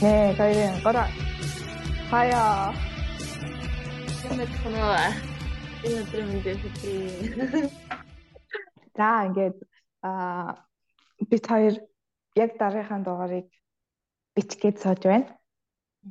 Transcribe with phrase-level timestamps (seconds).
[0.00, 1.08] 네, 저희는 거라
[2.10, 2.72] 봐요.
[4.28, 4.76] 근데 저는
[5.84, 7.68] энэ өдөр мэндээ хэлээ.
[8.96, 9.56] За ингээд
[10.02, 10.66] аа
[11.30, 11.74] бид хоёр
[12.36, 13.48] яг дараагийнхаа дугаарыг
[14.36, 15.28] бичгээд сууж байна.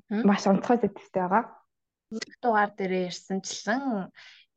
[0.09, 1.43] Маш онцгой зэвстэй байгаа.
[2.41, 4.11] Дугаар дээр ярьсанчлан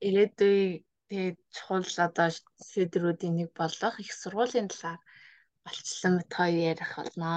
[0.06, 2.28] ирээдүйн тэгээд чухал одоо
[2.70, 5.00] шийдвэрүүдийн нэг болох их сургуулийн талаар
[5.64, 7.32] болцсон мэт хоёр ярих болно.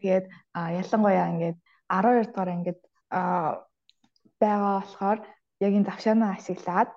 [0.00, 1.58] Тэгээд ялангуяа ингээд
[1.88, 2.80] 12 дугаар ингээд
[4.40, 5.18] байгаа болохоор
[5.64, 6.90] яг энэ завшаанаа ашиглаад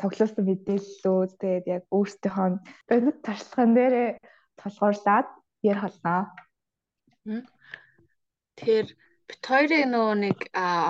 [0.00, 2.48] цуглуулсан мэдээллүүд тэгээд яг өөрсдийнхөө
[2.88, 4.08] бодит тарчлаган дээрээ
[4.60, 5.28] толгуурлаад
[5.70, 6.16] ярих болно.
[8.56, 8.88] Тэгэхээр
[9.28, 10.38] бит хоёрын нөгөө нэг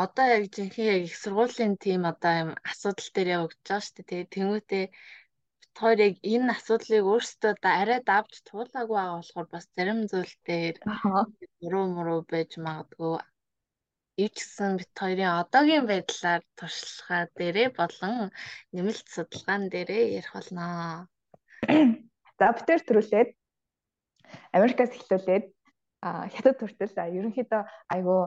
[0.04, 4.32] одоо яг жинхэнэ яг их сургуулийн тим одоо юм асуудал дээр явагдаж байгаа шүү дээ.
[4.34, 4.96] Тэнгүүтээ бит
[5.80, 10.76] хоёр яг энэ асуудлыг өөрсдөө арай давж туулаагүй байгаа болохоор бас зарим зүйл дээр
[11.60, 13.14] буруу муруу байж магадгүй
[14.14, 18.30] Ивч гэсэн бит хоёрын одоогийн байдлаар туршлагаа дээрээ болон
[18.74, 20.66] нэмэлт судалгаан дээрээ ярих болно.
[22.38, 23.30] За битэр төрүүлээд
[24.56, 25.46] Америкаас эхлүүлээд
[26.34, 27.62] хятад хүртэл ерөнхийдөө
[27.94, 28.20] айгүй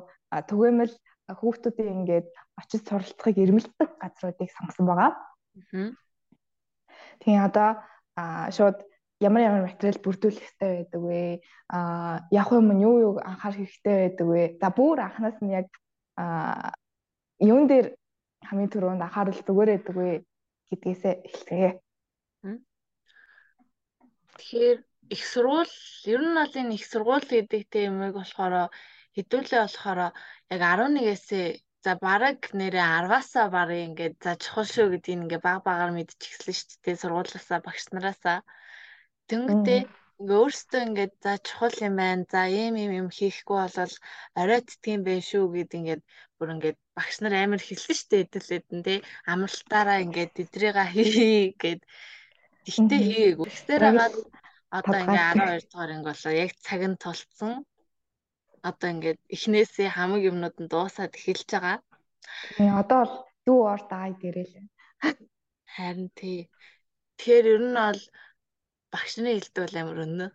[0.50, 0.94] түгээмэл
[1.40, 2.28] хүүхдүүдийн ингээд
[2.60, 5.12] очиж суралцахыг эрмэлздэг газруудыг сонгосон байгаа.
[7.22, 7.70] Тэгээ одоо
[8.56, 8.78] шууд
[9.20, 11.22] ямар ямар материал бүрдүүлэх хэрэгтэй байдаг вэ?
[11.74, 14.44] А явах юм нь юу юу анхаарах хэрэгтэй байдаг вэ?
[14.62, 15.68] За бүр анханаас нь яг
[16.18, 16.74] а
[17.40, 17.98] юун дээр
[18.48, 20.10] хамгийн түрүүнд анхаарал зүгээр байдаг вэ
[20.70, 21.72] гэдгээсээ эхлэе.
[24.38, 24.78] Тэгэхээр
[25.16, 25.76] их сургууль
[26.14, 28.70] ер нь бол энэ их сургууль гэдэг темыг болохоор
[29.16, 30.00] хэдүүлээ болохоор
[30.54, 31.26] яг 11-ээс
[31.84, 36.78] за бараг нэрээ 10-аасаа барыг ингээд за чухал шүү гэдгийг ингээд баг багаар мэдчихсэн шүү
[36.84, 37.02] дээ.
[37.02, 38.40] Сургуулиасаа багш нараасаа.
[39.30, 39.82] Тэнгэтээ
[40.20, 42.26] ингээ өөртөө ингээд за чухал юм байна.
[42.34, 43.96] За ийм ийм юм хийхгүй болол
[44.42, 46.04] орой тэтгийм байх шүү гэд ингээд
[46.38, 49.00] бүр ингээд багш нар амар хэлсэн штэ хэдүүлээд нь тий
[49.32, 51.82] амралтаараа ингээд тэдрийга хий гэд.
[52.66, 53.46] Тэгтээ хийгээгүй.
[53.48, 54.16] Тэгсээр хагаад
[54.78, 57.54] одоо ингээ 12 дугаар анги болоо яг цаг нь тулцсан.
[58.70, 61.78] Одоо ингээд эхнээсээ хамаг юмнууд нь дуусаад эхэлж байгаа.
[62.58, 64.56] Тэгээ одоо бол дүү ор даай дээрээ л.
[65.74, 66.40] Харин тий.
[67.18, 68.02] Тэгэхээр ер нь бол
[68.92, 70.30] багш нарын хэлдэг бол амар өнөө.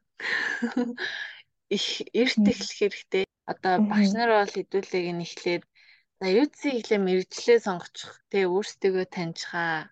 [1.76, 1.86] Их
[2.20, 3.24] эрт эхлэх хэрэгтэй.
[3.52, 5.62] Одоо багш нар бол хэдүүлэг нь эхлээд
[6.20, 9.90] за юуцсыг эхлээ мэрэгчлээ сонгочих те өөрсдөө таньчихаа.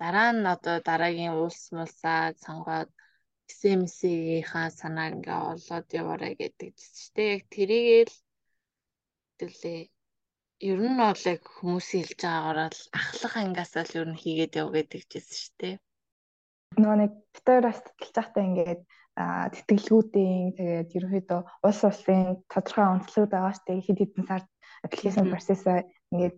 [0.00, 2.90] Дараа нь одоо дараагийн улс мулсаа сонгоод
[3.58, 8.14] СМС-ийнхаа санааг ингээ олоод яваарай гэдэг чинь тэ яг тэрийгэл
[9.38, 9.80] хэвлээ
[10.70, 14.68] ер нь бол яг хүмүүсийн хэлж байгаагаар л ахлах ангиасаа л ер нь хийгээд яв
[14.76, 15.74] гэдэг чинь шүү дээ.
[16.76, 18.82] Нөгөө нэг битээрээс тэтгэлж байхдаа ингээд
[19.54, 24.48] тэтгэлгүүдийн тэгээд ерөнхийдөө улс улсын тодорхой онцлогуд байгаа штэ хэд хэдэн сард
[24.84, 25.78] аппликейшн процессаа
[26.12, 26.36] ингээд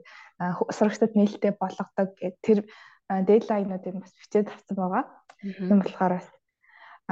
[0.76, 2.58] сурагчдад нээлттэй болгодог гэх тэр
[3.28, 5.04] дедлайнуудыг бас бичээд авсан байгаа.
[5.42, 6.28] Тийм болохоор бас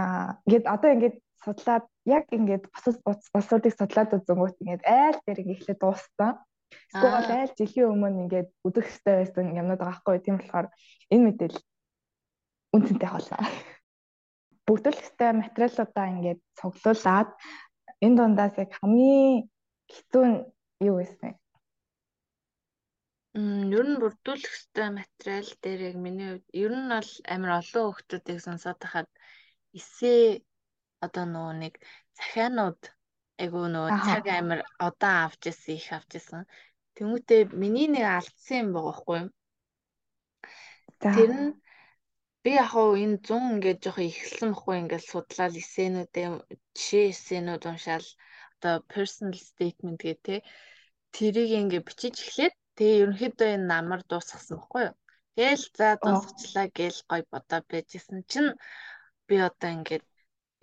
[0.00, 1.84] аа ингээд одоо ингээд судлаад
[2.16, 2.96] яг ингээд бусад
[3.36, 6.32] улсуудыг судлаад үзэнгүүт ингээд айл дээр ингээд эхлээд дууссан.
[6.92, 10.18] Эсвэл айл жилийн өмнө ингээд өдөх хэвээр байсан юмнууд байгаа хгүй.
[10.20, 10.66] Тийм болохоор
[11.12, 11.64] энэ мэдээлэл
[12.74, 13.36] үнцэнтэй болно.
[14.66, 17.30] Бүгдүүлэх хэвээр материалуудаа ингээд цуглуулад
[18.04, 19.50] энэ дундаас яг хамгийн
[19.92, 20.38] хэцүү нь
[20.88, 21.38] юу байсан бэ?
[23.38, 27.84] Мм ер нь бүрдүүлэх хэвээр материал дээр яг миний хувьд ер нь бол амар олон
[27.90, 29.08] хүмүүсийг сонсоод тахад
[29.78, 30.42] эсээ
[31.04, 31.74] одоо нөгөө нэг
[32.18, 32.80] захианууд
[33.42, 36.42] айгу нөгөө цаг амар удаан авч ирсэн их авч ирсэн.
[36.96, 39.30] Тэмүүтээ миний нэг алдсан юм байгаа хгүй юу?
[41.00, 41.48] Тэр нь
[42.44, 46.26] би яг хуу энэ 100 ингээд жоохон ихэлсэн бохгүй ингээд судлаад эссенүүдээ
[46.76, 48.08] жишээ эссенүүд уншаал
[48.56, 50.36] одоо personal statement гэх те
[51.16, 54.96] тэрийг ингээд бичиж эхлээд тэгээ ерөнхийдөө энэ намар дуусгасан бохгүй юу.
[55.36, 58.52] Тэгэл за дуусгачлаа гээл гой бодоо байжсэн чинь
[59.30, 60.04] би одоо ингээд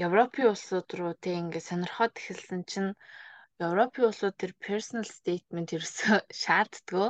[0.06, 2.92] Европын улсууд руу тэг ингээд сонирхоод эхэлсэн чинь
[3.68, 7.10] Европын улсууд тэр personal statement ерөөсөө шаарддаггүй.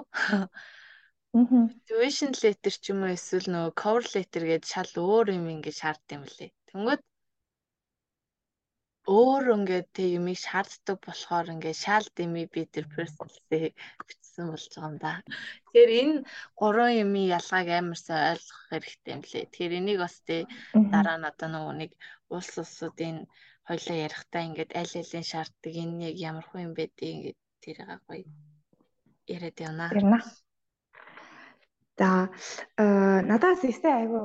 [1.36, 6.16] Motivation letter ч юм уу эсвэл нөгөө cover letter гээд шал өөр юм ингэ шаарддаг
[6.18, 6.52] юм лээ.
[6.70, 7.02] Тэнгүүд
[9.18, 13.32] өөр ингээд тэг юмыг шаарддаг болохоор ингээд шал дими би тэр personal
[14.38, 15.22] бичсэн болж байгаа юм да.
[15.74, 16.16] Тэгэхээр энэ
[16.56, 19.46] гурван юмын ялгааг амар сайн ойлгох хэрэгтэй юм лээ.
[19.50, 20.46] Тэгэхээр энийг бас тэг
[20.94, 21.92] дараа нь одоо нөгөө нэг
[22.30, 23.18] улс улсуудын
[23.68, 27.90] хоёлаа ярихтаа ингээд аль алийн шаарддаг энэ яг ямар хөө юм бэ гэдэг ингээд тэрийг
[28.08, 28.26] гоё
[29.28, 29.86] яриад явна.
[29.92, 30.20] Ярина.
[31.98, 32.30] За
[32.78, 32.86] э
[33.26, 34.22] надаас эсэ айгу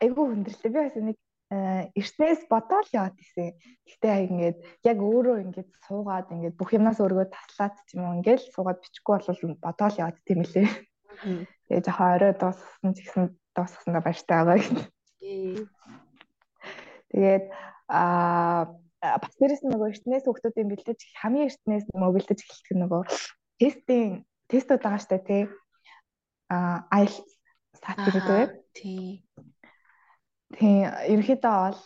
[0.00, 0.70] айгу хүндрэлтэй.
[0.70, 1.18] Би бас нэг
[1.50, 3.58] эртнээс бодоол яваад исэн.
[3.82, 8.54] Гэхдээ ингээд яг өөрөө ингээд суугаад ингээд бүх юмнаас өөргөө таслаад ч юм уу ингээд
[8.54, 10.68] суугаад бичихгүй бол бодоол яваад тийм үлээ.
[11.66, 13.24] Тэгээ жоохон орой дууссан ч гэсэн
[13.54, 14.86] дуусгасандаа баяртай байгаа гэх.
[17.10, 17.44] Тэгээд
[17.90, 18.70] аа
[19.02, 23.02] бас дээрэс нь нөгөө эртнээс хүмүүсийн бэлдэж хамгийн эртнээс нөгөө бэлдэж эхэлдэг нөгөө
[23.58, 25.42] тестийн тестүүд байгаа штэ тий.
[26.46, 27.30] Аа IELTS
[27.82, 28.48] сат гэдэг.
[28.76, 29.24] Тий.
[30.58, 30.82] Тий,
[31.12, 31.80] ерөнхийдөө бол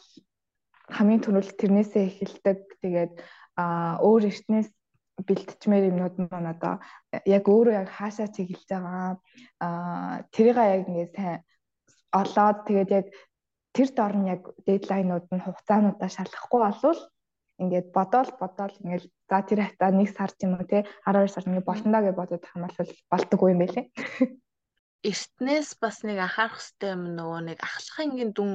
[0.97, 2.59] хамгийн түрүүл тэрнээсээ эхэлдэг.
[2.81, 3.13] Тэгээд
[3.61, 4.69] аа өөр эртнээс
[5.27, 6.75] бэлтчмээр юмнууд маань одоо
[7.37, 9.21] яг өөрөө яг хаашаа чиглэж байгаа
[9.63, 11.39] аа тэрийг яг ингээд сайн
[12.21, 13.07] олоод тэгээд яг
[13.75, 17.01] тэр дор нь яг дедлайнууд нь хугацаануудаа шалгахгүй болвол
[17.63, 21.47] ингээд бодоол бодоол ингээд за тэр хатаа нэг сар ч юм уу те 12 сар
[21.47, 23.87] ингээд болтондоо гэж бодоод хамаалал болтгүй юм байлээ.
[25.11, 28.53] Эртнээс бас нэг анхаарах хэрэгтэй юм нөгөө нэг ахлах ангийн дүн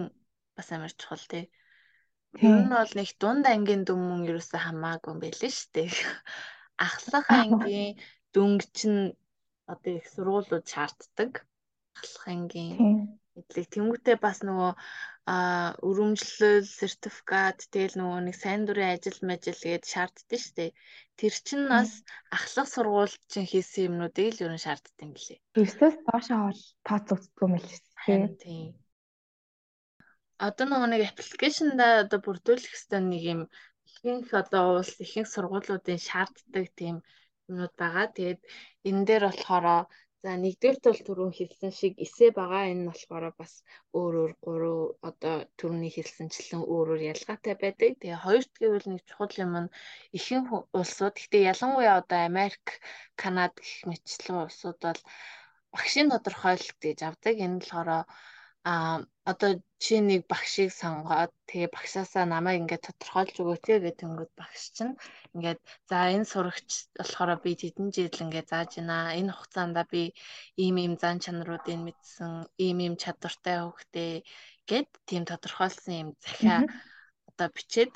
[0.57, 1.45] бас амар чухал тий.
[2.35, 5.89] Тэр нь бол нэг дунд ангийн дүн мөн ерөөсөө хамаагүй юм байл шүү дээ.
[6.87, 8.01] Ахлах ангийн
[8.33, 9.13] дүнг чинь
[9.71, 11.31] одоо их сургуулиуд шаарддаг.
[11.97, 12.75] Ахлах ангийн
[13.33, 14.71] мэдлэг тэмүүтээ бас нөгөө
[15.29, 20.71] а өрөмжлөл сертификат тэгэл нөгөө нэг сайн дурын ажил мажил гээд шаарддаг шүү дээ.
[21.21, 21.91] Тэр чинь бас
[22.33, 25.37] ахлах сургууль чинь хийсэн юмнуудыг л ерөн шаарддаг юм лээ.
[25.53, 28.27] Тэрсээс доошоо бол тооцогддгүй юм л шүү дээ.
[28.41, 28.67] Тийм.
[30.41, 33.41] Одоо нөгөө нэг аппликейшнда одоо бүрдүүлэх хэвээр нэг юм
[33.85, 37.05] ихэнх одоо улс ихэнх сургуулиудын шаарддаг тийм
[37.45, 38.07] юмнууд байгаа.
[38.17, 38.41] Тэгээд
[38.87, 39.85] энэ дээр болохоор
[40.23, 43.53] За нэгдүгээр тул түрүүн хэлсэн шиг эсээ байгаа энэ нь болохоор бас
[43.99, 47.91] өөр өөр гурав одоо түрүүний хэлсэнчлэн өөр өөр ялгаатай байдаг.
[48.01, 49.73] Тэгээ хоёрт гэвэл нэг чухал юм нь
[50.17, 50.49] ихэнх
[50.79, 52.65] улсууд гэхдээ ялангуяа одоо Америк,
[53.21, 55.01] Канада гэх мэтчлэн улсууд бол
[55.73, 57.35] багшийн тодорхойлолт гэж авдаг.
[57.39, 57.89] Энэ нь болохоор
[58.71, 58.73] а
[59.31, 59.51] одоо
[59.83, 64.93] чи нэг багшийг сонгоод тэгээ багшаасаа намайг ингээд тодорхойлж өгөөч гэдэг тэнгүүд багш чинь
[65.35, 65.59] ингээд
[65.89, 69.15] за энэ сурагч болохоор би тэдэн жил ингээд зааж байна.
[69.19, 70.03] Энэ хугацаанд би
[70.63, 72.31] ийм ийм зан чанаруудыг мэдсэн,
[72.65, 74.11] ийм ийм чадвартай хөвгтэй
[74.69, 76.57] гэд тийм тодорхойлсон юм захиа
[77.29, 77.93] одоо бичээд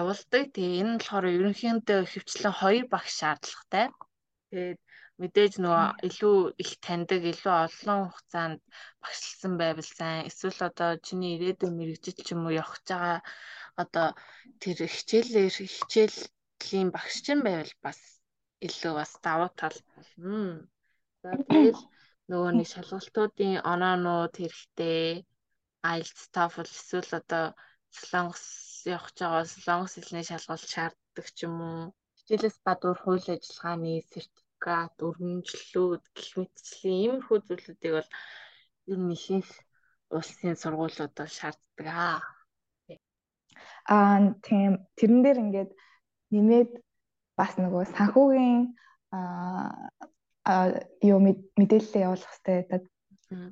[0.00, 0.44] явуулдаг.
[0.54, 3.86] Тэгээ энэ нь болохоор ерөнхийдөө хөвчлэн хоёр багш шаардлагатай.
[4.50, 4.80] Тэгээд
[5.20, 8.60] мэдээж нөгөө илүү их таньдаг, илүү олон хугацаанд
[9.02, 10.26] багшлсан байвал сайн.
[10.30, 13.18] Эсвэл одоо чиний ирээдүйн мэрэгжил ч юм уу явах байгаа
[13.82, 14.08] одоо
[14.60, 17.98] тэр хичээлээр хичээлийн багш чинь байвал бас
[18.66, 19.78] илүү бас давуу тал.
[21.22, 21.80] За тэгэл
[22.30, 25.26] нөгөө нэг шалгалтуудын оноонууд хэрэгтэй.
[25.92, 27.46] IELTS, TOEFL эсвэл одоо
[27.98, 28.44] Солонгос
[28.94, 31.82] явах байгаа Солонгос хэлний шалгалт шаарддаг ч юм уу.
[32.16, 38.10] Хичээлээс гадуур хууль ажиллагааны сертификат адвокат, өргөмжлүүд гэх мэтчлийн иймэрхүү зүйлүүдийг бол
[38.90, 39.50] ер нь ихэнх
[40.14, 42.22] улсын сургуулиудад шаарддаг аа.
[43.90, 45.70] Аа тийм тэрэн дээр ингээд
[46.30, 46.70] нэмээд
[47.38, 48.78] бас нөгөө санхүүгийн
[49.10, 50.70] аа
[51.02, 51.18] юу
[51.58, 52.86] мэдээлэл явуулах хэрэгтэй.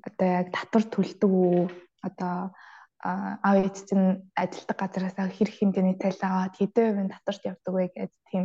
[0.07, 1.67] Одоо яг татвар төлдөг үү?
[2.07, 2.55] Одоо
[3.03, 8.13] аав ээж чинь ажилтг газараас хэрэг хэмжээний тайл аваад хэдэн хувийн татварт явдаг вэ гэж
[8.29, 8.45] тийм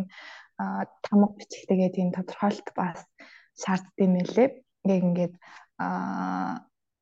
[0.57, 2.99] тамга бичигтэйгээ тийм тодорхойлт бас
[3.61, 4.49] шаарддаг юм лээ.
[4.85, 5.33] Яг ингээд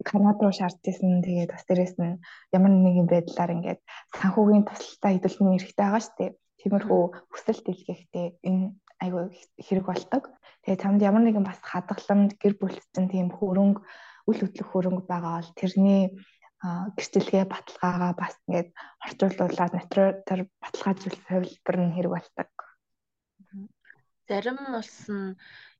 [0.03, 1.21] Канада руу шаардчихсан.
[1.23, 2.19] Тэгээд бас дээрэс нь
[2.55, 3.81] ямар нэгэн байдлаар ингээд
[4.19, 6.31] санхүүгийн тусалтай хэдүүлэн хэрэгтэй байгаа шүү дээ.
[6.59, 8.63] Тиймэрхүү хүсэл дэлгэхдээ энэ
[9.03, 9.23] айгүй
[9.65, 10.25] хэрэг бол ตก.
[10.63, 13.81] Тэгээд чамд ямар нэгэн бас хадгаламж гэр бүлцэн тийм хөрөнгө
[14.29, 16.01] үл хөдлөх хөрөнгө байгаа бол тэрний
[16.63, 18.69] гэрчлэгээ баталгаагаа бас ингээд
[19.03, 19.99] орчуулуулаад натур
[20.63, 22.52] баталгаажуулах хувилбар нь хэрэг болдог.
[24.27, 25.35] Зарим улс нь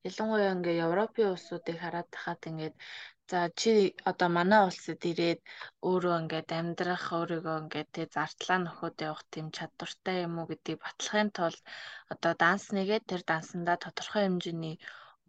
[0.08, 2.76] ялангуяа ингээ Европын улсуудыг хараад тахад ингээд
[3.30, 3.72] за чи
[4.10, 5.42] одоо манай улсад ирээд
[5.90, 11.30] өөрөө ингээд амьдрах өөрийгөө ингээд тэг зардлаа нөхөд явах тийм чадвартай юм уу гэдгийг батлахын
[11.38, 11.62] тулд
[12.14, 14.76] одоо данс нэгээд тэр дансандаа тодорхой хэмжээний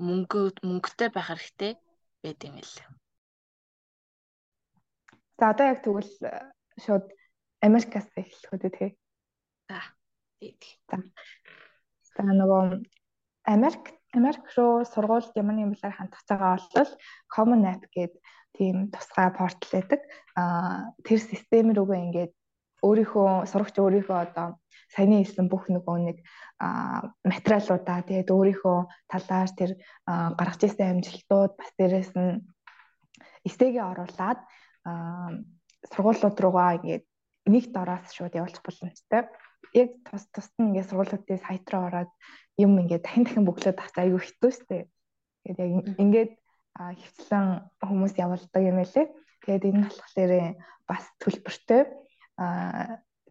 [0.06, 1.72] мөнгө мөнгөтэй байх хэрэгтэй
[2.22, 2.74] байд юм л.
[5.38, 6.12] За одоо яг тэгвэл
[6.82, 7.04] шууд
[7.66, 8.90] Америкаас эхлэх үү.
[9.70, 9.78] За.
[10.90, 10.96] За.
[12.14, 12.62] За нөгөө
[13.44, 16.92] Америк Америк руу сургуульд ямар нэгэн байдлаар хандах байгаа бол
[17.34, 18.22] Common App гэдэг
[18.56, 20.00] тийм тусгай портал байдаг.
[20.38, 22.32] Аа тэр систем рүүгээ ингээд
[22.86, 24.48] өөрийнхөө сурагч өөрийнхөө одоо
[24.94, 26.18] саяны хэлсэн бүх нөгөө нэг
[27.26, 28.78] материалуудаа тэгээд өөрийнхөө
[29.10, 29.70] талаар тэр
[30.06, 32.44] гаргаж ирсэн амжилтууд бас дээрэс нь
[33.48, 34.40] эстэгээ оруулаад
[35.92, 37.04] сургуулиуд руугаа ингээд
[37.50, 39.26] нэг дороос шууд явуулчих боломжтой.
[39.72, 42.10] Яг тус тусад нь ингээд сургуулиудын сайт руу ороод
[42.60, 44.78] юм ингээд дахин дахин бөглөөд авах айгүй хэцүү шттэ.
[45.44, 46.32] Тэгээд яг ингээд
[46.74, 47.46] хөвчлэн
[47.80, 49.02] хүмүүс явуулдаг юм элэ.
[49.42, 50.32] Тэгээд энэ болохоор
[50.88, 51.82] бас төлбөртэй.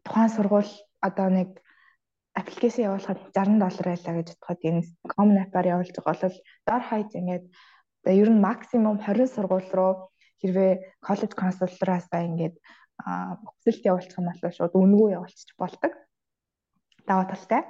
[0.03, 0.73] тухайн сургууль
[1.03, 1.49] одоо нэг
[2.33, 4.81] аппликейшн явуулахад 60 доллар байлаа гэж бодоход энэ
[5.13, 6.37] common app-аар явуулж байгаа бол
[6.67, 7.45] дор хаяж ингээд
[8.21, 9.93] ер нь максимум 20 сургууль руу
[10.41, 10.73] хэрвээ
[11.07, 12.55] коллеж консультраасаа ингээд
[12.99, 15.93] хүсэлт явуулчих юм бол шууд үнэгүй явуулчих болдог.
[17.07, 17.61] Даваа талтай.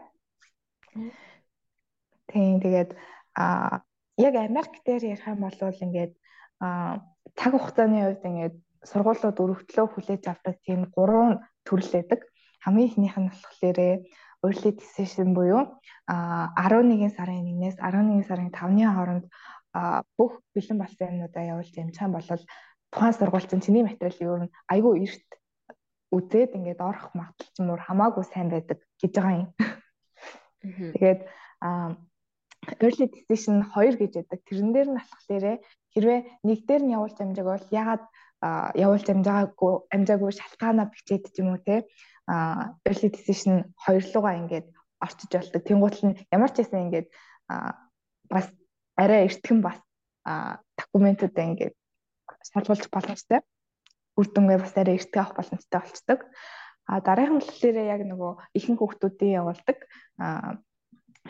[2.29, 2.95] Тийм тэгээд
[3.35, 3.81] а
[4.17, 6.13] яг Америк дээр ярих юм бол ингээд
[7.37, 8.55] цаг хугацааны хувьд ингээд
[8.89, 12.21] сургуулиуд өргөдлөө хүлээж авдаг тийм гурван төрөл байдаг.
[12.63, 13.79] Хамгийн ихнийх нь болохоор
[14.43, 19.25] early decision буюу а 11 сарын 1-ээс 11 сарын 5-ны хооронд
[20.17, 22.43] бүх бэлэн болсон юмнуудаа явуулж амжхан болол
[22.91, 25.29] тухайн сургууль чинь чиний материал юу н айгүй эрт
[26.15, 29.47] үзээд ингээд орох магадлал ч мөр хамаагүй сайн байдаг гэж байгаа юм.
[30.93, 31.21] Тэгээд
[32.79, 34.39] early decision 2 гэж байдаг.
[34.47, 35.45] Тэрэн дээр нь болохоор
[35.93, 38.03] хэрвээ нэг дээр нь явуулж амжааг бол ягаад
[38.77, 41.83] явуулж амжаагүй амжаагүй шалтгаанаа бичээд ч юм уу те
[42.87, 44.67] early decision хоёрлуугаа ингээд
[45.03, 45.61] орчиж болдог.
[45.63, 47.07] Тэнгуутл нь ямар ч байсан ингээд
[48.31, 48.47] бас
[48.95, 49.79] арай эртхэн бас
[50.79, 51.75] документуудаа ингээд
[52.51, 53.39] шалгуулж боломжтой.
[54.19, 56.19] Үр дүнгээ бас арай эртхэн авах боломжтой болцдог.
[56.85, 59.77] А дараагийн болохоор яг нөгөө ихэнх хүүхдүүдийн явуулдаг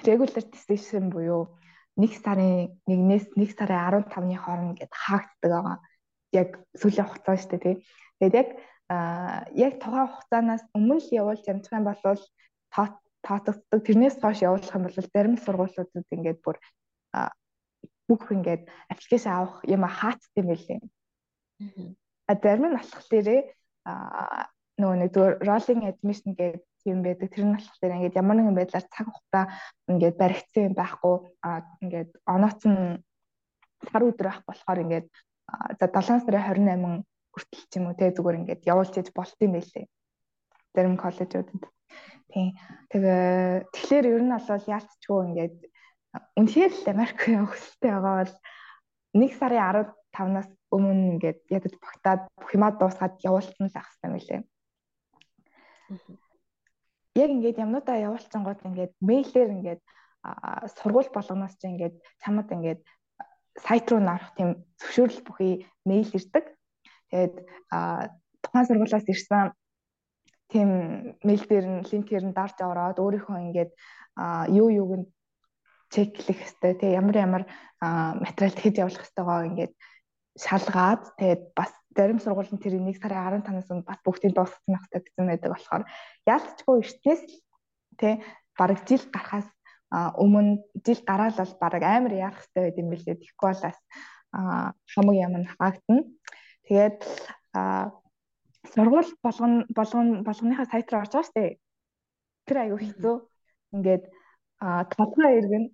[0.01, 1.53] regular decision буюу
[1.95, 5.77] нэг сарын 1-ээс 1 сарын 15-ны хооронд ингээд хаагддаг байгаа.
[6.33, 7.75] Яг сүүлийн хугацаа шүү дээ тий.
[8.19, 8.49] Тэгээд яг
[9.53, 12.01] яг тухайн хугацаанаас өмнө л явуулж амжих юм бол
[13.23, 13.79] таатагддаг.
[13.85, 16.57] Тэрнээс хойш явуулах юм бол зарим сургуулиудад ингээд бүр
[18.09, 20.79] бүх ингээд аппликейшн авах юм хаацд юм байлээ.
[22.27, 23.27] А зарим нь болохоор
[24.79, 25.13] нөгөө нэг
[25.45, 27.29] rolling admission гэдэг юм байдаг.
[27.29, 29.45] Тэр нь болохоор ингээд ямар нэгэн байдлаар цаг хугацаа
[29.91, 31.15] ингээд баригдсан юм байхгүй
[31.45, 31.49] а
[31.83, 32.99] ингээд онооц нь
[33.85, 35.07] сар өдөр байх болохоор ингээд
[35.79, 39.53] за 7 сарын 28 хүртэл ч юм уу те зүгээр ингээд явуулж иж болт юм
[39.55, 39.85] байлээ.
[40.73, 41.63] Зарим коллежуудад.
[42.33, 42.57] Тийм.
[42.89, 45.57] Тэгээ тэгэхээр ер нь бол яалтчгүй ингээд
[46.39, 48.33] үнэхээр л Америк явах хөстэй байгаа бол
[49.13, 54.41] 1 сарын 15-наас өмнө ингээд ядаж багтаад бүх юмаа дуусгаад явуулсан л ах хэвээр мэлээ
[57.15, 59.81] яг ингээд юмнуудаа явуулсан гот ингээд мэйлээр ингээд
[60.77, 62.81] сургууль болгоноос чи ингээд чамд ингээд
[63.65, 65.53] сайт руу нарах тийм зөвшөөрөл бүхий
[65.85, 66.45] мэйл ирдэг.
[67.11, 67.35] Тэгээд
[68.41, 69.53] тухайн сургуулиас ирсэн
[70.49, 70.69] тийм
[71.21, 73.71] мэйл дээр нь линкээр нь дарж ороод өөрийнхөө ингээд
[74.57, 75.05] юу юуг нь
[75.93, 77.43] чеклэх хэвээр тий ямар ямар
[78.25, 79.73] материал хийж явуулах хэвээр ингээд
[80.37, 85.29] шалгаад тэгээд бас зарим сургуулийн тэр 1 сарын 15-наас өмнө бас бүгдийг дуусгах хэрэгтэй гэсэн
[85.29, 85.83] байдаг болохоор
[86.25, 87.23] яалтчгүй эртнээс
[88.01, 88.13] тий
[88.57, 89.47] бараг жил гарахаас
[89.93, 93.21] өмнө жил гараад бол бараг амар яарах хэрэгтэй байд юм билээ.
[93.21, 93.79] Тэгэхгүй бол бас
[94.89, 96.01] хамаг юм нь хаагдана.
[96.65, 96.99] Тэгээд
[98.73, 101.51] сургууль болгоно болгоно болгоныхаа сайт руу орж байгаа дээ.
[102.49, 103.15] Тэр аюу хэцүү.
[103.77, 104.03] Ингээд
[104.97, 105.65] толгой иргэн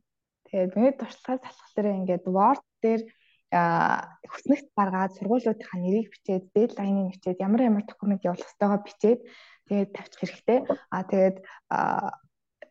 [0.52, 3.02] тэгээд миний туршлагаас салхах дээр ингээд Word дээр
[3.50, 9.20] хүснэгт гаргаад сургуулиудынхаа нэрийг бичээд дедлайныг бичээд ямар ямар документ явуулах ёстойгоо бичээд
[9.66, 10.60] тэгээд тавьчих хэрэгтэй.
[10.94, 11.38] Аа тэгээд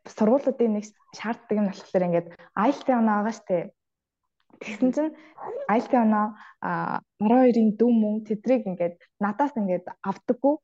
[0.07, 0.85] сургуулиудын нэг
[1.19, 3.59] шаарддаг нь болохоор ингээд IELTS оноо байгаа штэ.
[4.63, 5.15] Тэгсэн чинь
[5.67, 6.27] IELTS оноо
[6.63, 10.55] 12-ын дүн мөн тэдрийг ингээд надаас ингээд авдаггүй.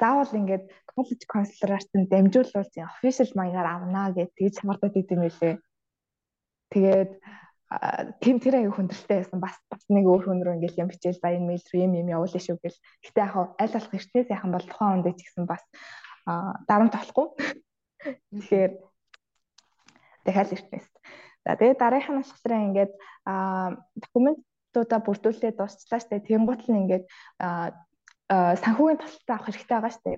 [0.00, 5.54] Заавал ингээд коллеж консуларт нь дамжуулуулж official маягаар авнаа гэж тэгж хамардаад идэм байлээ.
[6.72, 7.12] Тэгээд
[8.24, 11.44] тийм тэр аяг хүндрэлтэй байсан бас бас нэг өөр хүн рүү ингээл юм бичээл баян
[11.44, 12.80] мэйл рүү юм юм явуулна шүү гэл.
[13.04, 15.60] Гэтэ яг аль болох эртнээс яхан бол тухайн үндэ ч гэсэн бас
[16.64, 17.28] дарамт болохгүй.
[18.32, 18.72] Тэгэхээр
[20.24, 20.88] дахиад эртнээс.
[21.44, 22.92] За тэгээ дараагийн нь болохоор ингээд
[24.00, 26.24] документуудаа бүрдүүлээд дуусчлаа штэ.
[26.24, 27.04] Тэнгуут нь ингээд
[28.32, 30.12] санхүүгийн тусалцаа авах хэрэгтэй байгаа штэ.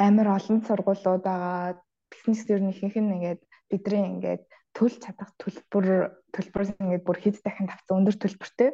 [0.00, 1.76] Амар олон сургуулиуд байгаа.
[2.08, 4.44] Бизнес ер нь ихэнх нь ингээд бидний ингээд
[4.78, 5.86] төлж чадах төлбөр
[6.30, 8.70] төлбөрөөс ингээд бүр хэд дахин тавцсан өндөр төлбөртэй.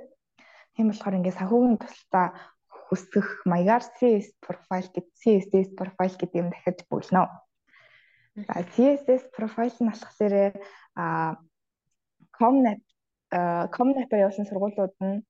[0.76, 2.26] Тийм болохоор ингээд санхүүгийн тусалцаа
[2.68, 7.24] хүсэх маягаар CS profile гэдэг CSS profile гэдэг юм дахиж бүлнэ.
[8.36, 10.34] За CSS profile нь болохоор
[11.00, 11.40] а
[12.36, 12.84] Comnet
[13.72, 15.24] Comnet-а явуулсан сургуулиуд нь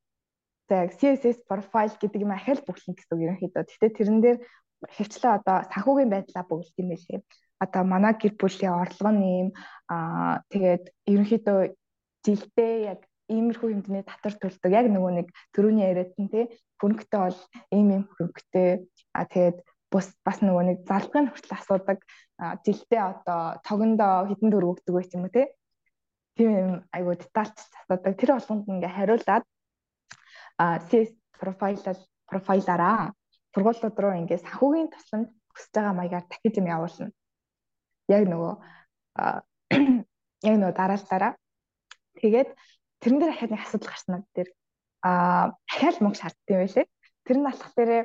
[0.68, 3.62] за CSS profile гэдэг юм ахаал бүглэн гэсэн үг ерөнхийдөө.
[3.62, 4.38] Гэхдээ тэрэн дээр
[4.96, 7.20] хөвчлээ одоо санхүүгийн байдлаа бүгэлт юм байлээ
[7.62, 9.48] одоо манай гэр бүлийн орлого нь ийм
[9.88, 11.60] аа тэгээд ерөнхийдөө
[12.24, 14.72] жилдээ яг иймэрхүү хэмжээний татвар төлдөг.
[14.72, 16.44] Яг нөгөө нэг төрөний яриадсан тий
[16.80, 17.40] хөнгөтэй бол
[17.72, 18.68] ийм ийм хөнгөтэй
[19.16, 19.58] а тэгээд
[19.92, 21.98] бус бас нөгөө нэг залгын хүртэл асуудаг
[22.66, 25.46] жилдээ одоо тогондоо хэдэн төгрөг өгдөг байх юм уу тий
[26.36, 28.12] тийм юм айгуу детальч асуудаг.
[28.18, 29.44] Тэр болгонд ингээ хариулаад
[30.88, 31.80] CS профайл
[32.28, 33.14] профайлаараа
[33.54, 37.08] сургуулиуд руу ингээд санхүүгийн тусламж хүсэж байгаа маягаар дахиж юм явуулна.
[38.08, 38.54] Яг нөгөө
[40.48, 41.32] яг нөгөө дараалалаараа
[42.20, 42.50] тэгээд
[43.00, 44.50] тэрэн дээр ахаад нэг асуудал гарсан над дээр
[45.04, 46.86] аа ахаал мөнгө шаарддаг юм байлээ.
[47.24, 48.02] Тэр нь алхах дээрээ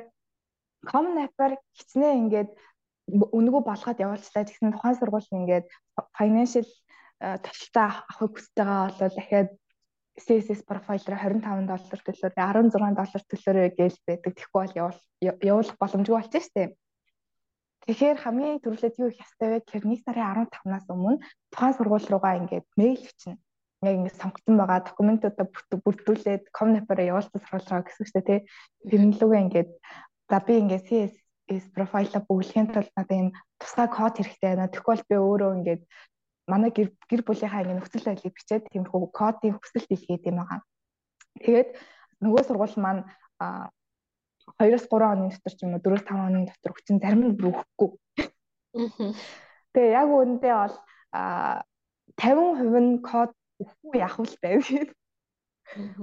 [0.90, 2.50] common app-аар хичнээн ингээд
[3.10, 5.66] өнгөө болгоод явуулчлаа гэсэн тухайн сургууль нь ингээд
[6.16, 6.68] financial
[7.44, 9.50] төвлөлтөө авахыг хүсэж байгаа бол дахиад
[10.20, 14.32] CSS профайлаар 25 доллар төлөөр 16 доллар төлөөрэй гэж байдаг.
[14.36, 16.72] Тэгэхгүй бол явуулах боломжгүй болчих штеп.
[17.90, 21.18] Тэгэхээр хамгийн түрүүлээд юу их ястай вэ гэхээр нэг сарын 15-наас өмнө
[21.50, 23.34] тухайн сургууль руугаа ингээд мэйл бичнэ.
[23.82, 25.46] Яг ингээд сонгогдсон байгаа документуудаа
[25.82, 28.38] бүрдүүлээд Comnapper-аа явуулсан сургууль руу гэсэн үстэй тий.
[28.86, 29.70] Тэрнлүүгээ ингээд
[30.30, 33.28] за би ингээд CSS профайлаа бүглэхийн тулд надад ийм
[33.58, 34.70] тусгай код хэрэгтэй байна.
[34.70, 35.82] Тэгвэл би өөрөө ингээд
[36.46, 40.62] манай гэр гэр бүлийнхаа ингэ нөхцөл байдлыг бичээд тиймэрхүү кодын хүсэлт илгээд юм байгаа.
[41.42, 41.68] Тэгээд
[42.22, 43.02] нөгөө сургууль маань
[44.58, 47.90] 2-3 оны дотор ч юм уу 4-5 оны дотор хүчин зарим нь бүр өгөхгүй.
[49.74, 50.76] Тэгээ яг үүндээ бол
[52.18, 53.30] 50% нь код
[53.62, 54.64] өгөхгүй яах вэ байв.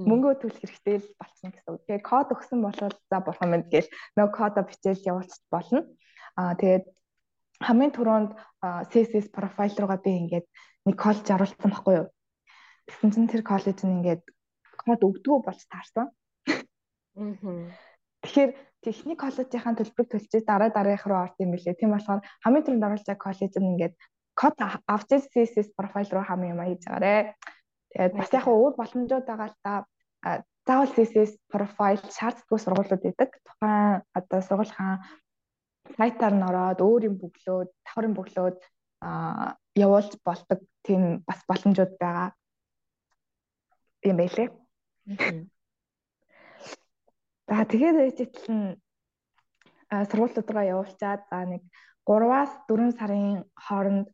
[0.08, 1.84] Мөнгөө төлөх хэрэгтэй л болчихно гэсэн үг.
[1.92, 5.84] Тэгээ код өгсөн бол за бурхан мэд гээл нөгөө кодо бичээл явуулчих болно.
[6.40, 6.86] Аа тэгээд
[7.60, 8.32] хамгийн түрүүнд
[8.92, 10.48] CSS профайл руугаа би ингээд
[10.88, 12.08] нэг коллеж оруулсан байхгүй юу.
[12.88, 14.24] Тэгсэн чинь тэр коллеж нь ингээд
[14.80, 16.08] код өгдгөө болж таарсан.
[17.18, 17.68] Аа.
[18.28, 18.52] Тэгэхээр
[18.84, 21.80] техник коллежийн төлбөрийг төлчих дараа дараах руу орд юм билээ.
[21.80, 23.96] Тийм болохоор хамгийн түрүүнд оруулж байгаа коллеж нь ингээд
[24.36, 27.34] код авч CSS профайл руу хамгийн юм хийж байгаарэ.
[27.92, 29.74] Тэгээд бас яг өөр боломжууд байгаа л та
[30.68, 33.30] заавал CSS профайл шаарддаггүй сургуулиуд байдаг.
[33.48, 35.00] Тухайн одоо сургуулийн
[35.98, 38.60] сайтаар нь ороод өөр юм бөглөөд, давхар юм бөглөөд
[39.08, 42.28] а явуулж болдог тийм бас боломжууд байгаа
[44.10, 44.48] юм байлээ.
[47.48, 48.76] За тэгээд ээжтэл нь
[49.88, 51.64] сургуулиуд руу явуулчаад за нэг
[52.04, 54.08] 3-аас 4 сарын хооронд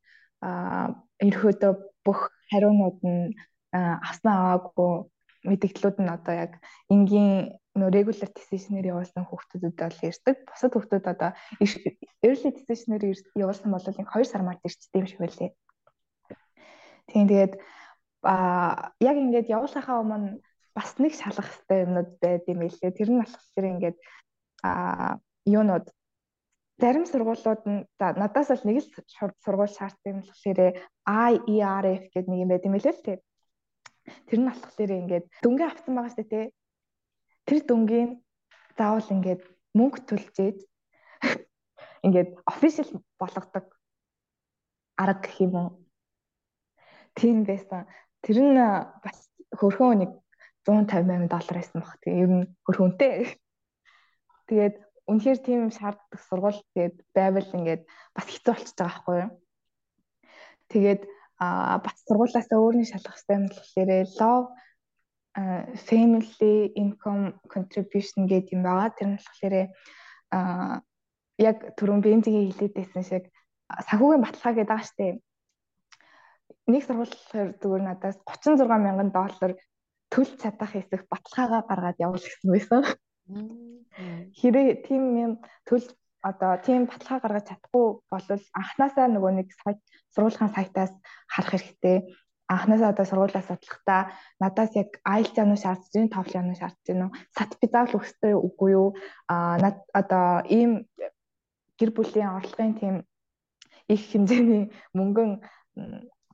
[1.27, 1.73] ерөөдөө
[2.05, 2.19] бүх
[2.49, 3.33] хариунууд нь
[3.73, 5.09] авсан аваагүй
[5.49, 6.51] мэдээллүүд нь одоо яг
[6.93, 10.37] энгийн нөө regular decision-ээр явуулсан хүүхдүүдэд бол ирдэг.
[10.45, 11.29] Бусад хүүхдүүд одоо
[12.21, 13.03] early decision-ээр
[13.41, 15.51] явуулсан бол нэг 2 сар март ирчтэй юм шиг байлээ.
[17.09, 17.53] Тийм тэгээд
[18.23, 20.37] а яг ингээд явуулахаа өмнө
[20.75, 22.97] бас нэг шалгах хэрэгтэй юмнууд байд юм билээ.
[22.97, 23.97] Тэр нь болохоор ингээд
[24.63, 24.71] а
[25.45, 25.85] юунууд
[26.81, 28.89] зарим сургуулиуд нь за надаас бол нэг л
[29.43, 30.59] сургууль шаардсан юм болохоор
[31.05, 33.19] IERF гэдэг нэг юм байт юм билээ л тийм.
[34.27, 36.45] Тэр нь болохоор ингээд дүнгээ авсан байгаа шүү дээ
[37.47, 38.09] тэр дүнгийн
[38.77, 39.41] заавал ингээд
[39.77, 40.59] мөнгө төлж ийж
[42.05, 43.65] ингээд official болгодог
[44.97, 45.69] арга гэх юм уу.
[47.15, 47.85] Тийм байсан.
[48.23, 48.57] Тэр нь
[49.03, 50.11] бас хөрхөн нэг
[50.65, 51.97] 150 доллар байсан баг.
[52.01, 53.13] Тэгээ ер нь хөрхөнтэй.
[54.47, 54.75] Тэгээд
[55.09, 57.83] үнэхээр тийм юм шаарддаг сургууль тэгээд байвал ингээд
[58.15, 59.31] бас хэцүү болчихж байгаа байхгүй юу.
[60.71, 61.01] Тэгээд
[61.43, 64.47] а бас сургуулиасаа өөрийн шалгах хэрэгтэй юм болохоор love
[65.89, 68.95] family income contribution гэдэг юм байгаа.
[68.95, 69.55] Тэр нь болохоор
[70.31, 70.39] а
[71.41, 73.23] яг түрүүн бензигийн хилээд байсан шиг
[73.89, 75.17] санхүүгийн баталгаа гэдэг штеп.
[76.71, 79.51] Нэг сургуулиар зүгээр надаас 36 мянган доллар
[80.13, 82.81] төлж чадах хэсэг баталгаагаа гаргаад явуул гэсэн байсан.
[84.37, 85.31] Хэрэг тийм юм
[85.65, 85.89] төлж
[86.21, 88.27] одоо тийм баталгаа гаргаж чадахгүй бол
[88.59, 89.79] анханасаа нөгөө нэг сайт
[90.13, 90.93] сургуулийн сайтаас
[91.33, 91.97] харах хэрэгтэй
[92.53, 94.01] анхнаасаа одоо сургуулиас судлахдаа
[94.39, 97.15] надаас яг IELTS ямар шаардж байна, TOEFL ямар шаардж байна уу?
[97.35, 98.87] Сертификат өгөхтэй үгүй юу?
[99.33, 100.71] Аа над одоо ийм
[101.79, 102.95] гэр бүлийн орлогын тийм
[103.93, 104.63] их хэмжээний
[104.97, 105.31] мөнгөн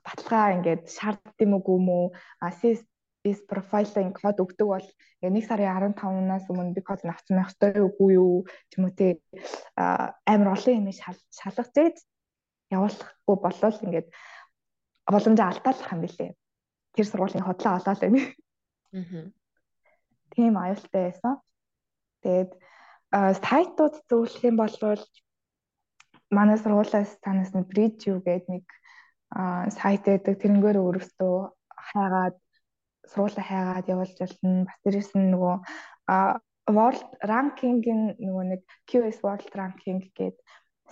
[0.05, 2.05] баталгаа ингээд шаарддаг юм уу мүү?
[2.41, 2.85] Assist
[3.23, 4.87] is profiling код өгдөг бол
[5.21, 9.19] нэг сарын 15-наас өмнө би код авсан байх ёстой үгүй юу ч юм уу те
[10.23, 11.97] амар олон юм шалгаж зээд
[12.71, 14.07] явуулахгүй болол ингээд
[15.11, 16.31] боломжоо алдаалах юм билээ.
[16.95, 18.21] Тэр сургуулийн хотлоо олоод байна.
[18.93, 19.25] Аа.
[20.31, 21.35] Тийм аюултай байсан.
[22.23, 22.51] Тэгээд
[23.43, 24.75] сайтууд зөвлөх юм бол
[26.29, 28.65] манай сургуулиас танаас нэг bridge юу гэдэг нэг
[29.73, 30.35] сайт байдаг.
[30.37, 31.35] Тэрнгээр өөрөөсөө
[31.89, 32.37] хайгаад
[33.11, 34.65] сургуулаа хайгаад явуулж болно.
[34.67, 35.55] Бас дээрэс нь нөгөө
[36.69, 40.37] world ranking-ийн нөгөө нэг QS world ranking гэдэг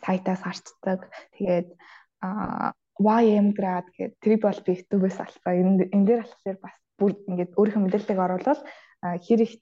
[0.01, 1.10] сайтаас гарчдаг.
[1.38, 1.69] Тэгээд
[2.97, 5.88] YM grad гэдэг тэр бол би YouTube-ээс алсан.
[5.93, 8.62] Энэ дээр болохоор бас бүр ингээд өөрийнхөө мэдээллийг оруулаад
[9.21, 9.53] хэр их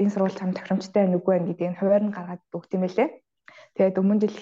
[0.00, 3.08] энэ сургууль чам тохиромжтой байна үгүй байна гэдгийг хуваар нь гаргаад өгд юм байлээ.
[3.76, 4.38] Тэгээд өмнө жил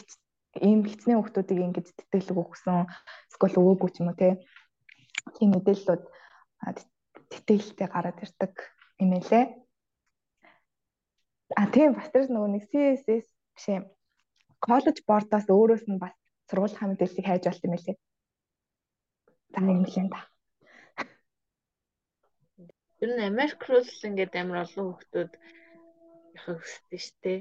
[0.62, 2.86] ийм хичнээн хүмүүсийг ингэж тэтгэлэг өгсөн
[3.34, 4.38] эсвэл өгөөгүй ч юм уу те.
[5.36, 6.02] Тийм мэдээллүүд
[7.30, 8.54] тэтгэлтэй гараад ирдэг
[9.02, 9.44] юм байлээ.
[11.60, 13.78] А тийм бас тэр нөгөө нэг CSS бишээ
[14.66, 16.14] коллеж бордоос өөрөөс нь бас
[16.48, 17.96] сургуулийн мэдээллийг хайж болт юм лээ.
[19.52, 20.20] За юм да.
[23.02, 25.32] Ер нь Америк руу л ингээд амар олон хүмүүс
[26.36, 27.38] явах хүсдэг шүү дээ.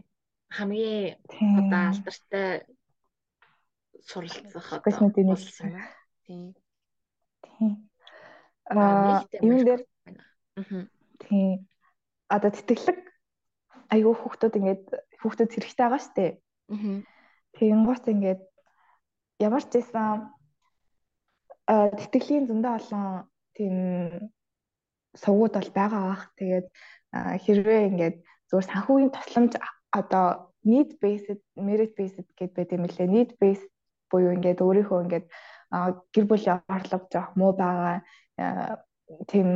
[0.57, 1.17] Хамгийн
[1.59, 2.49] одоо алдартай
[4.09, 5.73] суралцах одоо юм.
[6.25, 6.43] Тийм.
[7.45, 7.71] Тийм.
[9.41, 9.81] Юм дээр
[11.21, 11.67] тийм.
[12.25, 12.99] Одоо тэтгэлэг
[13.93, 14.83] айгүй хүүхдүүд ингээд
[15.21, 16.31] хүүхдүүд хэрэгтэй байгаа шүү дээ.
[17.53, 18.41] Тэгин гоц ингээд
[19.37, 20.33] ямар ч байсан
[21.69, 23.05] тэтгэлийн зөндөө олон
[23.53, 23.75] тийм
[25.13, 26.23] сувгууд бол байгаа бах.
[26.39, 26.67] Тэгээд
[27.45, 28.17] хэрвээ ингээд
[28.49, 29.53] зүгээр санхүүгийн тусламж
[29.93, 33.07] одоо need based merit based гэдээ байт юм лээ.
[33.15, 33.69] Need based
[34.09, 35.25] буюу ингээд өөрийнхөө ингээд
[36.13, 38.01] гэр бүлийн орлого жоох муу байгаа
[39.29, 39.49] тийм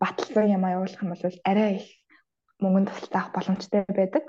[0.00, 1.86] батлсан юм аяуулах юм бол арай их
[2.62, 4.24] мөнгөнд тусалцах боломжтой байдаг.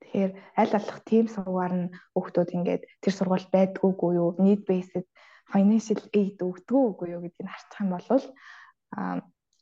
[0.00, 5.08] Тэгэхээр аль болох тийм сургуугаар нь хүүхдүүд ингээд тэр сургууль байдгүйгүй юу, need based
[5.52, 8.08] financial aid өгдгөө үгүй юу гэдгийг харчих юм бол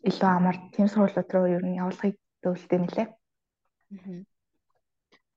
[0.08, 3.08] илүү амар тийм сургуулиуд руу ер нь явуулахыг зөвлөдөг нэлээ.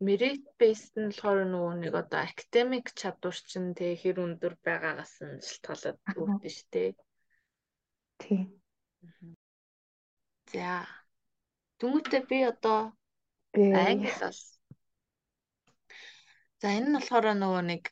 [0.06, 5.42] Merit based нь болохоор нөгөө нэг одоо academic чадвар чинь тэг хэр өндөр байгаагаас нь
[5.48, 6.90] шалтгаалаад өгдөн шүү дээ.
[8.22, 8.44] Тийм.
[10.52, 10.86] За.
[11.80, 12.80] Түнүүтээ би одоо
[13.56, 14.40] англи бол
[16.62, 17.84] За энэ нь болохоор нөгөө нэг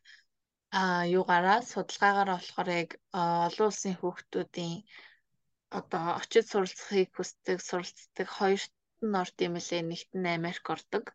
[0.79, 0.81] а
[1.17, 4.75] юугаараа судалгаагаар болохоор яг олон улсын хүүхдүүдийн
[5.79, 8.73] одоо очиж суралцахыг хүсдэг, суралцдаг хоёрт
[9.05, 9.81] нь орд юм лээ.
[9.89, 11.05] Нэгт нь Америк ордог.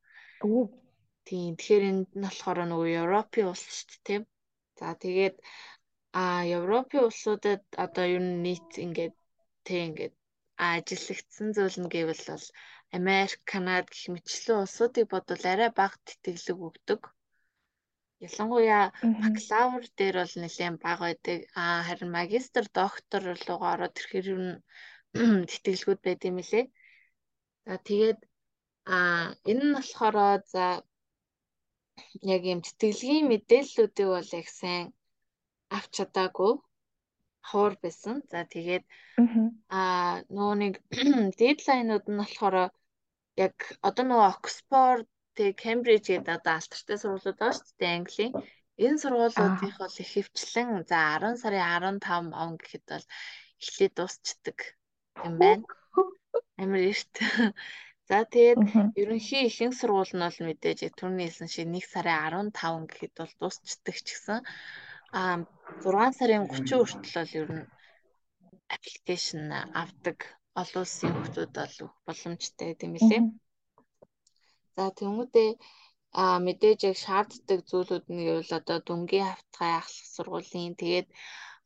[1.26, 1.52] Тийм.
[1.58, 4.22] Тэгэхээр энд нь болохоор нөгөө Европын улс шүү дээ, тийм.
[4.78, 5.36] За тэгээд
[6.12, 6.22] а
[6.58, 9.16] Европын улсуудад одоо ер нь нийт ингээд
[9.66, 10.14] тэг ингээд
[10.72, 12.46] ажиллагдсан зүйл нь гэвэл бол
[12.98, 17.00] Америк, Канада гэх мэтчлэн улсуудыг бодвол арай бага тэтгэлэг өгдөг.
[18.26, 18.84] Ялангуяа
[19.22, 21.38] бакалавр дээр бол нэлээд бага байдаг.
[21.62, 24.42] Аа харин магистр, доктор руугаа ороод ирэхээр юу
[25.50, 26.64] тэтгэлгүүд байд юм лээ.
[27.66, 28.20] За тэгээд
[28.96, 30.16] аа энэ нь болохоор
[30.54, 30.64] за
[32.34, 34.86] яг юм тэтгэлгийн мэдээллүүдийг бол яг сайн
[35.76, 36.52] авч чадаагүй
[37.48, 38.16] хоор байсан.
[38.30, 38.84] За тэгээд
[39.78, 40.74] аа нөгөө нэг
[41.40, 42.56] дедлайнууд нь болохоор
[43.44, 43.56] яг
[43.88, 48.32] одоо нөгөө Оксфорд тэг Кембриж гэдэг одоо алтартай сургуулиуд байгаа шүү дээ Английн.
[48.84, 53.06] Энэ сургуулиудынх бол их хвчлэн за 10 сарын 15 он гэхэд бол
[53.62, 54.58] эхлээд дуусчдаг
[55.26, 55.64] юм байна.
[56.60, 57.14] Амар эрт.
[58.10, 58.60] За тэгээд
[59.00, 63.96] ерөнхий ихэнх сургууль нь бол мэдээж түрүүний хэлсэн шиг 1 сарын 15 гэхэд бол дуусчдаг
[64.02, 64.38] ч гэсэн
[65.18, 65.22] а
[65.82, 67.70] 6 сарын 30 хүртэл бол ер нь
[68.74, 69.42] аппликейшн
[69.82, 70.18] авдаг
[70.60, 73.22] олон улсын хүмүүс бол боломжтой гэм билээ.
[74.76, 75.50] За тэмүүтээ
[76.20, 81.08] а мэдээж яг шаарддаг зүйлүүд нь гэвэл одоо дүнгийн хавтгай ахлах сургуулийн тэгээд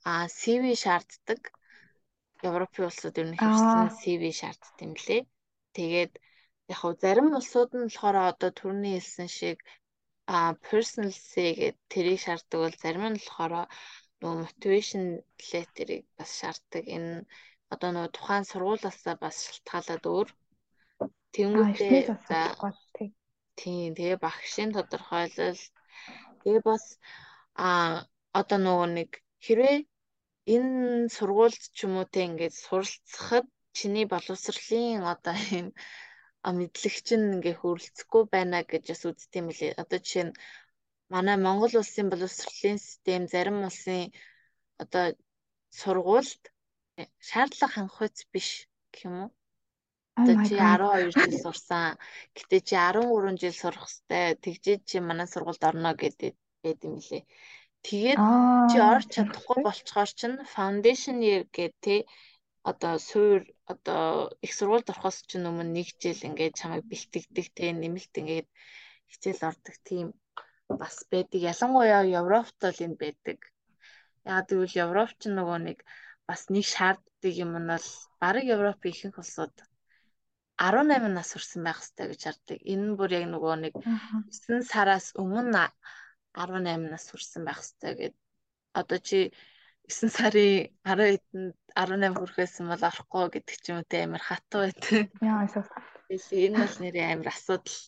[0.08, 1.40] а CV шаарддаг.
[2.48, 5.22] Европын улсууд ер нь хэвсэн CV шаарддаг юм лээ.
[5.76, 6.12] Тэгээд
[6.72, 9.58] яг хөө зарим улсууд нь болохоор одоо түрүүний хэлсэн шиг
[10.26, 13.52] а personal гэдэг тэрийг шаарддаг бол зарим нь болохоор
[14.20, 15.04] нөгөө motivation
[15.50, 16.84] letter-ыг бас шаарддаг.
[16.96, 17.12] Энэ
[17.72, 20.28] одоо нөгөө тухайн сургуулиасаа бас шалтгаалаад өөр.
[21.34, 22.40] Тэнгүүтээ за
[23.58, 25.62] тийм тэгээ багшийн тодорхойлол
[26.40, 26.84] тэгээ бас
[27.66, 27.68] а
[28.40, 29.10] одоо нөгөө нэг
[29.44, 29.76] хэрвээ
[30.54, 35.72] энэ сургуульд ч юм уу те ингээд суралцахад чиний боловсролын одоо энэ
[36.52, 39.72] мэдлэг чинь ингээ хөрөлцөхгүй байна гэж бас үздэг юм лээ.
[39.82, 40.36] Одоо жишээ нь
[41.12, 44.12] манай Монгол улсын боловсролын систем зарим улсын
[44.82, 45.04] одоо
[45.80, 46.42] сургуульд
[47.28, 48.48] шаардлага хангахуйц биш
[48.92, 49.30] гэх юм уу?
[50.20, 51.98] Одоо чи 12 жил сурсан.
[52.36, 57.22] Гэтэ чи 13 жил сурах хэвээр тэгжээ чи манай сургуульд орно гэдэг байд юм лээ.
[57.86, 58.20] Тэгээд
[58.70, 62.06] чи орч чадахгүй болцохоор чинь foundation year гэдэг
[62.70, 63.40] одоо суур
[63.72, 68.48] одоо их сургуульд орохоос чинь өмнө нэг жил ингээд чамайг бэлтгэдэг те нэмэлт ингээд
[69.10, 70.06] хичээл ордог тийм
[70.80, 71.40] бас байдаг.
[71.52, 73.38] Ялангуяа Европт бол энэ байдаг.
[74.24, 75.78] Яг тэгвэл Европ ч нөгөө нэг
[76.28, 77.88] бас нэг шаарддаг юм нь бол
[78.20, 79.54] бараг Европын ихэнх улсууд
[80.56, 82.58] 18 нас хүрсэн байх хэрэгтэй гэж харддаг.
[82.72, 85.68] Энэ нь бүр яг нөгөө нэг 9 сараас өмнө
[86.32, 88.14] 18 нас хүрсэн байх хэрэгтэй гэд.
[88.80, 89.18] Одоо чи
[89.84, 95.12] 9 сарын 12-нд 18 хүрэхээсэн бол орохгүй гэдэг ч юм уу те амар хатуу байдаг.
[95.20, 95.44] Яа
[96.14, 97.80] эсвэл энэ бол нэрээ амар асуудал.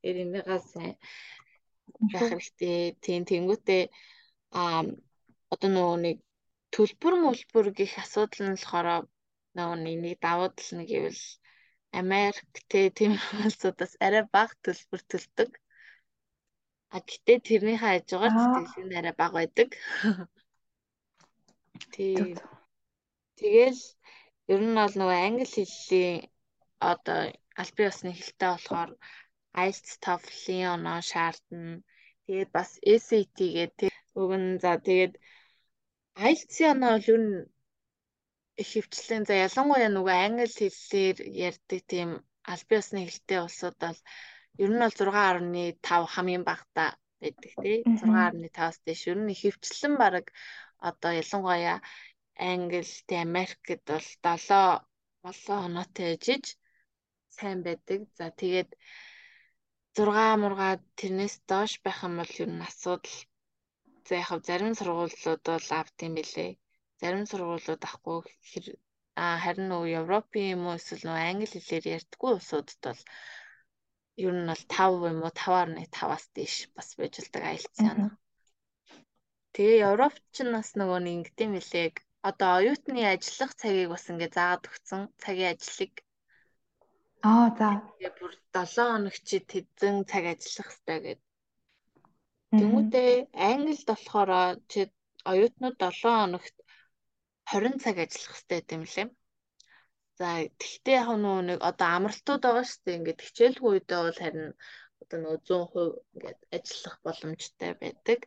[0.00, 0.94] Тэр энийгаа сайн
[2.12, 2.96] байх хэрэгтэй.
[3.04, 3.82] Тийм тэнгуүтээ
[4.56, 4.62] а
[5.52, 6.16] одоо нөгөө нэг
[6.74, 8.88] төлбөр мөлбөр гих асуудал нь болохоор
[9.56, 11.22] нөгөө нэг давуу тал нь гэвэл
[12.00, 13.12] Америк те тийм
[13.44, 15.50] улсуудаас арай бага төлбөр төлдөг.
[16.94, 19.70] А гэтээ тэрнийхээ хажуугаар сэтгэлэг нь арай бага байдаг.
[21.94, 22.36] Тийм.
[23.38, 23.82] Тэгэл
[24.52, 26.16] ер нь бол нөгөө англи хэллийн
[26.92, 27.20] одоо
[27.60, 28.90] аль бие усны хэлтэй болохоор
[29.64, 31.82] IELTS, TOEFL-ийн оноо шаардна.
[32.24, 32.70] Тэгээд бас
[33.02, 35.14] SAT гэдэг үг нь за тэгээд
[36.26, 37.36] IELTS-ийн оноо бол ер нь
[38.62, 41.16] их хвчлэн за ялангуяа нөгөө англи хэллээр
[41.48, 42.10] ярьдаг тийм
[42.52, 43.98] аль бие усны хэлтэй улсууд бол
[44.62, 49.00] ер нь бол 6.5 хамгийн багтаа байдаг тий 6.5-аас дээш.
[49.12, 50.24] Ер нь их хвчлэн баг
[50.88, 51.76] одоо ялангуяа
[52.50, 54.84] Англи, тэ Америкт бол 7
[55.24, 56.44] болоо оноотой ижиж
[57.36, 58.00] сайн байдаг.
[58.18, 58.70] За тэгээд
[59.96, 63.18] 6 мургаа тэрнээс доош байх юм бол ер нь асуудал.
[64.08, 66.50] За яг зарим сургуулиуд бол авт юм билээ.
[67.00, 68.20] Зарим сургуулиуд авахгүй
[69.44, 73.02] харин нөгөө Европын юм уу эсвэл нөгөө англи хэлээр ярьдаггүй улсуудад бол
[74.24, 78.08] ер нь бол 5 юм уу 5.5-аас дээш бас байж болдог IELTS яана.
[79.56, 81.88] Тэгээ Европч нь бас нөгөө нэг ингэдэм билээ
[82.28, 85.94] одоо оюутны ажиллах цагийг бас ингээ заагаад өгсөн цагийн ажлыг
[87.30, 91.20] аа за тэгээ бүр 7 хоног чи тэзэн цаг ажиллах хэрэгтэй гэдэг.
[92.58, 93.10] Тэмүүтээ
[93.50, 94.30] англид болохоор
[94.70, 94.80] чи
[95.30, 96.56] оюутнууд 7 хоногт
[97.50, 99.08] 20 цаг ажиллах хэрэгтэй гэдэм лээ.
[100.18, 100.28] За
[100.60, 101.08] тэгтээ яг
[101.48, 102.98] нэг одоо амралтууд байгаа шүү дээ.
[102.98, 104.50] Ингээд хичээлгүй үедээ бол харин
[105.00, 108.20] одоо нөгөө 100% ингээд ажиллах боломжтой байдаг.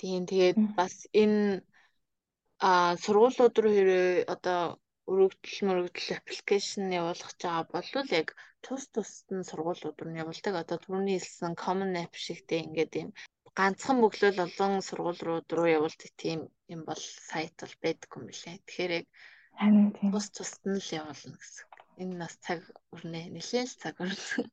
[0.00, 1.62] Тийм тэгээд бас энэ
[2.68, 4.60] а сургуулиуд руу хэрэг одоо
[5.12, 8.28] өргөдөл мөргөдөл аппликейшн явуулах байгаа бол яг
[8.64, 10.54] тус тусд нь сургуулиуд руу явуулдаг.
[10.62, 13.10] Одоо түрүүний хэлсэн common app шигтэй ингээд юм
[13.58, 16.40] ганцхан бөглөл олон сургуулиуд руу явуулдаг тийм
[16.74, 18.56] юм бол сайт бол байдаг юм билээ.
[18.66, 19.06] Тэгэхээр яг
[20.12, 21.66] тус тусд нь л явуулна гэсэн.
[22.02, 22.60] Энэ нас цаг
[22.94, 24.48] өрнө нэлээд л цаг өрнө.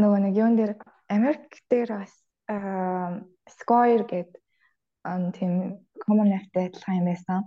[0.00, 0.72] Нөгөө нэг юун дээр
[1.10, 2.14] Америк дээр бас
[2.48, 4.28] Square гэдэг
[5.36, 5.52] тийм
[6.00, 7.40] common app-тэй адилхан юм байсан.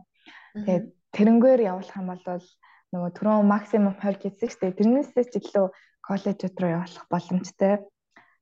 [0.54, 0.86] Тэгээд
[1.16, 2.46] тэрнгээр явуулах юм бол
[2.94, 4.78] нөгөө түрүүн максимум 20 гэсэн дээ.
[4.78, 5.66] Тэрнээсээ ч илүү
[6.06, 7.74] коллежууд руу явуулах боломжтой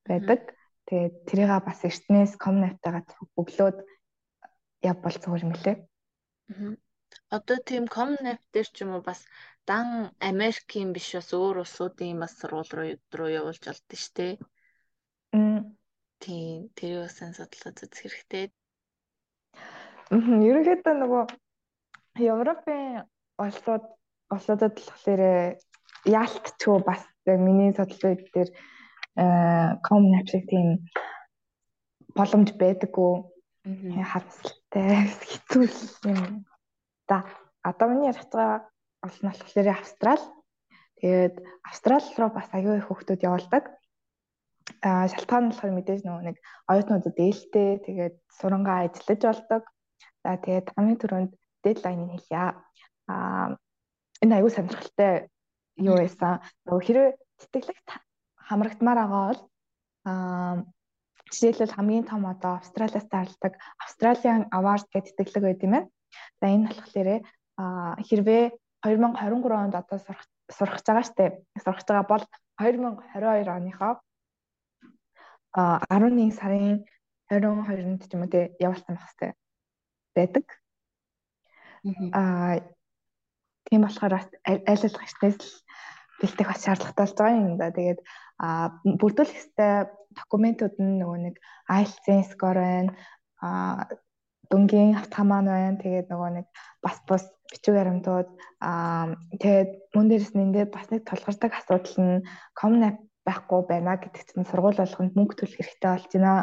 [0.08, 0.42] байдаг.
[0.88, 3.04] Тэгээд тэрийг бас эртнээс common app-тайгаа
[3.38, 3.78] бөглөөд
[4.84, 5.78] явбал зүгээр юм лээ.
[7.30, 9.22] Одоо тийм common app дээр ч юм уу бас
[9.70, 14.34] дан Америкийн биш бас өөр улсуудын бас сургууль руу явуулж олдсон шүү дээ.
[16.20, 18.46] Тийм, тэрийг бас судлаад үзэх хэрэгтэй.
[20.12, 21.24] Ерөнхийдөө нөгөө
[22.20, 23.08] Европын
[23.40, 23.86] улсууд
[24.34, 25.22] улсуудад болохоор
[26.06, 28.50] яалтчгүй бас миний судалгаа дээр
[29.86, 30.68] common app шиг тийм
[32.18, 33.14] боломж байдаггүй
[34.12, 35.66] харамсалтай хэцүү
[36.12, 36.46] юм.
[37.08, 37.24] За
[37.64, 38.68] одоо миний ярих байгаа
[39.06, 40.24] улс нь болохоор Австрал.
[41.00, 43.64] Тэгээд Австрал руу бас аюул их хүмүүс явуулдаг.
[44.82, 46.38] Шалтгаан нь болохоор мэдээж нөгөө нэг
[46.72, 49.64] оюутнуудад ээлтэй тэгээд сурангаа ажиллаж болдог.
[50.24, 51.32] За тэгээд хамгийн түрүүнд
[51.64, 52.44] дедлайныг хэлье.
[53.10, 53.58] Аа
[54.24, 55.14] энэ аюул сонирхолтой
[55.80, 56.44] юу байсан.
[56.66, 57.78] Нөгөө хэрвээ тэтгэлэг
[58.48, 59.42] хамрагдмаар байгаа бол
[60.10, 60.56] аа
[61.32, 63.54] жишээлбэл хамгийн том одоо Австралиас таарладаг
[63.84, 65.90] Australian Award гэдэг тэтгэлэг байт юм байна.
[66.40, 67.22] За энэ болохоор
[68.08, 68.44] хэрвээ
[68.84, 71.26] 2023 онд одоо сурах сурах байгаа штэ
[71.64, 72.26] сурах байгаа бол
[72.58, 73.94] 2022 оныхоо
[75.90, 76.86] 11 сарын
[77.30, 79.36] 22-нд ч юм уу те явуулсан байх хэвээр
[80.16, 80.46] байдаг.
[82.20, 82.60] Аа
[83.70, 85.48] тийм болохоор бас аль аль гашнаас л
[86.20, 87.70] бэлтэх бас шаардлагатай болж байгаа юм да.
[87.72, 88.00] Тэгээд
[88.46, 88.66] аа
[89.00, 89.86] бүрдүүлэх хэвээр
[90.20, 91.36] документууд нь нөгөө нэг
[91.70, 92.92] IELTS-ийн скор байна.
[93.46, 93.88] Аа
[94.50, 95.78] дүнгийн автоман байна.
[95.82, 96.48] Тэгээд нөгөө нэг
[96.84, 98.30] бас бус бичиг баримтууд
[98.62, 102.26] аа тэгээд мөн дээрс нь ингээд бас нэг тулгардаг асуудал нь
[102.58, 106.34] common app байхгүй байна гэдэгт нь сургууль болгонд мөнгө төлөх хэрэгтэй болж байна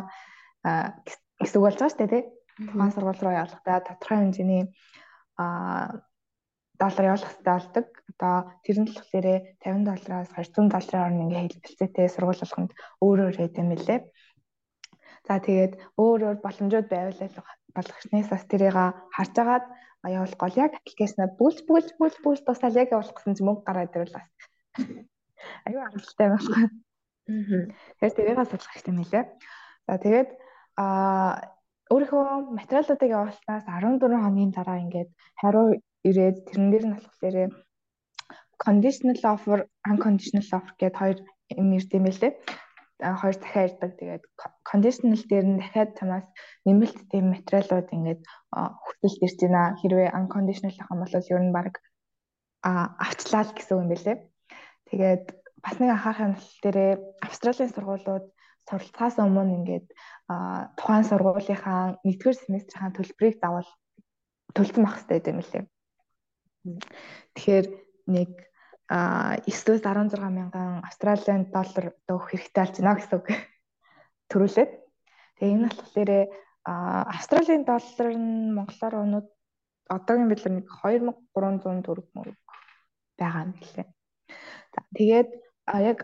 [1.43, 2.25] гэсэн үг болж байгаа шүү дээ тий.
[2.57, 4.63] Тухайн сургууль руу явуулахдаа тодорхой хэмжээний
[6.81, 7.87] доллар явуулах хэрэгтэй болдог.
[8.17, 9.27] Одоо тэр нь болохоор
[9.61, 12.73] 50 доллараас 200 долларын орн ингээ хэлбэлцээтэй сургууль болгонд
[13.05, 14.01] өөр өөр хэдэм юм лээ.
[15.27, 17.21] За тэгээд өөр өөр боломжууд байвал
[17.77, 18.77] болгочнээс бас тэрийг
[19.17, 19.67] харж агаад
[20.07, 24.17] явуулах гол яг аппликейшнаа бүлж бүлж бүлж бүлж тусаал яг явуулах гэсэн мөнгө гараад ирвэл
[24.17, 24.29] бас
[25.67, 26.65] аюу аргалтай байхгүй.
[27.27, 29.25] Тэгэхээр тэрийг судлах хэрэгтэй мэлээ.
[29.87, 30.31] За тэгээд
[30.83, 31.57] аа
[31.93, 35.67] өөрийнхөө материалуудыг явуулснаас 14 хоногийн дараа ингээд хариу
[36.09, 37.37] ирээд тэрэн дээр нь болохоор
[38.65, 39.59] conditional offer,
[39.91, 41.19] unconditional offer гэдэг хоёр
[41.61, 42.33] юм ирд юм байлээ.
[43.21, 43.93] Хоёр дахиад ирдэг.
[44.01, 44.25] Тэгээд
[44.71, 46.27] conditional дээр нь дахиад чамаас
[46.67, 48.23] нэмэлт тийм материалууд ингээд
[48.83, 49.77] хүртэлт ирж байна.
[49.79, 51.73] Хэрвээ unconditional ах юм бол ер нь баг
[53.07, 54.17] авчлаа л гэсэн үг юм байлээ.
[54.91, 55.25] Тэгээд
[55.65, 56.93] бас нэг анхаарах юм дээрээ
[57.27, 58.27] Австралийн сургуулиуд
[58.67, 59.87] суралцахаас өмнө ингээд
[60.79, 63.71] тухайн сургуулийнхаа нэгдүгээр семестрийн төлбөрийг заавал
[64.55, 65.65] төлсөн байх хэрэгтэй юм лээ.
[67.35, 67.67] Тэгэхээр
[68.15, 68.31] нэг
[68.87, 73.29] а 9-өөс 16 мянган австралийн доллар өгөх хэрэгтэй болж байна гэсэн үг.
[74.31, 74.73] Төрүүлээд.
[75.39, 76.11] Тэгээ энэ болохоор
[76.67, 79.27] австралийн доллар нь монголоор өнөд
[79.91, 82.39] одоогийн билэр нэг 2300 төгрөг мөрөг
[83.19, 83.87] байгаа юм билээ.
[84.97, 85.31] Тэгээд
[85.67, 85.99] яг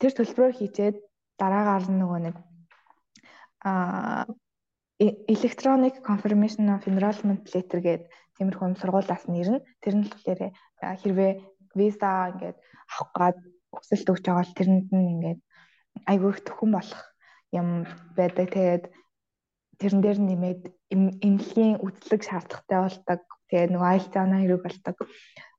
[0.00, 0.96] тэр төлбөрөөр хийчээд
[1.40, 2.36] дараагаар нөгөө нэг
[3.66, 4.24] а
[4.98, 9.60] electronic confirmation of enrollment letter гэдэг тиймэрхүү сургуулиас нэрнэ.
[9.82, 10.40] Тэр нь болохоор
[11.00, 11.32] хэрвээ
[11.76, 12.56] виза ингээд
[12.92, 13.36] авах гад
[13.76, 15.40] өсөлт өгч байгаа бол тэрэнд нь ингээд
[16.10, 17.02] айгүй их төхөн болох
[17.52, 17.68] юм
[18.16, 18.48] байдаг.
[18.52, 18.84] Тэгээд
[19.80, 23.20] тэрэн дээр нэмээд эмнэлгийн үзлэг шаардлагатай болдог.
[23.48, 24.96] Тэгээд нөгөө айл заана хэрэг болдог.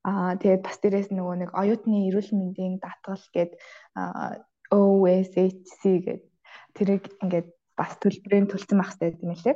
[0.08, 3.52] Аа тэгээд бас дээрээс нөгөө нэг оюутны эрүүл мэндийн даатгал гээд
[4.72, 6.24] OSHC гээд
[6.76, 9.56] тэрийг ингээд бас төлбөрийн төлсөн байх хэрэгтэй юм лээ.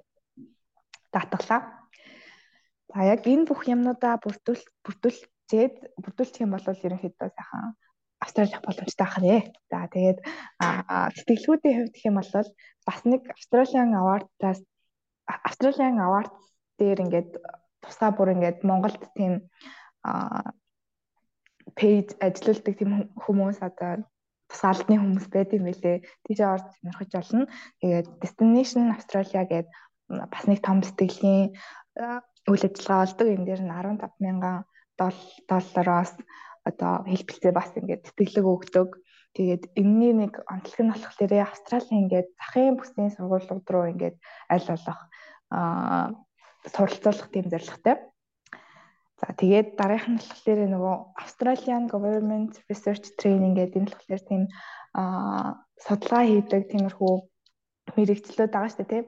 [1.16, 1.62] Даатгалаа.
[2.92, 7.80] За яг энэ бүх юмнуудаа бүрдүүл бүрдүүлчихэд бүрдүүлчих юм бол ерөнхийдөө сайхан
[8.22, 9.36] Австрали авах боломжтой байх нэ.
[9.72, 10.20] За тэгээд
[11.16, 12.32] сэтгэлгүүдийн хувьд гэх юм бол
[12.86, 14.62] бас нэг Australian Award-аас
[15.48, 16.36] Australian Awards
[16.78, 17.32] дээр ингээд
[17.82, 19.48] тусгай бүр ингээд Монголд тийм
[21.78, 22.92] пэйж ажилладаг тийм
[23.24, 24.04] хүмүүс одоо
[24.52, 26.04] тусгаалны хүмүүс байд юм билэ.
[26.26, 27.46] Тийш орж сонирхож болно.
[27.80, 29.68] Тэгээд Destination Australia гэдэг
[30.10, 31.56] бас нэг том сэтгэлийн
[32.52, 33.28] үйл ажиллагаа болдог.
[33.32, 34.58] Энэ дээр нь 15 мянган
[35.00, 36.14] доллароос
[36.68, 38.90] одоо хэлбэлцээ бас ингээд тэтгэлэг өгдөг.
[39.32, 44.18] Тэгээд энэний нэг онцлог нь болохоор Австралийн ингээд захын бүсийн сургуулиуд руу ингээд
[44.52, 45.00] аль болох
[45.56, 46.12] аа
[46.68, 47.96] суралцуулах тийм зорилготой.
[49.22, 54.44] За тэгээд дараагийнх нь болохоор нөгөө Australian Government Research Training гэдэг энэ болохоор тийм
[54.98, 57.14] аа судалгаа хийдэг тиймэрхүү
[57.96, 59.06] мэрэгчлүүд байгаа шүү дээ тийм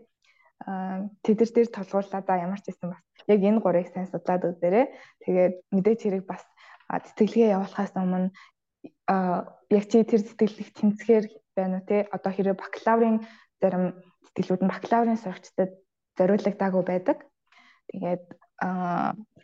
[0.64, 4.86] тэдэр дээр толгуурлаа да ямар ч байсан бас яг энэ гурыг сайн судлаад үзээрэй.
[5.26, 6.44] Тэгээд мэдээж хэрэг бас
[6.88, 8.32] тэтгэлгээ явуулахаас өмнө
[9.78, 11.26] яг чи тэр тэтгэлэг тэмцэхээр
[11.58, 13.18] байна уу те одоо хэрэв бакалаврын
[13.60, 13.86] зарим
[14.36, 15.72] тэтгэлүүд нь бакалаврын сурагчдад
[16.18, 17.18] зориулагдаагүй байдаг.
[17.92, 18.24] Тэгээд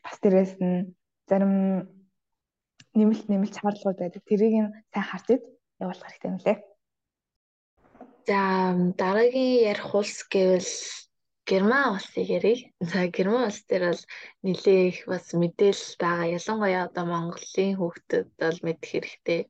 [0.04, 0.96] бас дээрээс нь
[1.30, 1.54] зарим
[2.98, 4.24] нэмэлт нэмэлт шаардлагууд байдаг.
[4.26, 5.44] Тэрийг нь сайн харж ид
[5.84, 6.58] явуулах хэрэгтэй юм лээ.
[8.30, 8.42] За
[9.00, 10.72] дараагийн ярих улс гэвэл
[11.50, 12.60] Герман улсыг ярив.
[12.92, 14.04] За Герман улс дээр бол
[14.46, 16.34] нэлээ их бас мэдээлэл байгаа.
[16.38, 19.42] Ялангуяа одоо Монголын хүүхдэд бол мэдэх хэрэгтэй.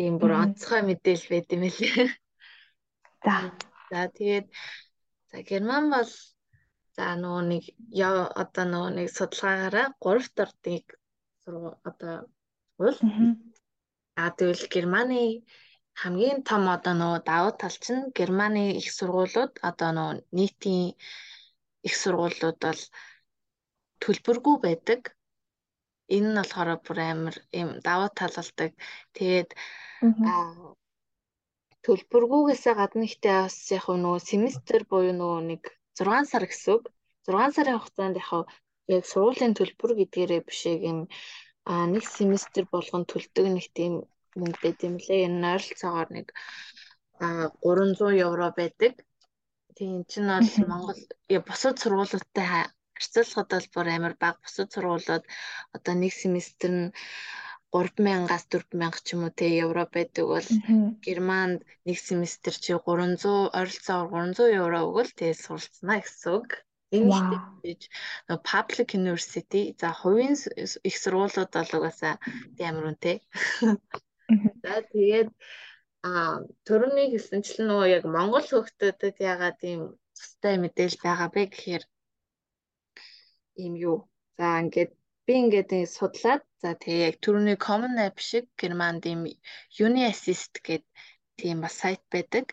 [0.00, 2.08] Ийм бүр онцгой мэдээлэл байд юм лээ.
[3.24, 3.36] За.
[3.90, 4.46] За тэгээд
[5.30, 6.10] за Герман бол
[6.98, 7.64] за нөгөө нэг
[8.42, 10.84] одоо нөгөө нэг судалгаагаараа 3 дордыг
[11.88, 12.14] одоо
[12.82, 12.98] уул.
[14.20, 15.22] Аа тэгвэл Германы
[16.00, 20.98] хамгийн том одоо нөгөө давуу тал чинь Германы их сургуулиуд одоо нөгөө нийтийн
[21.86, 22.82] их сургуулиуд бол
[24.02, 25.00] төлбөргүй байдаг.
[26.14, 28.72] Энэ нь болохоор бүр амар юм давуу тал болдог.
[29.14, 29.50] Тэгээд
[31.84, 35.62] төлбөргүйгээсээ гадна ихтэй бас яг нөгөө семестр буюу нөгөө нэг
[36.00, 36.84] 6 сар гэсэн үг.
[37.28, 38.16] 6 сарын хугацаанд
[38.96, 40.98] яг сургуулийн төлбөр гэдгээрээ биш юм
[41.70, 43.92] а нэг семестр болгон төлдөг нэг тийм
[44.40, 45.26] мөнгө байт юм лээ.
[45.28, 46.26] Энэ ойролцоогоор нэг
[47.20, 48.94] 300 евро байдаг.
[49.76, 51.00] Тийм чинь бол Монгол
[51.48, 52.46] бусад сургуулиудтай
[52.96, 54.40] харьцуулахад бол бүр амар бага.
[54.44, 55.24] Бусад сургуулиуд
[55.76, 56.92] одоо нэг семестр нь
[57.74, 60.48] 3000-аас 4000 ч юм уу те евро байдаг бол
[61.04, 66.50] Германд нэг семестр чи 300 ойролцоогоор 300 евро өгвөл тэгээ суралцсана гэсэн үг.
[66.88, 67.12] Энэ
[67.60, 67.80] гэж
[68.28, 70.36] нөгөө public university за хувийн
[70.88, 72.14] их сургуулиуд бол угаасаа
[72.68, 73.16] амар үнэтэй.
[74.64, 75.28] За тэгээд
[76.08, 76.10] а
[76.64, 79.82] төрөний хэлсэнчлэн нөгөө яг Монгол хөгтөдөд ягаад ийм
[80.16, 81.84] цустай мэдээлэл байгаа бэ гэхээр
[83.62, 83.98] ийм юу.
[84.38, 84.92] За ингээд
[85.28, 89.22] би ингээд судлаад за тэгээ яг төрөний common app шиг германд ийм
[89.86, 90.88] uni assist гэдэг
[91.38, 92.46] тийм бас сайт байдаг.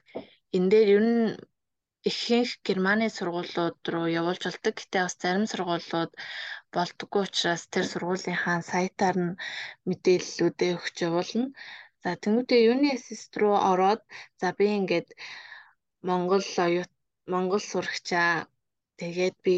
[0.56, 1.24] Энэ дээр ер нь
[2.10, 4.74] ихэнх Германы сургуулиуд руу явуулж болдог.
[4.78, 6.12] Гэтэ бас зарим сургуулиуд
[6.76, 9.38] болдгоо учраас тэр сургуулийнхаа сайтаар нь
[9.90, 11.46] мэдээллүүдээ өгч явуулна.
[12.02, 14.02] За тэнгуүтээ юуны assist руу ороод
[14.40, 15.10] за би ингээд
[16.08, 16.92] Монгол оюут
[17.34, 18.30] Монгол сурагчаа
[19.02, 19.56] тэгээд би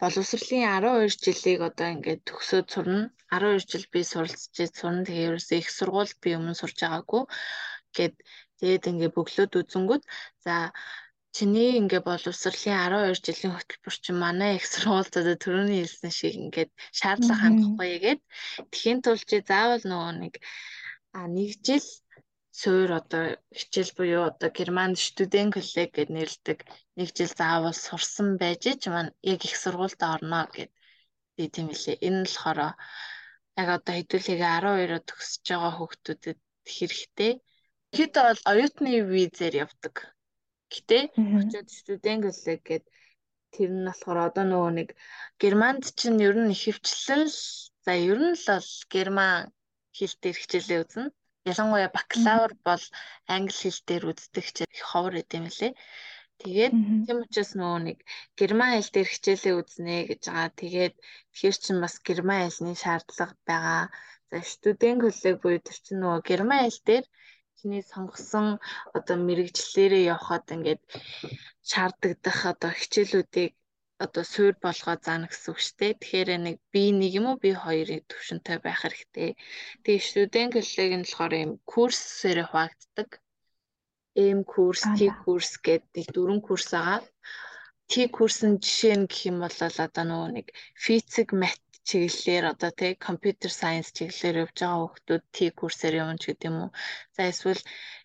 [0.00, 3.02] боловсролын 12 жилийг одоо ингээд төгсөөд сурна.
[3.30, 5.06] 12 жил би суралцж сурна.
[5.06, 7.22] Тэгээ ерөөсөө их сургуульд би өмнө сурж байгаагүй
[7.96, 8.14] гэд
[8.60, 10.04] тэгээд ингээд бөглөөд үзэнгүүт
[10.44, 10.56] за
[11.36, 17.42] чиний ингээ боловсролын 12 жилийн хөтөлбөр чинь манай их сургуулиудад төрөний хэлсэн шиг ингээд шаардлага
[17.42, 18.20] хангахгүй гээд
[18.74, 20.34] тхийн тулд чи заавал нөгөө нэг
[21.14, 21.86] а нэг жил
[22.58, 23.24] суур одоо
[23.58, 26.58] хичээл буюу одоо германд студент коллег гэж нэрлдэг
[26.98, 30.70] нэг жил заавал сурсан байж ч маань яг их сургуульд орно гэд
[31.54, 31.96] тийм үлээ.
[32.06, 32.60] Энэ нь болохоор
[33.60, 36.38] яг одоо хэдүүлээ 12-оо төгсөж байгаа хүүхдүүдэд
[36.74, 37.32] хэрэгтэй.
[37.96, 39.94] Хэд бол оюутны визээр явдаг.
[40.72, 40.98] Гэтэ
[41.38, 42.84] очиод студент коллег гэд
[43.54, 44.88] тэр нь болохоор одоо нөгөө нэг
[45.42, 47.24] германд чинь ер нь ихэвчлэн
[47.84, 49.50] за ер нь л бол герман
[49.96, 51.04] хэл дээр хичээлээ үзнэ.
[51.48, 52.84] Ялангуяа бакалавр бол
[53.34, 55.72] англи хэл дээр үздэг хичээл их ховор юм лээ.
[56.40, 56.74] Тэгээд
[57.04, 57.98] тийм учраас нөгөө нэг
[58.38, 60.58] герман хэл дээр хичээлээ үзнэ гэж байгаа.
[60.60, 60.94] Тэгээд
[61.32, 63.84] тэгэхээр чинь бас герман хэлний шаардлага байгаа.
[64.30, 67.04] За студент коллег буюу тэр чинь нөгөө герман хэл дээр
[67.60, 68.46] чиний сонгосон
[68.96, 70.82] одоо мэрэгчлэлээрээ явхад ингээд
[71.70, 73.52] шаардагдах одоо хичээлүүдийг
[74.04, 75.92] одоо суур болгоо заана гэсэн үг шүү дээ.
[76.00, 79.30] Тэгэхээр нэг B1 юм уу B2-ийн төвшөнтэй байх хэрэгтэй.
[79.84, 83.10] Тэгээ студент коллег нь болохоор юм курсээр хуваагддаг.
[84.16, 87.00] M курс, T курс гэдэг дөрвөн курс байгаа.
[87.90, 90.46] T курс нь жишээ нь гэх юм бол одоо нөгөө нэг
[90.84, 96.24] физик, мат чиглэлээр одоо тий компьютер сайенс чиглэлээр явж байгаа хүмүүс T курсээр явна ч
[96.28, 96.70] гэдэг юм уу.
[97.16, 97.62] За эсвэл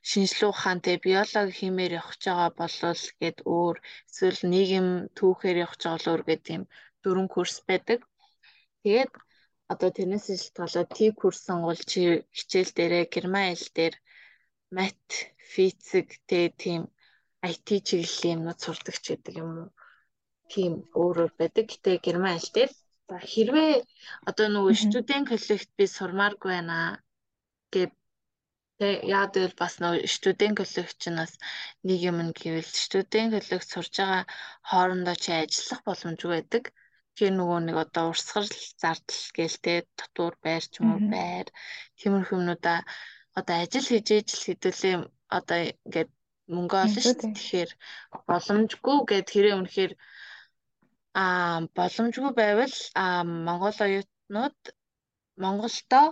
[0.09, 3.75] шинжлэх ухаан тий биологи химээр явж байгаа болвол гээд өөр
[4.09, 6.63] эсвэл нийгэм түүхээр явж байгаа бол өөр гэдэг юм
[7.03, 7.99] дөрвөн курс байдаг.
[8.83, 9.11] Тэгээд
[9.73, 12.01] одоо тэрнээс шалтгаалаад T курс сонгол чи
[12.37, 13.95] хичээл дээрээ герман хэл дээр
[14.75, 15.03] мат,
[15.51, 16.81] физик тий тийм
[17.49, 19.69] IT чиглэлийн юмнууд сурдаг ч гэдэг юм уу.
[20.51, 20.71] Тийм
[21.01, 21.65] өөрөөр байдаг.
[21.71, 22.71] Гэтэ герман хэл дээр
[23.09, 23.73] За хэрвээ
[24.29, 26.77] одоо нөгөө студент коллект би сурмааргүй байна
[27.73, 27.89] гэв
[28.79, 28.87] Тэ
[29.17, 31.33] яа гэвэл бас нөгөө студент коллект чинь бас
[31.87, 34.23] нэг юм гэвэл студент коллект сурж байгаа
[34.69, 36.63] хоорондоо чи ажиллах боломжгүй байдаг.
[37.15, 38.49] Тэгэхээр нөгөө нэг одоо урсгал
[38.81, 41.47] зардал гээл тэ дотуур байр ч юм уу байр
[41.99, 42.79] тиймэрхүү юмнуудаа
[43.39, 44.95] одоо ажил хийж ижил хэдүүлээ
[45.37, 46.11] одоо ингээд
[46.55, 47.35] мөнгө олно шүү дээ.
[47.37, 47.71] Тэгэхээр
[48.27, 49.93] боломжгүй гэд хэрэг үнэхээр
[51.23, 54.59] Аа боломжгүй байвал аа Монгол оюутнууд
[55.43, 56.03] Монголдо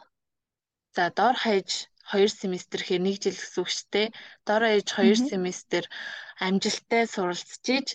[0.95, 1.70] за дор хаяж
[2.12, 4.08] 2 семестр гэхээр 1 жил гэсэн үг шүү дээ.
[4.47, 5.84] Дор хаяж 2 семестр
[6.45, 7.88] амжилттай суралцж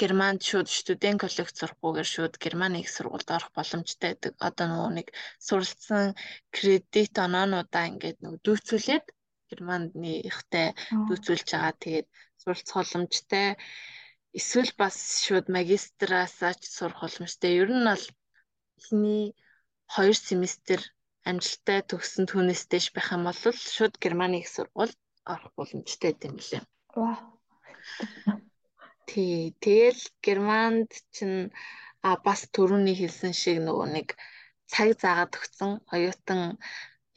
[0.00, 4.32] Германд шууд студент коллект сурахгүйгээр шууд Германы их сургуульд орох боломжтой байдаг.
[4.48, 5.08] Одоо нөгөө нэг
[5.46, 6.04] суралцсан
[6.56, 9.06] кредит оноонуудаа ингээд нөгөө дүүцүүлээд
[9.50, 10.68] Германы ихтэй
[11.08, 11.74] дүүцүүлж байгаа.
[11.82, 12.08] Тэгээд
[12.42, 13.48] суралцах боломжтой
[14.38, 17.52] эсвэл бас шууд магистраасаа ч сурах боломжтой.
[17.62, 18.04] Ер нь бол
[18.78, 19.24] эхний
[19.94, 20.80] 2 семестр
[21.28, 23.38] амжилттай төгссөн түүнээс дэш байх юм бол
[23.74, 24.98] шууд Германы их сургуульд
[25.32, 26.62] орох боломжтой юм лээ.
[26.96, 27.16] Вау.
[29.08, 31.52] Тий, тэгэл Германд чинь
[32.08, 34.08] а бас төрөний хэлсэн шиг нөгөө нэг
[34.72, 36.40] цаг заагаад өгсөн оюутан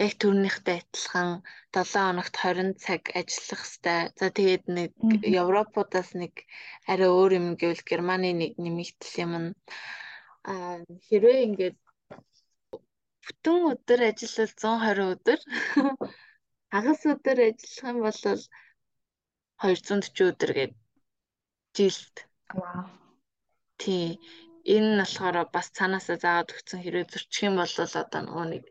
[0.05, 1.29] яг төрнийхтэй адилхан
[1.73, 4.13] 7 хоногт 20 цаг ажиллах хэвээр.
[4.19, 4.91] За тэгээд нэг
[5.41, 6.33] Европуудаас нэг
[6.91, 9.49] арай өөр юм гэвэл Германы нэг нэмэгдэл юм нь
[10.47, 10.53] а
[11.07, 11.77] хэрвээ ингээд
[13.25, 15.39] бүтэн өдөр ажиллавал 120 өдөр
[16.71, 18.21] хагас өдөр ажиллах юм бол
[19.59, 20.73] 240 өдөр гээд
[21.75, 22.15] жилд.
[22.53, 22.85] Вау.
[23.81, 24.21] Тий.
[24.75, 28.63] Энэ нь болохоор бас цаанаасаа заагаад өгсөн хэрэг зөрчих юм бол одоо нөгөө нэг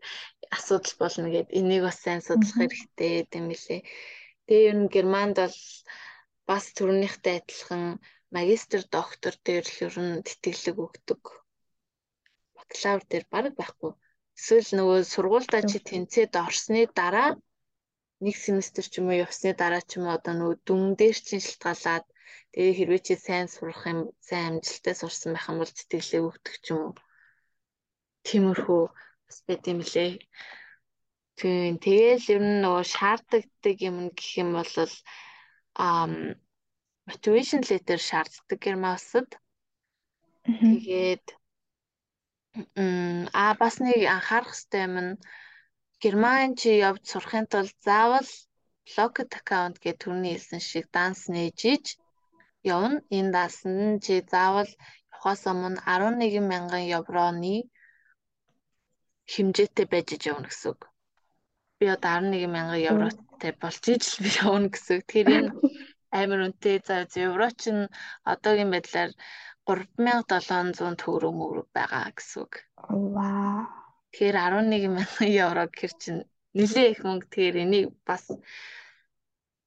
[0.56, 3.80] асуудал болно гэд энийг бас сайн судлах хэрэгтэй гэм билээ.
[4.46, 5.58] Тэгээ ер нь Германд бол
[6.48, 7.82] бас төрөнийхтэй адилхан
[8.36, 11.22] магистр доктор дээр л ер нь тэтгэлэг өгдөг.
[12.56, 13.92] Бакалавр дээр баг байхгүй.
[14.38, 17.30] Эсвэл нөгөө сургуультай чи тэнцээд орсны дараа
[18.24, 21.44] нэг семестр ч юм уу явсны дараа ч юм уу одоо нөгөө дүн дээр чинь
[21.46, 22.04] шилтгаалаад
[22.52, 26.66] тэгээ хэрвээ чи сайн сурах юм сайн амжилттай сурсан байх юм бол тэтгэлэг өгдөг ч
[26.72, 26.94] юм уу.
[28.26, 28.82] Тиймэрхүү
[29.26, 30.12] бас байт юм лээ.
[31.38, 34.72] Тийм тэгэл ер нь нөгөө шаардлагадаг юм гэх юм бол
[35.88, 36.12] ам
[37.08, 39.30] motivation letter шаарддаг гермасд.
[40.46, 41.26] Тэгээд
[43.40, 45.12] а бас нэг анхаарах хэрэгтэй юм нь
[46.02, 48.28] Герман чи явж сурахын тулд заавал
[48.94, 51.84] Locket account гэх төрний хэлсэн шиг данс нээжиж
[52.74, 53.02] явна.
[53.16, 54.70] Энэ даасан нь чи заавал
[55.12, 57.56] явахаас өмнө 11 мянган евроны
[59.32, 60.80] хэмжээтэй байж явна гэсэн үг.
[61.78, 65.02] Би одоо 11 мянган евротой болж ижил би явна гэсэн.
[65.02, 65.50] Тэгэхээр энэ
[66.18, 66.76] амар үнэтэй.
[66.86, 67.90] За евро чинь
[68.22, 69.10] одоогийн байдлаар
[69.66, 72.54] 3700 төгрөг мөрөг байгаа гэсэн үг.
[73.16, 73.66] Вау.
[74.14, 76.20] Тэгэхээр 11 мянган евро гэхэр чинь
[76.54, 77.26] нэлээ их мөнгө.
[77.26, 78.24] Тэгэхээр энийг бас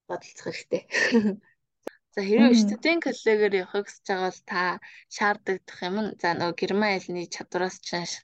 [0.07, 0.83] бодолцох хэрэгтэй.
[2.13, 4.61] За хэрвээ студент коллегоор явахыг хүсэж байгаа бол та
[5.15, 5.95] шаардлагадах юм.
[6.05, 8.23] Нь за нөгөө герман хэлний чадвараас чинь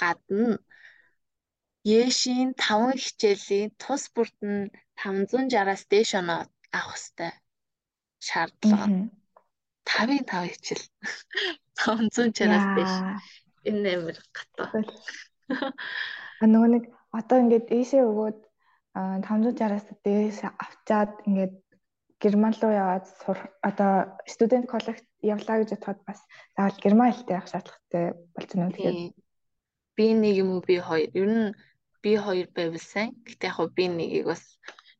[0.00, 0.58] гадна
[1.86, 6.40] Яшийн 5 хичээлийн тус бүрт нь 560-аас дээш оноо
[6.78, 7.32] авах хэрэгтэй
[8.26, 8.86] шаардлага.
[9.86, 10.86] 5-ын 5 хичээл.
[11.82, 12.94] 560-аас дээш.
[13.70, 14.70] Энэ амар гатаа.
[16.42, 16.84] А нөгөө нэг
[17.18, 18.38] одоо ингээд ийшээ өгөөд
[19.26, 21.54] 560-аас дээш авчаад ингээд
[22.22, 23.06] Герман руу яваад
[23.68, 23.92] одоо
[24.34, 26.20] студент коллегт явлаа гэж бодоход бас
[26.56, 28.04] заавал герман хэлтэй явах шаардлагатай
[28.34, 28.98] байна үү тэгэхээр
[29.96, 31.56] би нэг юм уу би хоёр ер нь
[32.02, 34.42] би хоёр байвал сайн гэтээ яг би нэгийг бас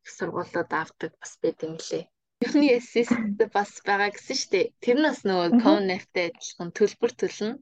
[0.04, 2.04] их сургуулиуд авдаг бас байт юм лээ
[2.44, 3.16] Юуны assist
[3.56, 4.66] бас байгаа гэсэн шүү дээ.
[4.84, 7.52] Тэр нь бас нөгөө Connet-тэй адилхан төлбөр төлнө.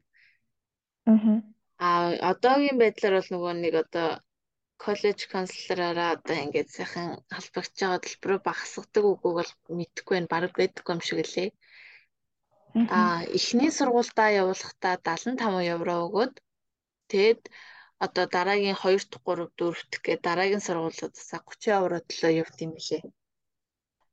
[1.78, 2.10] Аа.
[2.30, 4.08] Одоогийн байдлаар бол нөгөө нэг одоо
[4.84, 10.32] коллеж канцлераараа одоо ингээд сайхан халбагч байгаа төлбөрөө багасгадаг үгүйг бол мэдэхгүй байна.
[10.34, 11.50] Бараг байдаггүй юм шиг лээ.
[12.98, 16.34] Аа эхний сургуультаа явуулахдаа 75 евро өгөөд
[17.12, 17.42] тэгэд
[18.04, 22.74] одоо дараагийн 2 дахь 3 4 дахь гэ дараагийн сургуулиудаас 30 евро төлөө явт юм
[22.86, 23.02] лээ.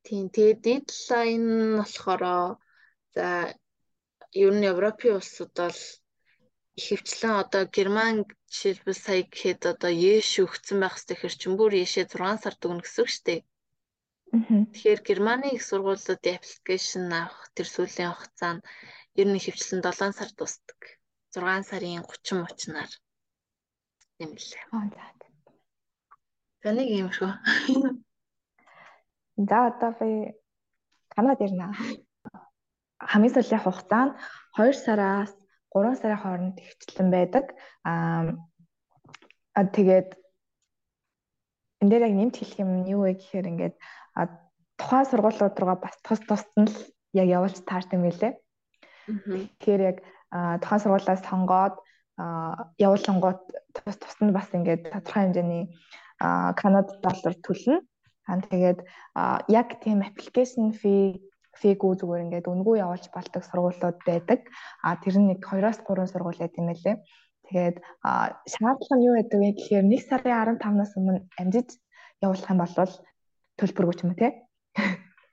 [0.06, 2.22] Тийм тэгээд дедлайн нь болохоор
[3.14, 3.26] за
[4.42, 5.80] ер нь Европын улсууд бол
[6.78, 8.16] ихэвчлэн одоо Герман
[8.52, 12.82] жишээлбэл сая гэхэд одоо Еш өгцөн байх хэрэгтэй хэр чин бүр Ешээ 6 сар дүгнэ
[12.82, 13.40] гэсэн үг шүү дээ.
[14.72, 18.64] Тэгэхээр Германы их сургуулиудын аппликейшн авах тэр сүүлийн хугацаа нь
[19.20, 20.80] ер нь ихэвчлэн 7 сар дуусдаг.
[21.36, 22.92] 6 сарын 30 мөчнаар
[24.24, 24.64] юм лээ.
[24.96, 25.04] За.
[26.62, 27.28] Таныг юм шүү.
[29.48, 30.08] За одоо би
[31.12, 31.68] Канад ирнэ.
[33.10, 34.16] Хамгийн сүүлийн хугацаа нь
[34.56, 35.32] 2 сараас
[35.74, 37.44] 3 сарын хооронд ихчлэн байдаг.
[37.84, 38.36] Аа
[39.76, 40.08] тэгээд
[41.80, 43.74] энэ дээр яг нэмж хэлэх юм юу вэ гэхээр ингээд
[44.78, 46.76] тухайн сургуулиуд руугаа бас тус тусд нь л
[47.20, 48.32] яг явуулж таард юм билээ.
[49.60, 49.96] Тэгэхээр яг
[50.62, 51.74] тухайн сургуулиас сонгоод
[52.86, 53.40] явуулангууд
[53.74, 55.64] тус тусд нь бас ингээд тодорхой хэмжээний
[56.60, 57.82] Канад доллар төлнө.
[58.28, 58.78] Аа тэгээд
[59.50, 61.18] яг тийм application fee
[61.62, 64.40] фигүү зүгээр ингээд үнгүү явуулж болдог сургуулиуд байдаг.
[64.82, 66.96] А тэр нь нэг 2-оос 3 сургууль байт юм байлээ.
[67.46, 67.76] Тэгээд
[68.52, 71.68] шаардлага нь юу байдаг вэ гэхээр 1 сарын 15-наас өмнө амжиж
[72.22, 72.74] явуулах юм бол
[73.58, 74.28] төлбөргүй ч юм уу те.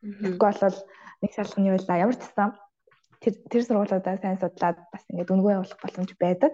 [0.06, 0.78] Тэгэхгүй бол
[1.22, 2.02] нэг шаардлага нь юу вэ?
[2.04, 2.50] Ямар ч гэсэн
[3.22, 6.54] тэр тэр сургуулиудаа сайн судлаад бас ингээд үнгүү явуулах боломж байдаг.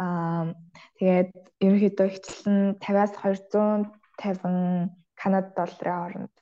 [0.00, 0.56] Аа
[0.98, 4.90] тэгээд ерөнхийдөө хичээл нь 50-аас 250
[5.22, 6.34] Канад долларын хооронд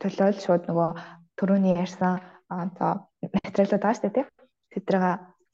[0.00, 0.90] төлөөл шууд нөгөө
[1.38, 4.28] төрөний ярьсан одоо материалууд байгаа шүү дээ тийм
[4.72, 5.04] тэдрийг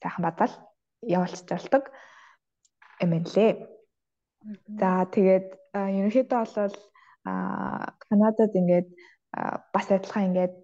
[0.01, 0.53] сайхан бадаал
[1.01, 1.83] явуулчих болдог
[3.03, 3.51] юм лээ.
[4.79, 6.75] За тэгээд ерөнхийдөө бол
[8.07, 8.87] Канадад ингээд
[9.73, 10.55] бас адилхан ингээд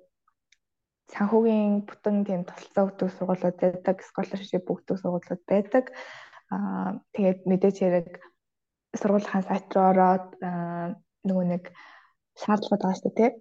[1.13, 5.85] санхүүгийн бүтэн тийм тусалцаа өгдөг сургуулиуд байдаг, scholarship өгдөг сургуулиуд байдаг.
[6.53, 8.09] Аа тэгээд мэдээч хэрэг
[8.99, 10.27] сургуулийн сайт руу ороод
[11.27, 11.63] нөгөө нэг
[12.41, 13.31] шаардлагууд байгаа шүү дээ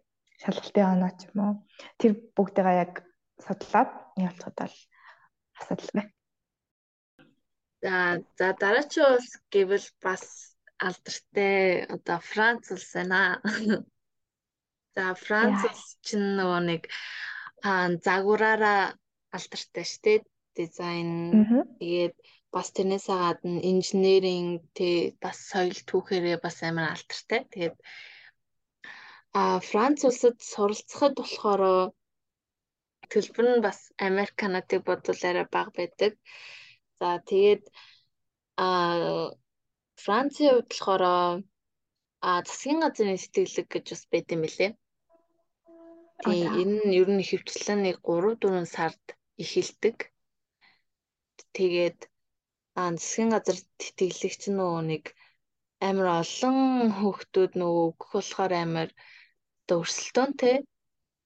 [0.42, 1.54] шалгалтын оноо ч юм уу
[1.98, 2.92] тэр бүгдээгээ яг
[3.44, 4.76] судлаад явуулахад бол
[5.58, 6.04] асуудалгүй.
[7.82, 7.94] За
[8.38, 10.24] за дараачийн улс гэвэл бас
[10.86, 13.20] алдартай одоо Франц улс байна.
[14.96, 16.82] За Франц улс чинь нөгөө нэг
[18.06, 18.82] загвараараа
[19.36, 20.18] алдартай шүү дээ.
[20.56, 21.10] Дизайн
[21.80, 22.14] тэгээд
[22.54, 27.40] бас тэрнээс гадна инженеринг тэ бас соёл түүхээрээ бас амар алдартай.
[27.54, 27.76] Тэгээд
[29.40, 31.62] А Франц улсад суралцахад болохоор
[33.12, 33.78] төлбөр нь бас
[34.08, 36.12] Америк, Канадыг бодвол арай бага байдаг.
[37.00, 37.64] За тэгээд
[38.66, 38.68] а
[40.04, 41.04] Францын хувьд болохоор
[42.28, 44.02] а засгийн газрын сэтгэлэг гэж бас
[44.34, 44.70] юм билээ.
[46.22, 49.04] Тэгээ энэ нь ер нь хөвчлэн нэг 3 4 сард
[49.42, 49.96] эхэлдэг.
[51.56, 51.98] Тэгээд
[52.80, 55.04] а засгийн газар тэтгэлэгч нөгөө нэг
[55.88, 56.58] амар олон
[56.98, 58.90] хүүхдүүд нөгөө өгөх болохоор амар
[59.62, 60.56] одоо өрсөлдөөнтэй.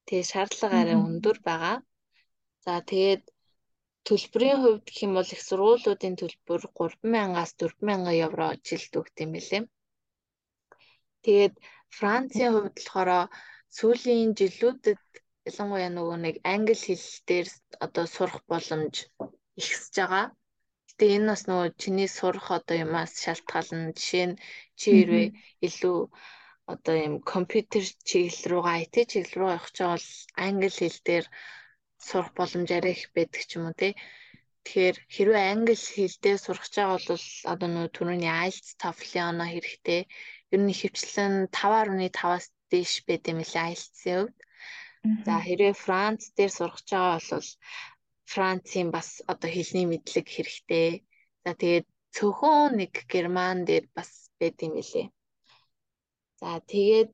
[0.07, 1.77] Тэгээ шаардлага арай өндөр байгаа.
[2.63, 3.23] За тэгээд
[4.07, 9.63] төлбөрийн хувьд гэх юм бол их сургуулиудын төлбөр 3000-аас 4000 евро жилд өгт юм билээ.
[11.25, 11.55] Тэгээд
[11.97, 13.11] Францын хувьд болохоор
[13.77, 15.01] сүүлийн жилүүдэд
[15.49, 17.47] ялангуяа нөгөө нэг англи хэл дээр
[17.85, 18.95] одоо сурах боломж
[19.59, 20.25] ихсэж байгаа.
[20.87, 23.95] Гэтэ энэ бас нөгөө чиний сурах одоо юмас шалтгаална.
[23.97, 24.39] Жишээ нь
[24.79, 25.27] чи хэрвээ
[25.67, 25.99] илүү
[26.73, 30.07] одоо юм компьютер чиглэл рүүгээ IT чиглэл рүү явах ч бол
[30.45, 31.25] англи хэл дээр
[32.07, 33.93] сурах боломж арай их байдаг ч юм уу тий.
[34.63, 37.07] Тэгэхээр хэрвээ англи хэлдээ сурах ч бол
[37.53, 40.01] одоо нөө түрүүний IELTS TOEFL-ийн оноо хэрэгтэй.
[40.53, 44.39] Ер нь хөвчлэн 5.5-аас дээш байд юм лээ IELTS-ийн хувьд.
[45.25, 47.47] За хэрвээ Франц дээр сурах ч бол
[48.33, 50.91] Францын бас одоо хэлний мэдлэг хэрэгтэй.
[51.43, 54.09] За тэгээд цөөхөн нэг герман дээр бас
[54.39, 55.07] байд юм лээ.
[56.39, 57.11] За тэгээд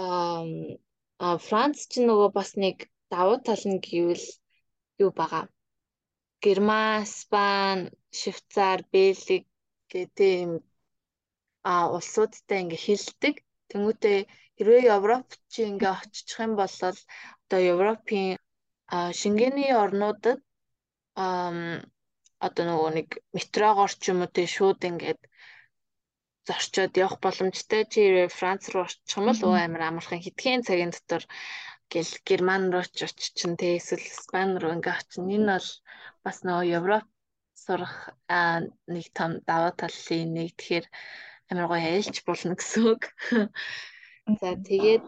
[0.00, 2.76] аа Франц ч нөгөө бас нэг
[3.12, 4.26] давуу тал нь гэвэл
[5.02, 5.44] юу байгаа.
[6.42, 9.38] Герман, Испани, Швейцар, Бельги
[9.92, 10.52] гэдэг юм
[11.70, 13.34] а улсуудтай ингээ хилдэг.
[13.70, 14.18] Тэнгүүтээ
[14.56, 16.74] хэрвээ Европ чи ингээ очичих юм бол
[17.44, 18.26] одоо Европын
[19.20, 20.38] шингээний орнуудад
[22.46, 25.20] одоо нөгөө нэг метрогоор ч юм уу тий шууд ингээд
[26.48, 27.82] зорчоод явах боломжтой.
[27.92, 28.00] Чи
[28.38, 31.22] Франц руу очих юм бол амар амархан хэдхэн цагийн дотор
[31.92, 35.24] гэл Герман руу ч очих тий эсвэл Испани руу ингээд очих.
[35.36, 35.68] Энэ бол
[36.24, 37.06] бас нөгөө Европ
[37.64, 37.94] сурах
[38.94, 40.86] нэг том даваа талын нэг тэгэхээр
[41.50, 43.02] амар гоё айлч болно гэсэн үг.
[44.40, 45.04] За тэгээд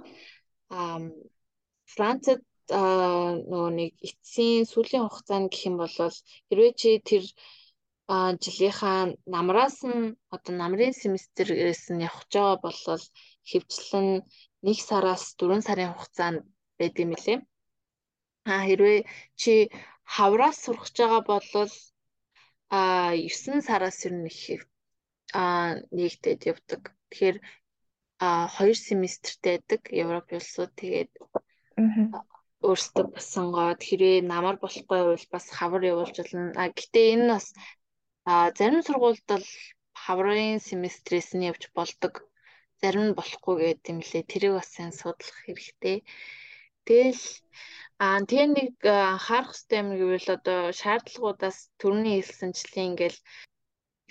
[1.95, 5.97] Францад нөгөө нэг эцсийн сүүлийн хугацаанд гэх юм бол
[6.49, 7.25] хэрвээ чи тэр
[8.45, 9.01] жилийнхаа
[9.35, 13.05] намраас нь одоо намрын семестрээс нь явах жаа болвол
[13.51, 14.09] хөвчлэн
[14.71, 16.41] 1 сараас 4 сарын хугацаанд
[16.79, 17.39] байд юм лээ.
[18.51, 18.99] А хэрвээ
[19.41, 19.53] чи
[20.15, 21.73] хавраас сурах жагаа болвол
[22.79, 22.81] а
[23.15, 24.63] 9 сараас ер нь их
[25.41, 25.43] а
[25.97, 26.83] нэгтэд явдаг.
[27.11, 27.37] Тэгэхээр
[28.27, 31.11] а 2 семестртэй байдаг Европ улсууд тэгээд
[32.69, 36.53] өөрсдөө бас сонгоод хэрвээ намар болохгүй бол бас хавар явуулж болно.
[36.63, 37.47] А гэтээ энэ бас
[38.29, 39.47] а зарим сургуульд бол
[40.03, 42.15] хаврын семестрээс нь явж болдог.
[42.81, 44.25] Зарим нь болохгүй гэдэг юм лээ.
[44.31, 45.97] Тэрийг бас сайн судлах хэрэгтэй.
[46.87, 47.25] Тэгэл
[48.01, 53.19] а тэгээ нэг анхаарах хэрэгтэй юм гэвэл одоо шаардлагуудаас төрний хэлсэнчлэн ингээл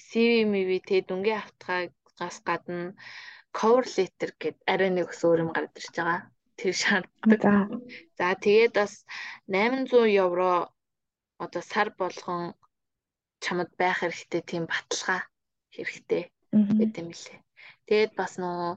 [0.07, 2.93] CV MV тэ дүнгийн автгаас гадна
[3.57, 6.21] cover letter гэд арай нэг ус өөр юм гарч ирж байгаа
[6.59, 7.41] тэр шаарддаг.
[8.17, 8.93] За тэгээд бас
[9.47, 10.69] 800 евро
[11.43, 12.53] одоо сар болгон
[13.43, 15.21] чамд байх хэрэгтэй тийм баталгаа
[15.73, 16.23] хэрэгтэй
[16.79, 17.39] гэдэг юм лээ.
[17.87, 18.71] Тэгээд бас нөгөө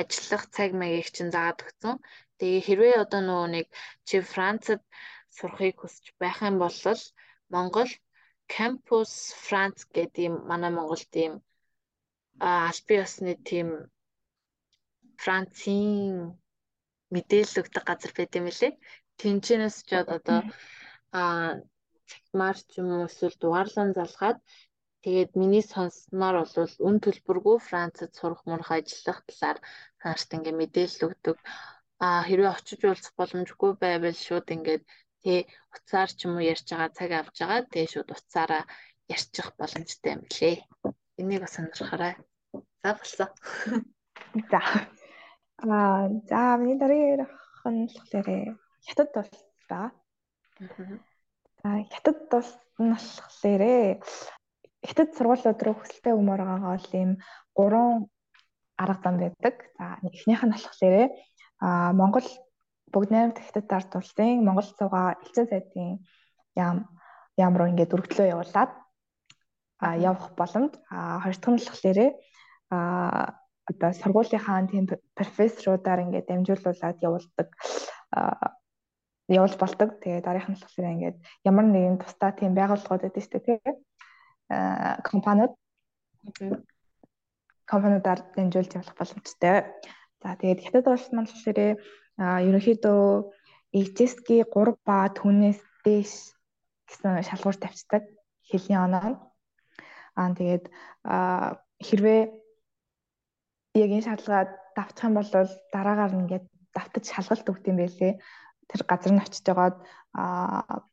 [0.00, 1.94] ажиллах цаг маягийг чинь заагаад өгсөн.
[2.38, 3.66] Тэгээ хэрвээ одоо нөгөө нэг
[4.08, 4.80] чи Францад
[5.36, 6.76] сурахыг хүсэж байх юм бол
[7.54, 7.90] Монгол
[8.54, 9.12] Campus
[9.46, 11.32] France гэдэг юм манай Монголд тийм
[12.40, 13.68] аль бие усны тийм
[15.22, 16.34] Францын
[17.14, 18.72] мэдээлэл өгдөг газар байт юм лээ.
[19.20, 20.40] Тэнчэнэс ч одоо
[21.12, 21.20] а
[22.10, 24.38] цахимаар ч юм уу эсвэл дугаарлан залгаад
[25.04, 29.58] тэгээд миний сонссноор бол үн төлбөргүй Францад сурах мурах ажиллах талаар
[30.02, 31.36] хаарт ингээ мэдээлэл өгдөг.
[32.04, 34.84] А хэрвээ очиж уулзах боломжгүй байвал шууд ингээд
[35.22, 35.40] тий
[35.74, 37.68] уцаар ч юм уу ярьж байгаа цаг авч байгаа.
[37.72, 38.64] Тэгээ шууд уцаараа
[39.14, 40.56] ярьчих боломжтой юм лээ.
[41.20, 42.14] Энийг бас сонирхорой.
[42.82, 43.28] За болсон.
[44.50, 44.60] За.
[45.62, 48.28] Аа за миний дараагийн нь болохоор
[48.86, 49.30] хятад бол
[49.68, 49.90] байгаа.
[51.62, 52.48] За хятад бол
[52.80, 53.62] нь болохоор
[54.88, 57.10] хятад сургуулиуд руу хөсөлтэй өмөр байгаагаа бол ийм
[57.56, 58.08] гурван
[58.82, 59.54] арга зам байдаг.
[59.76, 60.94] За эхнийх нь болохоор
[61.60, 62.28] аа Монгол
[62.92, 66.00] бүгд найрамд хятад ард улсын Монгол цугаа элчин сайдын
[66.56, 66.88] яам
[67.36, 68.72] яам руу ингээд өргөдлөө явуулаад
[69.84, 70.72] а явах боломж.
[70.88, 71.98] А хоёр дахь нь болохоор
[72.72, 72.78] а
[73.70, 74.84] одоо сургуулийнхаа тийм
[75.18, 77.48] профессорудаар ингээд дамжуулуулаад явуулдаг
[79.38, 79.98] явуулж болдог.
[80.02, 81.16] Тэгээд дараах нь болохоор ингээд
[81.46, 83.60] ямар нэгэн тусдаа тийм байгууллагууд байдаг шүү дээ тийм
[85.10, 85.52] компаниуд
[87.70, 89.56] компаниудаар дамжуулж явах боломжтой.
[90.22, 91.58] За тэгээд хятад улс маань болохоор
[92.18, 93.02] ерөнхийдөө
[93.70, 96.12] HSG 3 ба түүнээс дээш
[96.90, 98.02] гэсэн шалгуур тавьцдаг
[98.50, 99.30] хэлний оноо.
[100.18, 100.64] Аа тэгээд
[101.86, 102.22] хэрвээ
[103.78, 104.42] яг энэ шалгаа
[104.76, 105.30] давчих юм бол
[105.74, 108.12] дараагаар нь ингээд давтаж шалгалт өгд юм байлээ.
[108.70, 109.76] Тэр газар нь очиж жагаад
[110.14, 110.86] а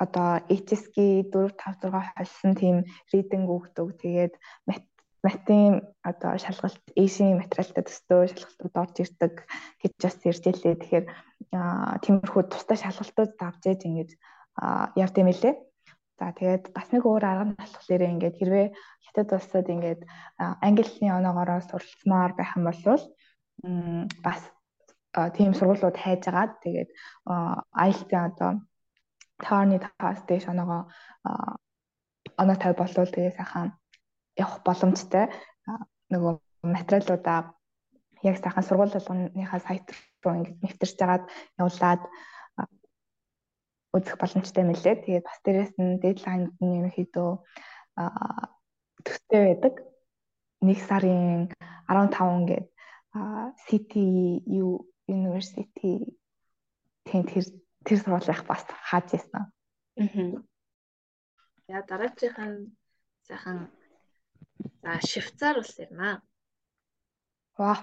[0.00, 2.76] одоо HSG 4 5 6 холсон тийм
[3.12, 4.00] ридинг өгдөг.
[4.00, 9.34] Тэгээд математикийн одоо шалгалт эйшийн материалтай төстөө шалгалтууд орж ирдэг
[9.84, 10.74] гэж бас иржэлээ.
[10.80, 11.06] Тэгэхээр
[12.00, 14.10] тиймэрхүү тусдаа шалгалтууд давж ээж ингэж
[14.96, 15.54] явд юм лээ.
[16.16, 18.66] За тэгээд бас нэг өөр арга нь болохоор ингээд хэрвээ
[19.04, 20.04] хятад улсад ингээд
[20.40, 22.80] англи оноогоороо суралцмаар байх юм бол
[24.24, 24.40] бас
[25.36, 26.90] тийм сургуулиуд хайж агаад тэгээд
[27.84, 28.50] IELTS-ийн одоо
[29.42, 30.82] таарны таас дэш оноогоо
[32.40, 33.68] оноо тав болвол тэгээ сайхан
[34.42, 35.26] явах боломжтой
[36.12, 36.32] нөгөө
[36.62, 37.40] материалуудаа
[38.22, 39.86] яг сайхан сургууль болгоныхаа сайт
[40.22, 41.24] руу ингээд нэвтэрч жагаад
[41.58, 42.02] явуулаад
[43.96, 45.02] үзэх боломжтой мэлээ.
[45.02, 47.30] Тэгээд бас дээрэс нь дедлайнд нь ерөнхийдөө
[49.04, 49.74] төстэй байдаг.
[50.60, 51.48] Нэг сарын
[51.88, 52.66] 15 гээд
[53.66, 54.06] City
[54.60, 56.16] U University
[57.06, 57.44] тийм тэр
[57.86, 59.44] тэр сургуулийнх бас хааж ирсэн.
[59.44, 60.26] Аа.
[61.70, 62.74] Яа дараачихын
[63.26, 63.58] сайхан
[64.82, 66.10] За Швейцар улс ярина.
[67.58, 67.76] Ваа.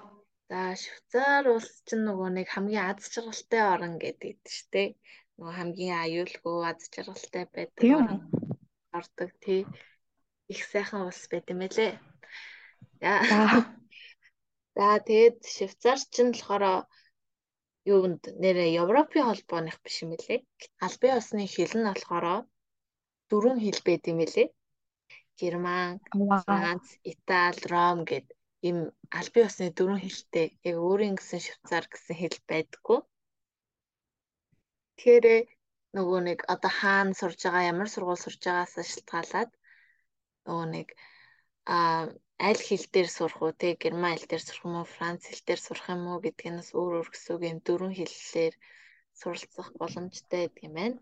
[0.50, 4.90] За Швейцар улс чинь нөгөө нэг хамгийн аз жаргалтай орн гэдэг шүү дээ.
[5.38, 8.20] Нөгөө хамгийн аюулгүй аз жаргалтай байдаг орн
[9.00, 9.62] ордог тий.
[10.54, 11.94] Их сайхан улс байт юм байлээ.
[13.02, 13.14] За.
[14.78, 16.64] За тэгээд Швейцар чинь болохоор
[17.94, 20.40] юунд нэрээ Европын холбооных биш юм лээ.
[20.86, 22.26] Албан ёсны хэл нь болохоор
[23.30, 24.48] дөрвөн хэл байд юм лээ.
[25.40, 25.94] Герман,
[26.46, 28.28] Франц, Итали, Ром гэд
[28.68, 28.78] ийм
[29.20, 33.00] албан ёсны дөрвөн хэлтэй яг өөрийн гэсэн Швейцар гэсэн хэл байдаггүй.
[34.98, 35.26] Тэгэхээр
[35.98, 39.52] нөгөө нэг одоо хаана сурж байгаа ямар сургууль сурж байгаас шалтгаалаад
[40.46, 40.88] нөгөө нэг
[41.76, 41.78] а
[42.46, 45.62] аль хэл дээр сурах уу те герман хэл дээр сурах юм уу франц хэл дээр
[45.66, 48.56] сурах юм уу гэдгээс өөр өөр гэсэн дөрвөн хэллэлээр
[49.20, 51.00] суралцах боломжтой гэдэг юм байна.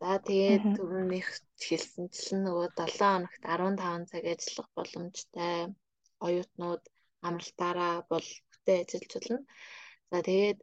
[0.00, 1.28] За тэгээд түрүүнийх
[1.64, 5.56] хэлсэнчлэн нөгөө 7 хоногт 15 цаг ажиллах боломжтой
[6.26, 6.82] оюутнууд
[7.28, 9.38] амралтаараа бол бүтээ ажиллаж болно.
[10.10, 10.58] За тэгээд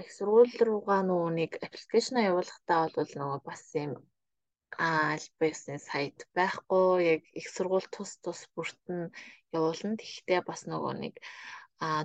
[0.00, 3.92] их сургууль руугаа нөгөө нэг аппликейшн явуулахдаа бол нөгөө бас юм
[4.78, 9.12] аль бисны сайт байхгүй яг их сургууль тус тус бүртэн
[9.56, 9.98] явуулна.
[10.00, 11.14] Тэгэхдээ бас нөгөө нэг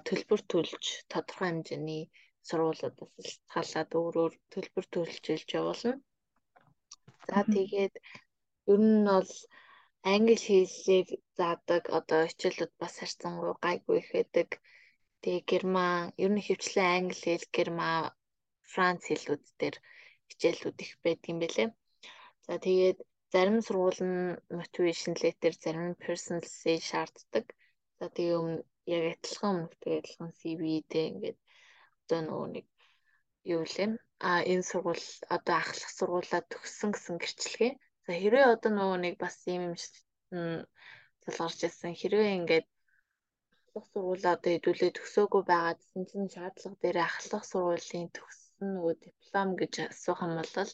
[0.07, 2.03] төлбөр төлж тодорхой хэмжээний
[2.47, 3.11] сургуулиудаас
[3.53, 5.93] шалтгаалаад өөрөөр төлбөр төлж илж явуулна.
[7.27, 7.95] За тэгээд
[8.71, 9.31] ер нь бол
[10.13, 11.07] англи хэллийг
[11.37, 14.49] заадаг одоо хичээлүүд бас харьцангуй гайгүй их байдаг.
[15.21, 18.11] Тэгээ герман ер нь хөвчлэн англи хэл, герман,
[18.71, 19.75] франц хэлүүд дээр
[20.29, 21.69] хичээлүүд их байдаг юм байлээ.
[22.47, 22.97] За тэгээд
[23.33, 27.45] зарим сургууль нь motivation letter, зарим нь personal essay шаарддаг.
[27.99, 28.61] За тэгээ өмнө
[28.95, 31.37] яг адилхан өмнөдөө адилхан CV-тэй ингээд
[32.03, 32.65] одоо нөгөө нэг
[33.53, 33.89] юу лээ
[34.27, 37.73] а энэ сургууль одоо ахлах сургуулаа төгссөн гэсэн гэрчлэгээ.
[38.05, 39.63] За хэрвээ одоо нөгөө нэг бас юм
[40.31, 40.63] юм
[41.23, 42.67] залгарч ирсэн хэрвээ ингээд
[43.77, 49.49] ахлах сургуулаа одоо хэдүүлээ төгсөөгүй байгаа гэсэн чинь шаардлага дээр ахлах сургуулийн төгссөн нөгөө диплом
[49.59, 50.71] гэж асуух юм бол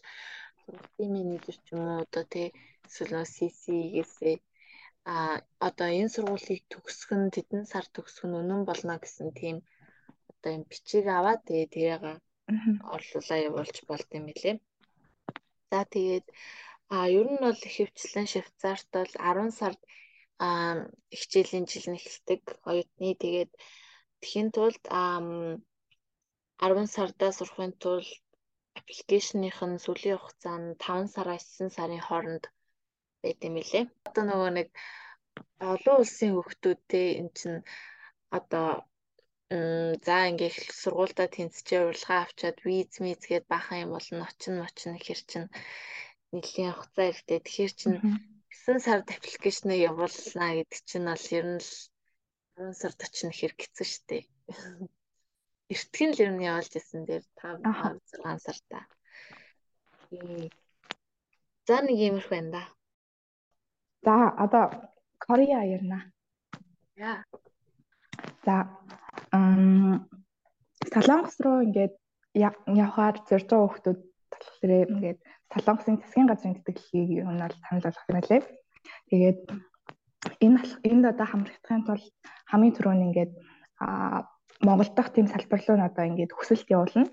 [0.63, 2.47] сургуулийн менежер ч юм уу одоо тий
[2.87, 4.37] эсвэл CC-гээсээ
[5.13, 5.15] а
[5.67, 9.57] одоо энэ сургуулийг төгсөх нь тэдэн сар төгсөх нь үнэн болно гэсэн тийм
[10.31, 12.03] одоо юм бичиг аваад тэгээ тэрийг
[12.95, 14.55] орлуулаа явуулж болд юм билээ.
[15.69, 16.25] За тэгээд
[16.93, 19.81] а ер нь бол хөвчлэн Швейцарт бол 10 сард
[20.45, 20.47] а
[21.19, 23.09] хичээлийн жил нь эхэлдэг оюутны.
[23.23, 23.51] Тэгээд
[24.21, 28.22] тхийн тулд 10 сардаа сурахын тулд
[28.83, 32.43] аппликейшных нь сүүлийн хугацаа нь 5 сараас 9 сарын хооронд
[33.23, 33.85] байт юм билээ.
[34.07, 34.67] Одоо нөгөө нэг
[35.71, 37.59] олон улсын хүүхдүүдтэй эн чинь
[38.37, 38.67] одоо
[40.05, 44.97] за ингээ их сургуультай тэнцчээ урилга авчаад виз миз гээд бахан юм болно очин мочин
[44.99, 45.43] ихэр чин
[46.33, 47.93] нэлийн хугацаа ихтэй тэгэхээр чин
[48.65, 51.71] 9 сард аппликейшнээ явуулнаа гэдэг чинь бол ер нь л
[52.57, 54.23] 10 сард очих нь хэрэгцсэн шүү дээ.
[55.71, 57.63] Эртхэн л нь явуулж исэн дээр 5
[58.19, 58.83] 6 сартаа.
[61.67, 62.63] За нэг иймэрхүү байна да.
[64.05, 64.65] За одоо
[65.23, 66.11] Корея ярина.
[66.99, 67.23] Яа.
[68.45, 68.55] За
[69.31, 70.09] ам
[70.93, 71.95] Солонгос руу ингээд
[72.35, 73.83] явхаар байгаа хүмүүс
[74.31, 75.19] болохоор ингээд
[75.53, 78.43] Солонгосын засгийн газрын тэтгэлгийг нь бол санал болгох юм лээ.
[79.09, 79.39] Тэгээд
[80.45, 80.59] энэ
[80.89, 82.05] энд одоо хамрагдахын тулд
[82.51, 83.31] хамгийн түрүүнд ингээд
[83.79, 83.87] а
[84.63, 87.11] Монгол дахь тийм салбар руу одоо ингээд хүсэлт явуулна.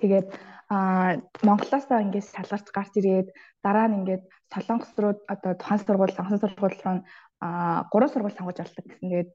[0.00, 0.28] Тэгээд
[0.70, 3.28] а Монголоос ингээд шалгарч гарч ирээд
[3.64, 6.98] дараа нь ингээд Солонгос руу одоо тухайн сургууль, сонгосон сургууль руу
[7.42, 7.48] а
[7.90, 9.10] гурван сургууль сонгож олдог гэсэн.
[9.10, 9.30] Тэгээд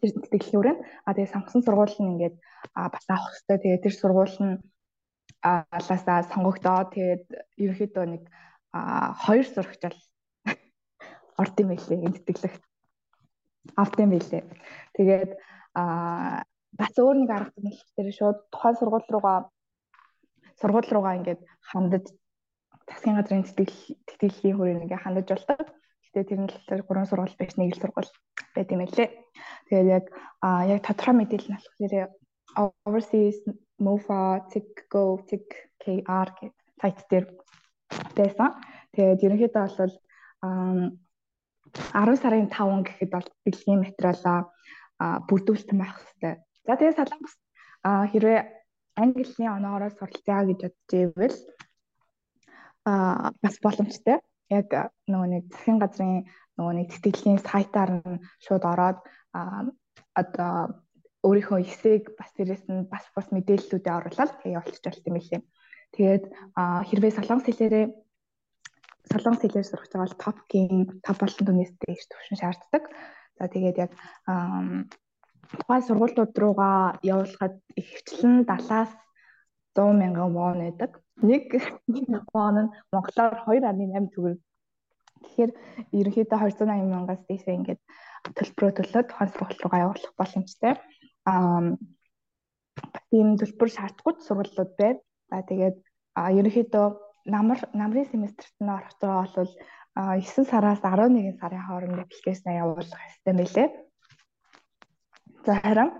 [0.00, 2.36] тэр тэтгэлгээр нь а тэгээд сонгосон сургууль нь ингээд
[2.74, 3.58] бас авах хэрэгтэй.
[3.62, 4.54] Тэгээд тэр сургууль нь
[5.46, 7.24] алаасаа сонгогдоод тэгээд
[7.62, 8.22] ерөөхдөө нэг
[9.22, 10.00] хоёр сурагч бол
[11.40, 12.62] орд юм байлээ энэ тэтгэлэгт
[13.76, 14.42] авт юм байлээ.
[14.96, 15.30] Тэгээд
[15.76, 19.38] а бас өөр нэг арга замлалтээр шууд тухайн сургууль руугаа
[20.60, 22.04] сургууль руугаа ингээд хандаж
[22.88, 23.44] засгийн газрын
[24.08, 25.60] тэтгэлгийн хүрээнд ингээд хандаж болдог.
[26.04, 28.10] Гэтэ тэр нь болохоор гурван сургууль биш нэг л сургууль
[28.54, 29.08] байт юм лээ.
[29.68, 30.04] Тэгээд яг
[30.40, 32.08] а яг тодорхой мэдээлэл нь болохоор
[32.56, 33.38] overseas
[33.84, 37.24] MOFA, TICGO, TICKR гэх сайт дээр
[38.16, 38.48] байсан.
[38.96, 39.94] Тэгээд ерөнхийдөө бол
[41.76, 44.48] 10 сарын 5 гэхэд бол бэлгийн материалаа
[44.98, 46.34] бүрдүүлсэн байх хэрэгтэй.
[46.66, 47.34] За тэгээд Солонгос
[47.84, 48.38] хэрвээ
[48.96, 51.38] английн оноороо суралцъя гэж бодож ивэл
[52.86, 54.18] а бас боломжтой.
[54.48, 54.70] Яг
[55.10, 56.24] нөгөө нэг засгийн газрын
[56.56, 58.98] нөгөө нэг тэтгэлийн сайтаар нь шууд ороод
[60.14, 60.52] одоо
[61.26, 65.42] өөрийнхөө эсээг бас дээрэс нь бас бас мэдээллүүдээ оруулаад тэгээ явуулчих болт юм билээ.
[65.92, 66.24] Тэгээд
[66.88, 67.86] хэрвээ солонгос хэлээрээ
[69.10, 72.84] солонгос хэлээр сурах байгаа бол топкийн топ болон түнээс дээш төвшин шаарддаг.
[73.38, 73.92] За тэгээд яг
[75.50, 78.90] тухайн сургуулиуд руугаа явуулахад ихчлэн 70-аас
[79.76, 80.90] 100 мянган вон байдаг.
[81.22, 81.44] Нэг
[82.34, 84.40] вон нь монголоор 2.8 төгрөг.
[85.22, 85.50] Тэгэхээр
[85.98, 87.80] ерөнхийдөө 280 мянгаас дээшээ ингээд
[88.36, 90.72] төлбөрөө төлөөд тухайн сургууль руугаа явуулах боломжтой.
[91.30, 91.76] Аа
[93.10, 95.00] тийм төлбөр шаардахгүй сургуулиуд байна.
[95.30, 95.76] За тэгээд
[96.38, 96.86] ерөнхийдөө
[97.34, 99.52] намар намрын семестрт нь орох байгаа бол
[99.96, 103.68] 9 сараас 11 сарын хооронд аппликейшн явуулах хэрэгтэй мэлээ.
[105.46, 105.90] За харин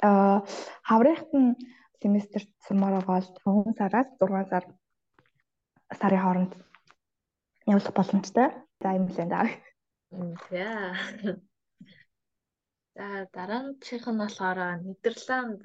[0.00, 0.40] а
[0.88, 1.52] хаврынхт нь
[2.00, 4.64] семестрт сумаар бол 5 сараас 6 сар
[6.00, 6.52] сарын хооронд
[7.68, 8.48] явуулах боломжтой.
[8.80, 9.46] За юм лээ даа.
[10.50, 10.66] За.
[12.96, 15.60] За дараачих нь болохоор Нидерланд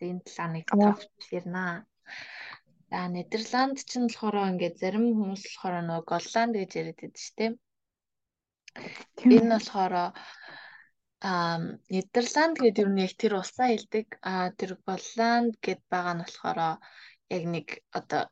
[0.00, 1.86] энэ талааныг тавьж ярина.
[2.92, 7.36] За Нидерланд ч нь болохоор ингээд зарим хүмүүс болохоор нөгөө Голланд гэж яриад байдаг шүү
[7.38, 7.52] дээ.
[9.36, 9.94] Энэ болохоор
[11.30, 11.56] аа
[11.94, 14.06] Нидерланд гэдэг юм яг тэр улсаа хэлдэг.
[14.32, 16.58] Аа тэр Голланд гэд байгаа нь болохоор
[17.36, 17.66] яг нэг
[17.98, 18.22] одоо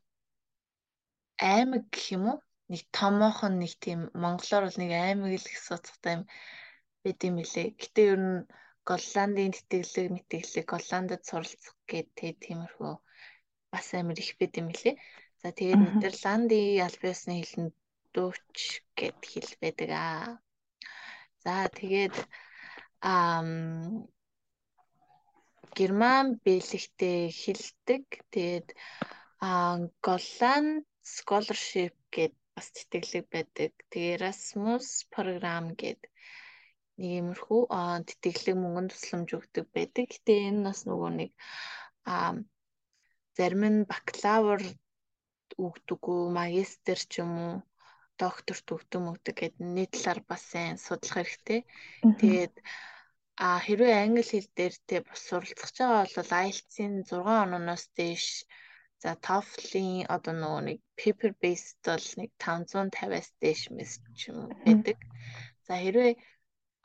[1.53, 2.39] аймаг гэх юм уу?
[2.71, 6.23] Нэг томоохон нэг тийм монголоор бол нэг аймаг л гэсэн утгатай юм
[7.01, 7.67] байд юм лээ.
[7.81, 8.45] Гэтэ ер нь
[8.89, 12.95] Голландын тэтгэлэг мэтгэлэг Голландд суралцах гэдэг тиймэрхүү
[13.71, 14.95] бас амар их байд юм лээ.
[15.41, 17.73] За тэгээд Нидерландын аль биесны хэлэнд
[18.13, 18.57] дууч
[18.99, 20.27] гэд хэл байдаг аа.
[21.43, 22.15] За тэгээд
[23.01, 23.49] ам
[25.77, 28.03] Герман бэлэгтэй хэлдэг.
[28.33, 28.67] Тэгээд
[29.47, 29.49] а
[30.05, 33.71] Голланд scholarship гэд бас тэтгэлэг байдаг.
[33.91, 36.01] Тэгээ Erasmus програм гэд
[36.99, 37.61] нэг иймэрхүү
[38.07, 40.05] тэтгэлэг мөнгөнд тусламж өгдөг байдаг.
[40.13, 41.31] Гэтэ энэ бас нөгөө нэг
[42.05, 42.15] а
[43.37, 44.61] зарим нь бакалавр
[45.65, 47.55] өгдөггүй, магистр ч юм уу,
[48.21, 51.61] докторт өгдөг мөгдөг гэд нийт талаар бас сайн судлах хэрэгтэй.
[52.19, 52.55] Тэгээд
[53.45, 58.25] а хэрвээ англи хэл дээр те бас суралцах байгаа бол IELTS-ийн 6 ононоос дээш
[59.01, 64.97] за TOEFL-ийн одоо нөгөө нэг paper based бол нэг 550-аас дээш мэс ч юм байдаг.
[65.65, 66.13] За хэрвээ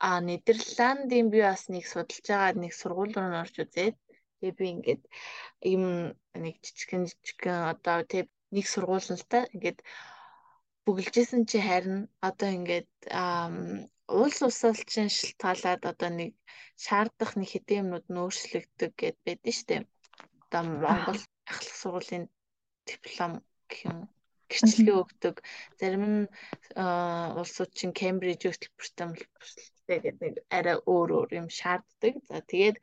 [0.07, 3.97] а Нидерландын би бас нэг судалж байгаа нэг сургууль руу орж үзээд
[4.39, 5.03] тэгээ би ингээд
[5.71, 5.83] ийм
[6.43, 8.25] нэг жижигхэн жижигхэн одоо тэг
[8.55, 8.65] нэг
[9.31, 9.79] та ингээд
[10.85, 12.89] бүгэлжсэн чи харин одоо ингээд
[14.21, 16.31] улс усалчин шилтгаалаад одоо нэг
[16.85, 19.77] шаардах нэг хэдийн юмнууд нөөцлөгдөг гэд байдэн штэ.
[20.45, 21.21] Одоо Монгол
[21.51, 22.25] ахлах сургуулийн
[22.87, 23.33] диплом
[23.69, 23.99] гэх юм
[24.49, 25.35] гэрчлэгээ өгдөг.
[25.79, 26.21] Зарим нь
[27.39, 32.13] улсууд чинь Кембриж хөтөлбөртэй гэдэг нэг арай өөр өөр юм шаарддаг.
[32.29, 32.77] За тэгээд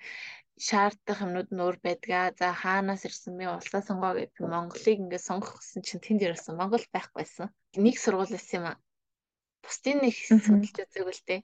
[0.58, 2.30] шаардах юмнууд нөр байдгаа.
[2.38, 3.50] За хаанаас ирсэн бэ?
[3.58, 6.54] Улсаа сонгоо гэдэг Монголыг ингээд сонгох гэсэн чинь тэнд ирсэн.
[6.54, 7.50] Монгол байхгүйсэн.
[7.84, 8.78] Нэг сургууль байсан юм аа.
[9.64, 11.40] Бусдын нэг судалж үзээг л дээ.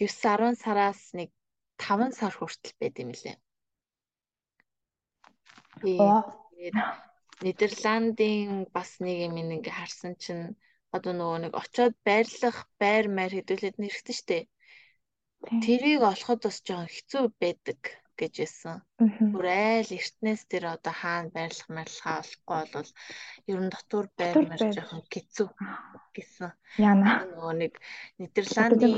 [0.00, 1.28] 9 10 сараас нэг
[1.76, 3.36] 5 сар хүртэл байд юм лээ.
[5.84, 6.76] Тэгээд
[7.44, 10.56] Нидерландын бас нэг юм ингээ харсан чинь
[10.96, 14.38] одоо нөгөө нэг очоод байрлах байр маяр хэдүүлээд нэрхтэн штэ.
[15.64, 17.80] Тэрийг олоход бас жоохон хэцүү байдаг
[18.20, 18.76] гэж байсан.
[19.32, 22.90] Бүр айл эртнээс тэр одоо хаана байрлах марлахаа олохгүй бол
[23.50, 25.48] ер нь дотор баймар жоохон хэцүү
[26.16, 26.50] гэсэн.
[26.78, 27.26] Яна.
[27.30, 27.72] Нөгөө нэг
[28.20, 28.94] Нидерландын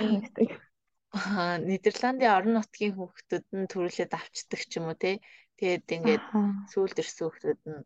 [1.70, 5.20] Нидерландын орон нутгийн хүүхдүүд нь төрүүлээд авчдаг ч юм уу те.
[5.58, 6.24] Тэгээд ингээд
[6.72, 7.80] сүүлд ирсэн хүүхдүүд нь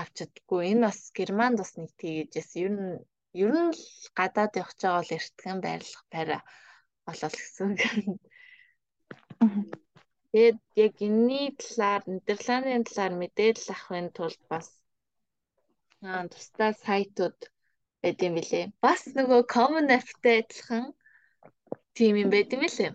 [0.00, 0.62] авчдаггүй.
[0.72, 2.96] Энэ бас Германд бас нэг тийгэжээс ер нь
[3.42, 3.76] ер нь
[4.18, 6.42] гадаад явж байгаа бол эртгэн байрлах байраа
[7.06, 7.70] болол гэсэн.
[10.30, 14.66] Тэгээд яг энэний талаар Нидерландын талаар мэдээлэл авахын тулд бас
[16.06, 17.38] аа тусдаа сайтууд
[18.02, 18.64] байд юм билээ.
[18.84, 20.84] Бас нөгөө Common App-тай адилхан
[21.96, 22.90] тим юм байд юм билээ.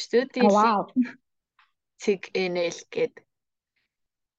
[0.00, 0.50] Студийн
[2.02, 2.20] цэг
[2.52, 3.14] NL гээд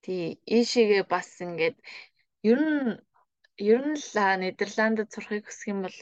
[0.04, 0.24] тий
[0.58, 1.78] ийшээгээ бас ингээд
[2.52, 2.97] ер нь
[3.72, 6.00] ер нь л Нидерландд сурахыг хүсэх юм бол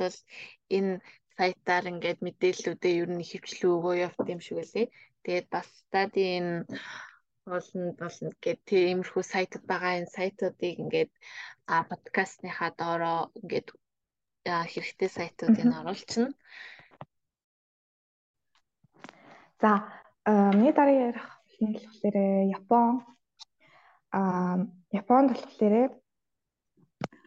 [0.77, 0.93] энэ
[1.37, 4.87] сайтаар ингээд мэдээллүүдээ ер нь хөвчлөө өгөө явт юм шиг үлээ.
[5.27, 6.63] Тэгээд бас стадийн
[7.43, 9.99] болно болно гэдэг тиймэрхүү сайтууд байгаа.
[9.99, 11.11] Энэ сайтуудыг ингээд
[11.67, 13.67] подкастныхаа доороо ингээд
[14.71, 16.31] хэрэгтэй сайтуудыг оруулчихна.
[19.59, 19.71] За
[20.55, 21.27] миний дараагийн ярих
[21.59, 22.15] нь болохоор
[22.57, 23.03] Япон
[24.15, 24.21] а
[24.95, 25.91] Японд болохоор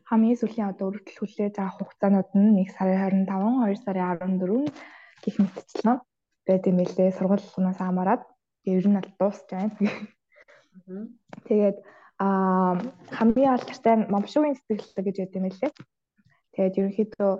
[0.08, 4.72] хамгийн сүүлийн одоо өргөдөл хүлээж авах хугацаанууд нь 1 сарын 25, 2 сарын 14
[5.22, 6.00] гэх мэтчлэн
[6.46, 7.16] байд юм лээ.
[7.16, 8.22] Сургуулиунаас хамаарат
[8.64, 9.76] ер нь бол дуусч байна.
[11.46, 11.78] Тэгээд
[12.20, 12.76] аа
[13.18, 15.72] хамгийн алдартай момшуугийн сэтгэлтэй гэж байд юм лээ.
[16.54, 17.32] Тэгээд ерөнхийдөө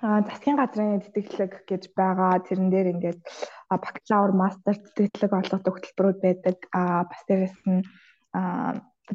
[0.00, 3.20] а засгийн газрын тэтгэлэг гэж байгаа тэрэн дээр ингээд
[3.68, 7.84] бакалавр мастер тэтгэлэг олгодог хөтөлбөрүүд байдаг а бас дээрэс нь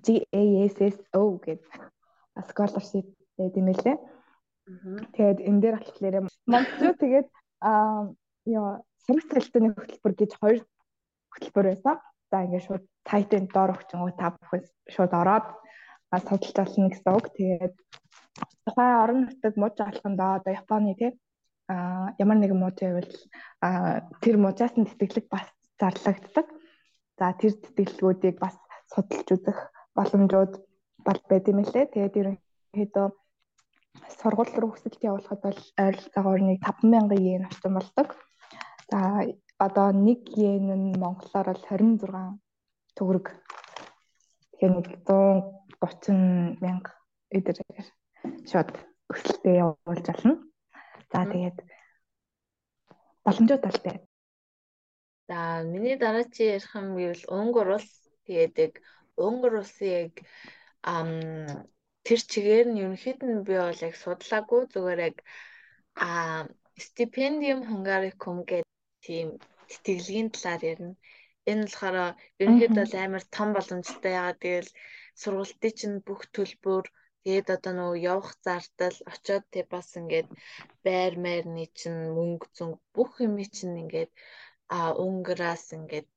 [0.05, 1.73] GASSO гэдэг
[2.49, 3.07] scholarship
[3.37, 3.97] гэдэг юм лээ.
[5.15, 7.27] Тэгээд энэ дээр болохоор монголчууд тэгээд
[8.45, 10.59] яа сурах цалинтны хөтөлбөр гэж хоёр
[11.33, 11.97] хөтөлбөр байсан.
[12.31, 15.47] За ингээд шууд сайтын доор өгчөнгөө та бүхэн шууд ороод
[16.13, 17.25] судалж болно гэсэн үг.
[17.37, 17.75] Тэгээд
[18.65, 21.11] тухайн орон нутаг мууж алхандаа одоо Японы тий
[21.67, 23.13] а ямар нэгэн мууж байвал
[24.21, 25.47] тэр муужаас нь тэтгэлэг бас
[25.79, 26.47] зарлагддаг.
[27.17, 28.55] За тэр тэтгэлгүүдийг бас
[28.93, 29.59] судалж үзэх
[29.97, 30.53] боломжууд
[31.05, 31.93] бол байд юм лээ.
[31.93, 33.07] Тэгээд ерөнхийдөө
[34.19, 38.07] сургууль руу хүсэлт явуулахад бол ойролцоогоор нэг 5000 йен орчим болдог.
[38.91, 38.99] За
[39.57, 42.39] одоо 1 йен нь монголоор бол 26
[42.97, 43.25] төгрөг.
[44.51, 46.91] Тэгэхээр нэг 130 мянга
[47.35, 47.87] эдгээр
[48.49, 48.69] шууд
[49.11, 50.33] өсөлтөө явуулж болно.
[51.11, 51.57] За тэгээд
[53.25, 53.97] боломжууд талтай.
[55.29, 55.39] За
[55.71, 57.91] миний дараачийн ярих юм гэвэл Унгар улс
[58.25, 58.75] тэгээд
[59.25, 60.13] Унгар улсын яг
[60.93, 61.09] ам
[62.05, 65.17] тэр чигээр нь ерөнхийд нь би бол яг судлаагүй зүгээр яг
[66.05, 66.09] а
[66.85, 68.74] стипендиум хунгарикум гэдэг
[69.05, 69.27] тийм
[69.69, 70.95] тэтгэлгийн талаар ярина.
[71.51, 71.97] Энэ болохоор
[72.41, 74.71] ерөнхийдөө амар том боломжтой яагаад гэвэл
[75.21, 76.85] сургалтын чинь бүх төлбөр
[77.23, 80.29] тэгээд одоо нөгөө явах зардал очоод тэг бас ингээд
[80.85, 84.11] байр майрны чинь мөнгө зүнг бүх юм чинь ингээд
[84.75, 86.09] а өнгөрөөс ингээд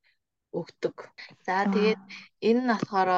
[0.60, 0.96] өгдөг.
[1.46, 2.02] За тэгээд
[2.48, 3.10] энэ нь болохоор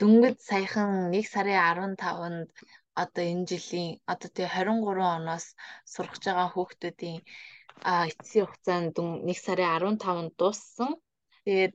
[0.00, 1.58] дөнгөж саяхан 1 сарын
[1.98, 2.50] 15-нд
[3.02, 5.46] одоо энэ жилийн одоо тэгээ 23 оноос
[5.92, 7.20] сурах байгаа хүүхдүүдийн
[7.84, 10.90] эцсийн хугацаанд 1 сарын 15-нд дууссан.
[11.44, 11.74] Тэгээд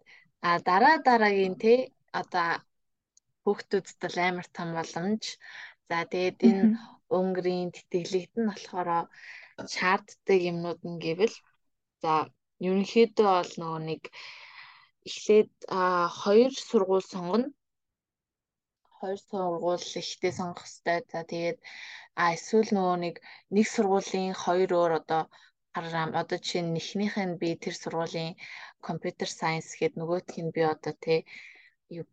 [0.67, 1.73] дараа дараагийн те
[2.21, 2.49] одоо
[3.43, 5.23] хүүхдүүдэд л амар том боломж.
[5.89, 6.65] За тэгээд энэ
[7.17, 8.89] өнгөрийн тэтгэлэгт нь болохоор
[9.75, 11.35] шаарддаг юмнууд нь гэвэл
[12.01, 12.13] за
[12.65, 14.01] ерөнхийдөө бол нөгөө нэг
[15.09, 15.51] эхлээд
[16.21, 17.47] хоёр сургууль сонгоно.
[18.97, 20.99] Хоёр сургууль ихтэй сонгох хэрэгтэй.
[21.13, 21.59] За тэгээд
[22.21, 23.15] а эсвэл нөгөө нэг
[23.55, 25.23] нэг сургуулийн хоёр өөр одоо
[25.74, 28.32] хараа одоо жишээ нь эхнийх нь би тэр сургуулийн
[28.88, 31.19] компьютер сайенс гээд нөгөөх нь би одоо тий
[31.99, 32.05] юу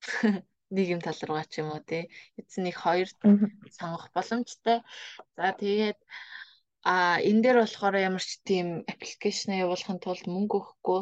[0.74, 2.02] нэг юм тал руугаа ч юм уу тий.
[2.38, 3.08] Эцэг нэг хоёр
[3.78, 4.78] сонгох боломжтой.
[5.36, 5.98] За тэгээд
[6.92, 6.94] а
[7.28, 11.00] энэ дээр болохоор ямар ч тийм аппликейшн явуулахын тулд мөнгө өгөхгүй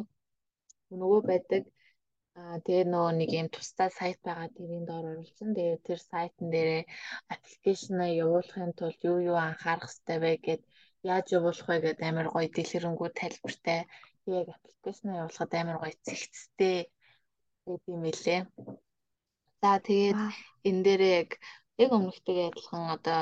[1.00, 1.62] нөгөө байдаг.
[2.38, 5.48] Аа тэгээ нөгөө нэг юм тусдаа сайт байгаа тэрийн доор оруулсан.
[5.56, 6.82] Тэгээ тэр сайтн дээрээ
[7.34, 10.62] аппликейшнаа явуулахын тулд юу юу анхаарах хэрэгтэй вэ гэд
[11.10, 13.80] яаж явуулах вэ гэд амар гоё дэлгэрэнгүй тайлбартай.
[14.38, 16.78] Яг аппликейшнаа явуулахад амар гоё зэгцтэй
[17.66, 18.36] гэдэг юм элэ.
[19.62, 20.20] За тэгээд
[20.68, 21.30] энэ дээрээ яг
[21.82, 23.20] яг өмнөхтэйгээ адилхан одоо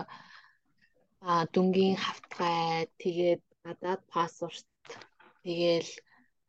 [1.54, 4.68] дүнгийн хавтгай тэгээд гадаад паспорт
[5.44, 5.90] тэгээл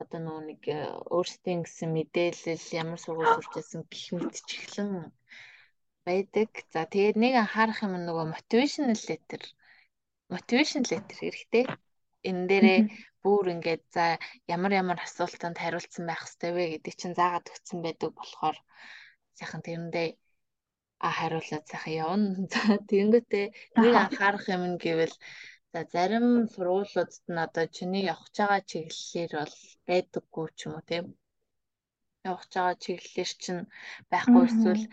[0.02, 0.80] одоо нөгөө нэг э,
[1.16, 4.92] өөрсдийн гэсэн мэдээлэл ямар сургууль сурч байсан гэх мэтчиглэн
[6.08, 6.50] байдаг.
[6.74, 9.44] За тэгээд нэг анхаарах юм нөгөө motivational letter.
[10.34, 11.66] Motivation letter хэрэгтэй.
[12.30, 12.80] Энэ дээрээ
[13.24, 14.06] бүр ингээд за
[14.56, 18.58] ямар ямар асуултанд хариулсан байх хэрэгтэй вэ гэдэг чинь заагаад өгсөн байдаг болохоор
[19.38, 20.10] сайхан тэрэндээ
[21.06, 22.30] а хариулаад сайхан явна.
[22.54, 23.46] За тэгэнгүүтээ
[23.82, 25.16] нэг анхаарах юм гэвэл
[25.74, 29.56] За зарим сургуулиудад нь одоо чиний явж байгаа чиглэлээр бол
[29.88, 31.06] байдаггүй ч юм уу тийм
[32.30, 33.62] явж байгаа чиглэлээр чинь
[34.12, 34.84] байхгүй эсвэл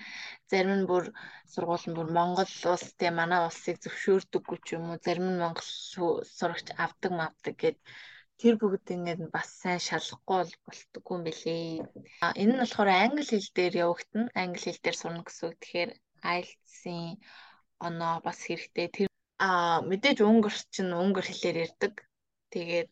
[0.50, 1.04] зарим нь бүр
[1.52, 5.70] сургууль нь бүр Монгол улс тийм манай улсыг зөвшөөрдөггүй ч юм уу зарим нь Монгол
[6.38, 7.78] сурагч авдаг мавдаг гэд
[8.40, 11.82] тэр бүгд ингээд бас сайн шалахгүй болтгоо юм билээ.
[12.42, 14.30] Энэ нь болохоор англи хэл дээр явагдана.
[14.42, 15.56] Англи хэл дээр сурна гэсэн үг.
[15.58, 15.90] Тэгэхээр
[16.34, 17.08] IELTS-ийн
[17.86, 18.86] оноо бас хэрэгтэй.
[18.94, 19.08] Тэр
[19.42, 19.48] а
[19.90, 21.94] мэдээж өнгөр чинь өнгөр хэлээр ярьдаг.
[22.54, 22.90] Тэгээд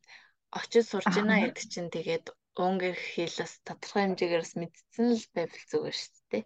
[0.58, 2.26] очиж сурж ийна гэдэг чинь тэгээд
[2.66, 6.44] өнгөр хэлээс тодорхой хэмжээгээр мэдсэн л байвал зүгээр шүү дээ.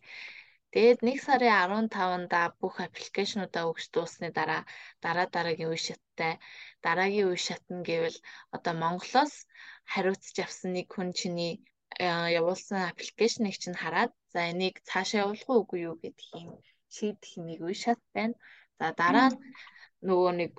[0.73, 4.63] Тэгээд 1 сарын 15-нда бүх аппликейшнуудаа өгч дуусны дараа
[5.05, 6.35] дараа дараагийн үе шаттай
[6.85, 8.19] дараагийн үе шат нь гэвэл
[8.55, 9.35] одоо Монголоос
[9.93, 11.55] хариуцж авсан нэг хүн чиний
[12.39, 16.49] явуулсан аппликейшнийг чинь хараад за энийг цаашаа явуулах уугүй юу гэдгийг
[16.95, 18.35] шийдэх нэг үе шат байна.
[18.79, 19.39] За дараа нь
[20.07, 20.53] нөгөө нэг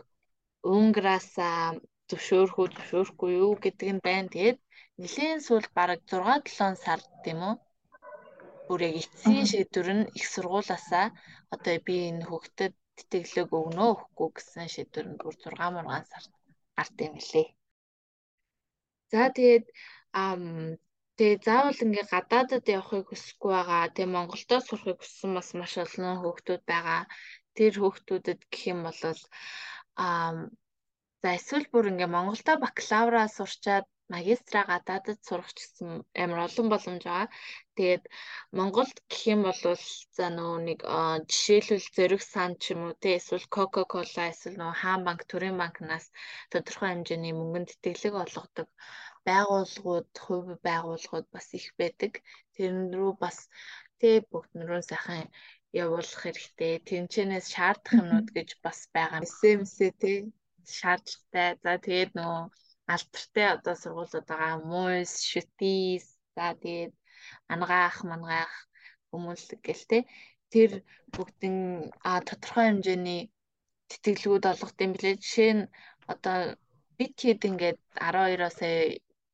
[0.76, 1.80] өнграасаа
[2.12, 4.32] зөвшөөрөх үү зөвшөөрөхгүй юу гэдэг нь байна.
[4.34, 4.60] Тэгээд
[5.02, 7.56] нэлийн сүүл бараг 6 7 сар тийм үү?
[8.68, 11.08] Бүр яг эцсийн шийдвэр нь их сургуулаасаа
[11.54, 16.24] одоо би энэ хүүхдэд тэтгэлэг өгнө үү өгөхгүй гэсэн шийдвэр нь бүр 6 мургаан сар
[16.78, 17.48] гарт юм лээ.
[19.12, 19.66] За тэгээд
[20.24, 20.44] ам
[21.18, 23.94] Тэгээ заавал ингээ гадаадад явахыг хүсэхгүй байгаа.
[23.94, 27.02] Тэгээ Монголдо сурахыг хүссэн бас маш олон хүүхдүүд байгаа.
[27.58, 29.00] тэр хүүхдүүдэд гэх юм бол
[30.04, 30.32] аа
[31.22, 35.90] за эсвэл бүр ингээ Монголда бакалавра сурчаад магистра гадаадд сурах гэсэн
[36.24, 37.28] амар олон боломж байгаа.
[37.78, 38.04] Тэгээд
[38.58, 39.62] Монголд гэх юм бол
[40.18, 40.80] за нөө нэг
[41.32, 46.06] жишээлбэл Зориг сан ч юм уу те эсвэл Coca-Cola эсвэл нөө Хаан банк, Төрийн банкнаас
[46.52, 48.68] тодорхой хэмжээний мөнгөнд тэтгэлэг олгодог
[49.28, 52.12] байгууллагууд, хувь байгууллагууд бас их байдаг.
[52.56, 53.38] Тэрэн рүү бас
[54.00, 55.24] тэ бүгд нөрөө сайхан
[55.82, 56.74] явуулах хэрэгтэй.
[56.90, 59.24] Тэнчэнээс шаардах юмнууд гэж бас байгаа.
[59.38, 60.14] СМС тэ
[60.78, 61.50] шаардлагатай.
[61.64, 62.42] За тэгээд нөгөө
[62.94, 64.56] алдартай одоо сургуулиуд байгаа.
[64.72, 66.06] Муйс, Шүтис,
[66.36, 66.94] за тэгээд
[67.54, 68.54] ангаах, мангаах
[69.10, 70.00] хүмүүс гэл тэ.
[70.52, 70.72] Тэр
[71.14, 71.60] бүгдийн
[72.10, 73.22] а тодорхой хэмжээний
[73.90, 75.16] тэтгэлгүүд олгох юм билээ.
[75.24, 75.64] Жишээ нь
[76.14, 76.38] одоо
[76.98, 78.60] бид хэд ингээд 12-оос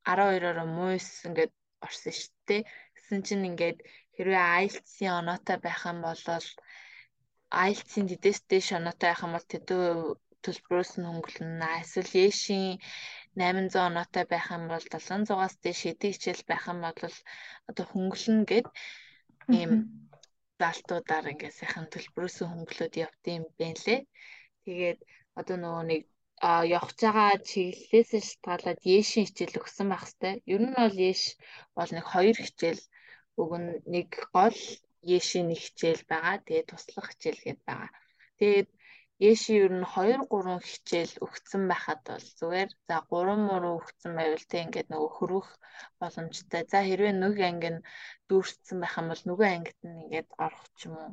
[0.08, 1.52] 12-ороо муйс ингээд
[1.86, 2.62] орсон шүү дээ.
[2.96, 3.78] Гэсэн чинь ингээд
[4.14, 6.22] хэрвээ IELTS-ийн оноотой байх юм бол
[7.64, 9.84] IELTS-ийн дэдэс дэш оноотой байх юм бол тэдүү
[10.44, 11.68] төлбөрөөс нь хөнгөлнө.
[11.82, 12.78] Эсвэл Яшийн
[13.38, 17.16] 800 оноотой байх юм бол 700-аас дээш хэдий хичээл байх юм бол
[17.70, 18.66] одоо хөнгөлнө гэд
[19.58, 19.72] ийм
[20.60, 24.00] залтуудаар ингээ сайхан төлбөрөөс хөнгөлөд явдсан юм байна лээ.
[24.64, 24.98] Тэгээд
[25.40, 26.02] одоо нөгөө нэг
[26.48, 30.38] а явж байгаа чиглэлээс шалтгаалаад Яшийн хичээл өгсөн байх хэвээр.
[30.54, 31.22] Ер нь бол Яш
[31.76, 32.82] бол нэг хоёр хичээл
[33.62, 34.58] нь нэг гол
[35.16, 36.36] Яшийн нэг хичээл байгаа.
[36.46, 37.90] Тэгээд туслах хичээл гээд байгаа.
[38.38, 38.68] Тэгээд
[39.18, 44.44] Яши ер нь 2 3 хичээл өгцөн байхад бол зүгээр за 3 мөрөө өгцөн байвал
[44.50, 45.48] тэг ингээд нөгөө хөрөх
[46.00, 46.62] боломжтой.
[46.70, 47.84] За хэрвээ нэг анги нь
[48.28, 51.12] дүүрсэн байх юм бол нөгөө ангид нь ингээд орох ч юм уу.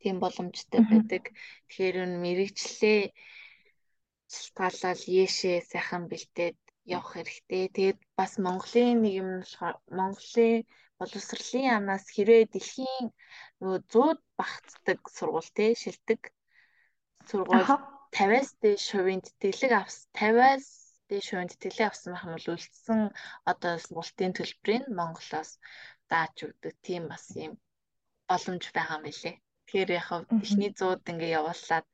[0.00, 1.24] Тийм боломжтой байдаг.
[1.66, 3.00] Тэгэхээр энэ мэрэгчлээ
[4.34, 6.58] шалтгаалал Яшээ сайхан бэлдээд
[6.96, 7.64] явах хэрэгтэй.
[7.76, 9.30] Тэгээд бас Монголын нэг юм
[9.98, 10.66] Монголын
[10.98, 13.06] боловсролын яамнаас хэрвээ дэлхийн
[13.60, 16.20] нөгөө 100 багтдаг сургууль те шилдэг
[17.28, 17.68] сургууль
[18.16, 20.66] 50-аас дээш хувийн тэтгэлэг авс 50-аас
[21.08, 23.00] дээш хувийн тэтгэлэг авсан байх юм бол үлдсэн
[23.50, 25.50] одоо сургуулийн төлбөрийг Монголоос
[26.10, 27.52] зааж өгдөг тийм бас юм
[28.28, 29.32] боломж байгаа билэ.
[29.68, 30.08] Тэгэхээр яг
[30.44, 31.86] ихний 100-д ингээ явуулаад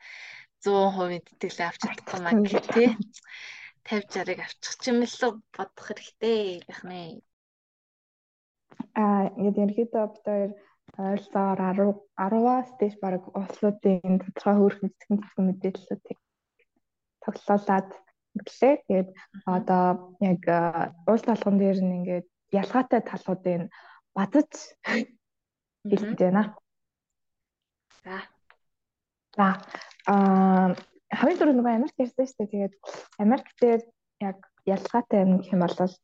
[0.63, 3.05] 100% тэтгэлэг авч чадахгүй маа гэх тий 50
[3.85, 7.21] 60-ыг авчих юм л бодох хэрэгтэй байх нэ.
[8.97, 10.51] Аа ингээд ерөөдөө бид хоёр
[10.99, 11.61] ойролцоогоор
[12.19, 16.19] 10 10-аас дээш баг улсуудын тодорхой хөрхөн цэцгэн цэцгэн мэдээллүүдийг
[17.25, 17.89] тоглоулаад
[18.39, 18.75] өглөө.
[18.87, 19.09] Тэгээд
[19.47, 19.85] одоо
[20.21, 20.43] яг
[21.09, 22.27] уул талхан дээр нь ингээд
[22.61, 23.63] ялгаатай талуудыг
[24.17, 24.51] базаж
[25.91, 26.43] хэлж байна.
[28.05, 28.17] За.
[29.37, 29.47] За.
[30.07, 30.75] Аа
[31.19, 32.53] хамгийн түрүү нөгөө Америк ярьсан шүү дээ.
[32.53, 32.75] Тэгээд
[33.23, 33.83] Америк дээр
[34.21, 35.95] яг ялгаатай юм гэх юм бол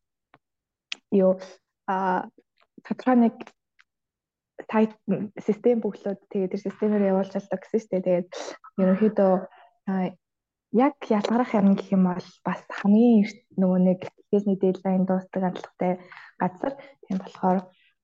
[1.11, 1.31] юу
[1.87, 2.27] а
[2.85, 3.35] тодорхой нэг
[5.45, 8.03] систем бүхлүүд тэгээд тэр системээр явуулчихдаг гэсэн шүү дээ.
[8.07, 8.27] Тэгээд
[8.81, 9.33] ерөнхийдөө
[10.71, 13.27] яг ялгарах юм гэх юм бол бас хамгийн
[13.59, 13.99] нөгөө нэг
[14.31, 15.93] техникний дедлайн дуустдаг хандлагатай
[16.39, 16.73] газар.
[17.03, 17.59] Тийм болохоор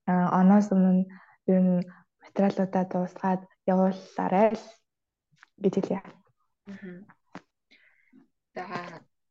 [0.08, 1.08] оноос өмнө
[1.48, 1.86] ер нь
[2.20, 3.42] материалуудаа дуусгаад
[3.72, 4.52] явуулаарай
[5.62, 6.00] гэж хэлье.
[8.54, 8.64] За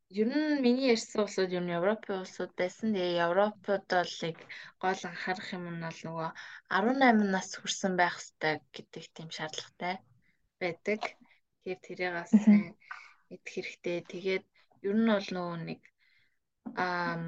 [0.09, 2.95] Ер нь миний ярьсан улсууд ер нь Европын улсууд байсан.
[2.95, 4.37] Тэгээ Европод бол нэг
[4.83, 6.29] гол анхаарах юм нь бол нөгөө
[6.71, 9.95] 18 нас хүрсэн байх хэрэгтэй гэдэг тийм шаардлагатай
[10.61, 11.01] байдаг.
[11.59, 12.31] Тэгэхээр тэрийг бас
[13.27, 13.97] мэдэх хэрэгтэй.
[14.11, 14.45] Тэгээд
[14.87, 15.81] ер нь бол нөгөө нэг
[16.79, 17.19] аа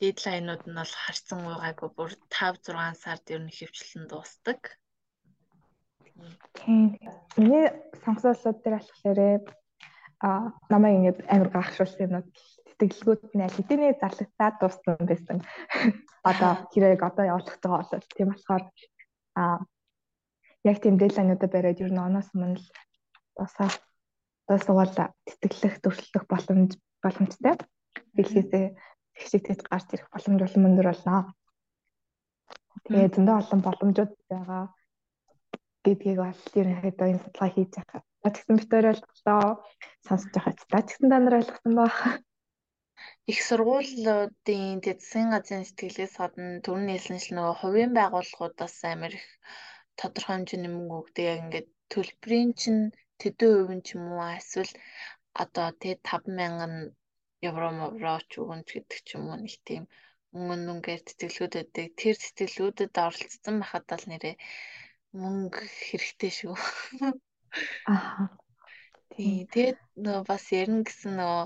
[0.00, 4.60] дедлайнууд нь бол харьцан уйгаагүй бүр 5 6 сард ер нь хөвчлэн дуустдаг.
[6.56, 7.00] Тийм.
[7.40, 7.66] Миний
[8.02, 9.63] сонгосон улсууд дээр болохоор
[10.24, 10.28] а
[10.72, 12.28] намайг ингээд амар гахшуулсан юмнууд
[12.78, 15.38] тэтгэлгүүд нь аль хэдийн зарлагдаад дууссан байсан.
[16.30, 18.64] Одоо хэрэг одоо явуулах байгаа болол тийм болохоор
[19.40, 19.42] а
[20.70, 22.66] яг тийм дедлайнуудаа бариад ер нь оноос өмнө л
[23.36, 23.68] дуусаа
[24.48, 24.92] дуусгал
[25.28, 26.70] тэтгэлэх төрөлдөх боломж
[27.04, 27.54] боломжтой.
[28.16, 28.66] Дэлхийсээ
[29.16, 31.16] тэгшигтэд гарч ирэх боломж улам өндөр болно.
[32.84, 34.62] Тэгээ зөндөө олон боломжууд байгаа
[35.84, 38.02] гэдгийг бол ерөнхийдөө энэ судалгаа хийж байгаа.
[38.24, 39.44] Тэгсэн битээр ойлголоо
[40.06, 41.98] сонсож байгаа ч та тэгсэн та нар ойлгосон байх.
[43.30, 49.26] Их сургуулиудын засгийн газрын сэтгэлээс гадна төрний хэлсэн нөгөө хувийн байгууллагуудаас амар их
[49.98, 52.82] тодорхой хэмжээний мөнгө өгдөг яг ингээд төлбөрийн чинь
[53.20, 54.72] тэдэн хувийн ч юм уу эсвэл
[55.42, 56.72] одоо тэ 5000
[57.48, 59.84] евро евро ч үгэнч гэдэг ч юм уу нэг тийм
[60.34, 61.86] мөнгө нүнгээр тэтгэлгүүд өгдөг.
[62.00, 64.34] Тэр тэтгэлгүүдэд оролцсон байхад бол нэрээ
[65.20, 66.54] мөнгө хэрэгтэй шүү.
[67.86, 68.28] Аа.
[69.14, 71.40] Тий, тэгээд нөө бас ярина гэсэн нөө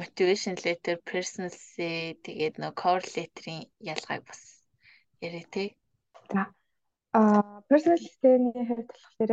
[0.00, 4.42] motivation letter, personal essay тэгээд нөө core letter-ийн ялгааг бас
[5.20, 5.68] яриа тий.
[6.30, 6.46] За.
[7.18, 9.32] Аа personal essay-ний хувьд болохоор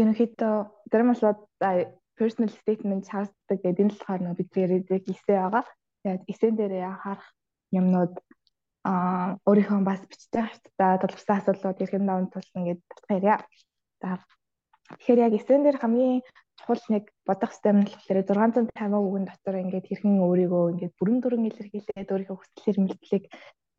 [0.00, 0.54] ерөнхийдөө
[0.90, 1.40] зарим улсууд
[2.18, 5.64] personal statement чаарддаг гэдэг энэ л болохоор нөө бид яриад эсэ байгаа.
[6.02, 7.28] Тэгээд эсэн дээр харах
[7.78, 8.14] юмнууд
[8.88, 13.36] аа өөрийнхөө бас бичдэг хавтаа толгосон асуудлууд ерхэн даван тулсан гэдэг батгааря.
[14.02, 14.18] За.
[14.98, 16.20] Тэгэхээр яг эсэн дээр хамгийн
[16.58, 18.18] чухал нэг бодох юм нь болохоор
[18.74, 23.24] 650 үгэн дотор ингээд хэрхэн өөрийгөө ингээд бүрэн дүрэн илэрхийлээд өөрийнхөө хүсэл эрмэлзлийг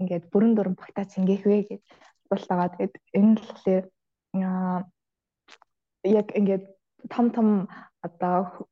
[0.02, 1.82] ингээд бүрэн дүрэн багтааж ингээх вэ гэж
[2.32, 2.74] байгаа.
[2.74, 3.86] Тэгээд энэ нь болохоор
[6.04, 6.64] яг ингээд
[7.14, 7.48] том том
[8.02, 8.68] одоо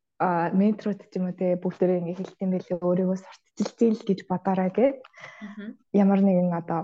[0.53, 4.95] метрод ч юм уу те бүгдээрээ ингээ хэлтийм байлээ өөрийгөө сурталчилж л гэж бодоорой гэж
[6.03, 6.82] ямар нэгэн одоо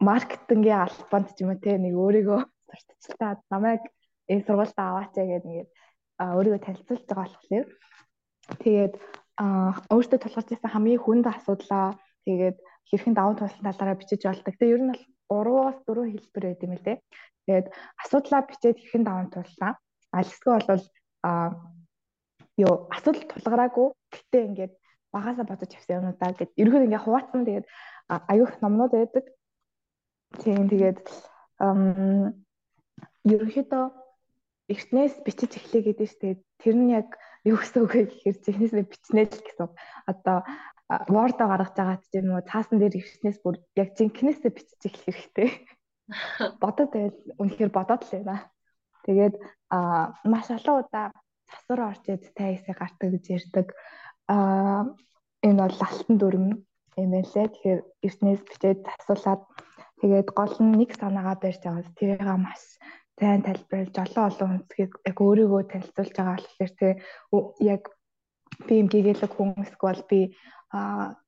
[0.00, 2.40] маркетингийн албанд ч юм уу те нэг өөрийгөө
[2.74, 3.82] сурталчилтаад намайг
[4.32, 5.70] энэ сургуультай аваач гэдэг ингээд
[6.38, 7.66] өөрийгөө танилцуулж байгаа болохоор
[8.62, 8.94] тэгээд
[9.94, 11.86] өөртөө тулгарч ирсэн хамгийн хүнд асуудлаа
[12.26, 12.56] тэгээд
[12.88, 14.54] хэрхэн даван туулсан талаараа бичиж болдог.
[14.54, 14.92] Тэгээд ер нь
[15.28, 16.98] бол 3-аас 4 хэлбэр байт юм л дээ.
[17.46, 17.66] Тэгээд
[18.02, 19.72] асуудлаа бичээд хэрхэн даван туулсан.
[20.14, 20.84] Альсгүй бол
[21.24, 21.30] а
[22.60, 24.72] ёо асуудал тулгараагүй гэтээ ингээд
[25.10, 27.66] багасаа бодож авсан юм даа гэд ерөөд ингээд хуваацсан тэгээд
[28.32, 29.24] аюух номнууд байдаг.
[30.42, 30.98] Тийм тэгээд
[33.24, 33.84] ерөнхийдөө
[34.72, 37.08] эртнээс бичиж эхлэе гэдэг чинь тэгээд тэр нь яг
[37.44, 39.68] юу гэсэн үг вэ гэхээр зихнээсээ бичнэ л гэсэн.
[40.08, 40.38] Одоо
[41.08, 45.50] Word гаргаж байгаа ч юм уу цаасан дээр эртнээс бүр яг зинхнээсээ бичиж эхлэх хэрэгтэй.
[46.62, 48.48] Бодод байвал үнэхээр бодоод л байна.
[49.04, 49.34] Тэгээд
[50.28, 51.06] маш олон удаа
[51.48, 53.66] засвар орж ид тайсаа гардаг гэж ярьдаг.
[54.28, 54.92] Аа
[55.44, 56.46] энэ бол алтан дүрм
[57.00, 57.48] юм байлээ.
[57.52, 59.42] Тэгэхээр эртнээс бичээд засуулаад
[60.00, 61.96] тэгээд гол нь нэг санаагаа барьж байгаа.
[61.96, 62.62] тэрийг маш
[63.18, 66.92] сайн тайлбарлаж олон олон хүнсгийг яг өөрийгөө танилцуулж байгаа болохоор тэг
[67.72, 67.82] яг
[68.66, 70.20] би юм гэгээлэг хүн эсвэл би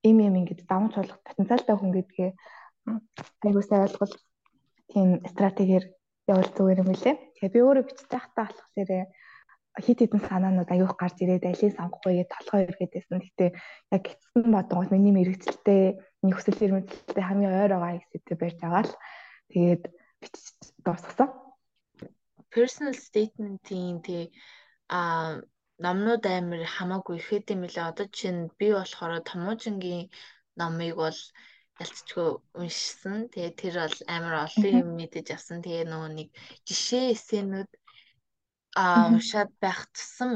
[0.08, 2.30] им им ингэж даван цуулах потенциалтай хүн гэдгээ
[3.46, 4.14] айгуу сайн ойлгол
[4.90, 5.84] тийм стратегиэр
[6.26, 7.12] зүгээр юм билэ.
[7.38, 9.06] Тэгээ би өөрөө бичиж байхдаа болохоор
[9.84, 13.20] хит хитэн санаанууд аюух гарч ирээд алийг сонгох вэ гэж толгой эргээдсэн.
[13.22, 13.46] Гэтэ
[13.94, 15.84] яг гитсэн бодгоос миний мэрэгчлээ,
[16.22, 18.94] миний хүсэл эрмэлзэлтэй хамгийн ойр байгаа хэсэгтэй барьж байгаа л
[19.52, 19.82] тэгээд
[20.18, 20.44] бичиж
[20.80, 21.28] дуусгасан.
[22.56, 24.24] Personal statement-ийн тий
[24.96, 25.00] а
[25.84, 27.88] номнууд амар хамаагүй ихэд юм лээ.
[27.90, 30.04] Одоо чинь би болохоор Томуужингийн
[30.60, 31.20] номыг бол
[31.82, 32.28] ялцчгүй
[32.60, 33.16] уншсан.
[33.32, 35.58] Тэгээ тэр бол амар олон юм мэдэж авсан.
[35.64, 36.28] Тэгээ нөгөө нэг
[36.66, 37.70] жишээ эсэнүүд
[38.82, 40.32] аа уншаад байх тусам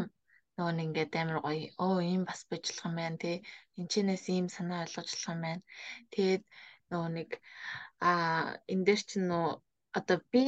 [0.56, 3.36] нөгөө нэг ингээд амар гоё оо ийм бас бичлэх юм байна тий
[3.78, 5.62] энэчнээс ийм санаа ойлгожлох юм байна
[6.12, 6.42] тэгээд
[6.90, 7.30] нөгөө нэг
[8.08, 9.52] аа энэ дээр чинь нөгөө
[9.98, 10.44] одоо би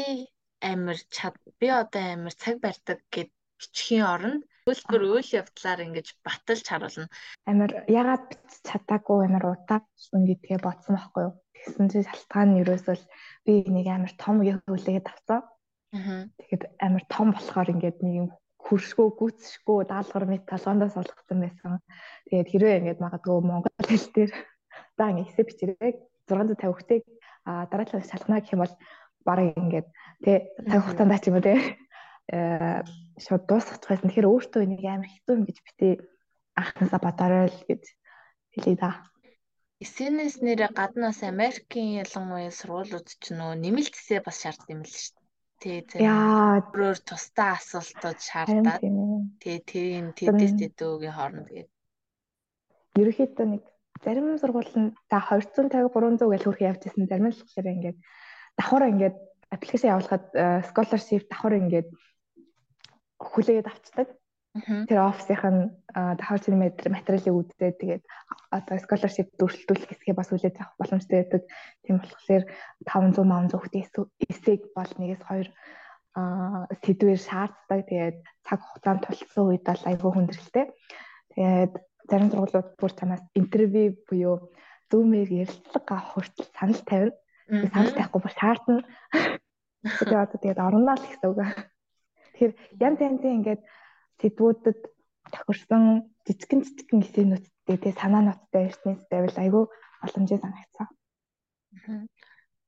[0.70, 6.64] амар чад би одоо амар цаг барьдаг гэд бичхийн оронд хөлбөр үйл явдлаар ингэж баталж
[6.68, 7.08] харуулна.
[7.50, 8.26] Амар ягаад
[8.68, 9.80] чадаагүй амар удаа
[10.14, 11.34] гэдгээ бодсон байхгүй юу?
[11.54, 12.96] Тэгсэн чинь шалтгаан нь ерөөсөө
[13.46, 15.42] би нэг амар том хөлөгээд авсан
[15.92, 18.28] Тэгэхэд амар том болохоор ингээд нэг юм
[18.64, 21.72] хөршгөө гүцшгөө даалгавар мэт талгандаас олгосон байсан.
[22.32, 24.32] Тэгээд хэрвээ ингээд магадгүй монгол хэл дээр
[24.96, 25.92] за ингээд эсэ бичээрэй
[26.32, 27.00] 650 хүнтэй
[27.44, 28.74] а дараагийн шалгана гэх юм бол
[29.26, 29.88] барыг ингээд
[30.24, 30.36] тий
[30.68, 31.58] цаг хугацаанд ч юм уу тий
[32.32, 32.82] э
[33.24, 34.08] шууд дуусгах байсан.
[34.08, 35.92] Тэгэхээр өөртөө нэг амар хэцүү юм гэж битээ
[36.58, 37.82] анхнаасаа бодорой л гэж
[38.54, 38.90] хэлээ да.
[39.82, 45.18] SNS нэрэ гаднаас Америкийн ялангуяа сургуулиуд ч нөө нэмэлтсээ бас шаарддаг юм л шүү
[45.62, 45.80] дээ.
[45.86, 48.82] Тий, Яа, өөрөөр тусдаа асуултууд шаардаад
[49.42, 51.70] тий тэрийн тэдэс тэдүүгийн хооронд тэгээд
[52.98, 53.62] ерөөхдөө нэг
[54.04, 57.98] зарим сургуулинд за 250 300 гэж хөрх явж исэн зарим л болохоор ингээд
[58.58, 59.16] давхар ингээд
[59.54, 60.26] аппликейшн явуулахад
[60.68, 61.88] scholarship давхар ингээд
[63.20, 64.08] хүлээгээд авчдаг.
[64.88, 65.62] Тэр офисийнх нь
[65.92, 68.04] давхар чинь материалыг үзээд тэгээд
[68.52, 71.42] одоо scholarship дөрвөлтүүлэх хэсгээ бас үлээж авах боломжтой байдаг.
[71.84, 72.44] Тийм болохоор
[72.84, 73.84] 500 500 хүүхдээ
[74.28, 75.48] эсэг бол нэгээс хоёр
[76.12, 77.80] а сэдвэр шаарддаг.
[77.88, 80.66] Тэгээд цаг хугацаанд тулсан үед бол айгүй хүндрэлтэй.
[81.32, 81.72] Тэгээд
[82.12, 84.52] зарим сургуулиуд бүр чамаас интервью буюу
[84.92, 87.16] зүүмээр ярилцлага авах хүртэл санал тавина.
[87.48, 88.82] Санал тавихгүй бүр шаардна.
[89.82, 91.40] Тэгээд одоо тэгээд орноо л гэсэн үг.
[92.38, 92.52] Тэгэхээр
[92.86, 93.62] янз янзын ингээд
[94.22, 94.78] сэдвүүдэд
[95.34, 95.84] тохирсон
[96.26, 99.64] жижигэн жижигэн эсэнүүдтэй тэгээ санаа ноттой эртнээс байвал айгүй
[100.00, 100.88] боломжтой санагцсан.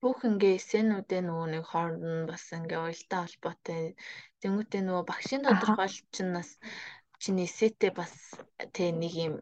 [0.03, 3.83] Бүх ингээ эсэнүүдээ нөгөө нэг хооронд нь бас ингээ уялдаа холбоотой.
[4.43, 6.51] Тэнгүүтээ нөгөө багшийн тодорхойлолт чинь бас
[7.23, 8.13] чиний эсэтэй бас
[8.77, 9.35] тэг нэг юм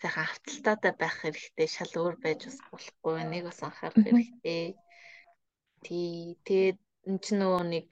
[0.00, 4.62] сайхан авталтаатай байх хэрэгтэй шал өөр байж бас болохгүй нэг бас анхаарах хэрэгтэй.
[5.84, 6.16] Тий
[6.46, 7.86] тэгээд энэ ч нөгөө нэг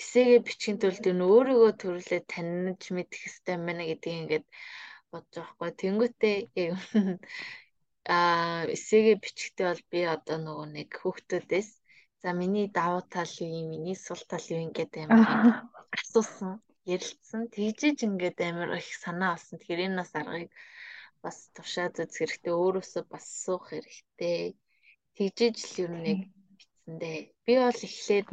[0.00, 4.46] эсээгээ бичихин тулд энэ өөрийгөө төрүүлээ таньж мэдэх хэрэгтэй байна гэдгийг ингээд
[5.10, 5.70] бодож байгаа хгүй.
[5.82, 6.36] Тэнгүүтээ
[8.14, 11.70] аа эсээгээ бичихтэй бол би одоо нөгөө нэг хүүхдүүдээс
[12.22, 15.22] за миний давуу тал юу юм, миний сул тал юу ингээд амар
[15.98, 16.52] асуусан,
[16.92, 17.42] ярилцсан.
[17.54, 19.58] Тэгжиж ингээд амар их санаа олсон.
[19.58, 20.50] Тэгэхээр энэ нас аргыг
[21.24, 22.54] бас тушаад үзэх хэрэгтэй.
[22.54, 24.56] Өөрөөсөө бас суух хэрэгтэй.
[25.16, 26.20] Тэгжиж л ер нь яг
[26.56, 27.18] бичсэн дээ.
[27.44, 28.26] Би бол эхлээд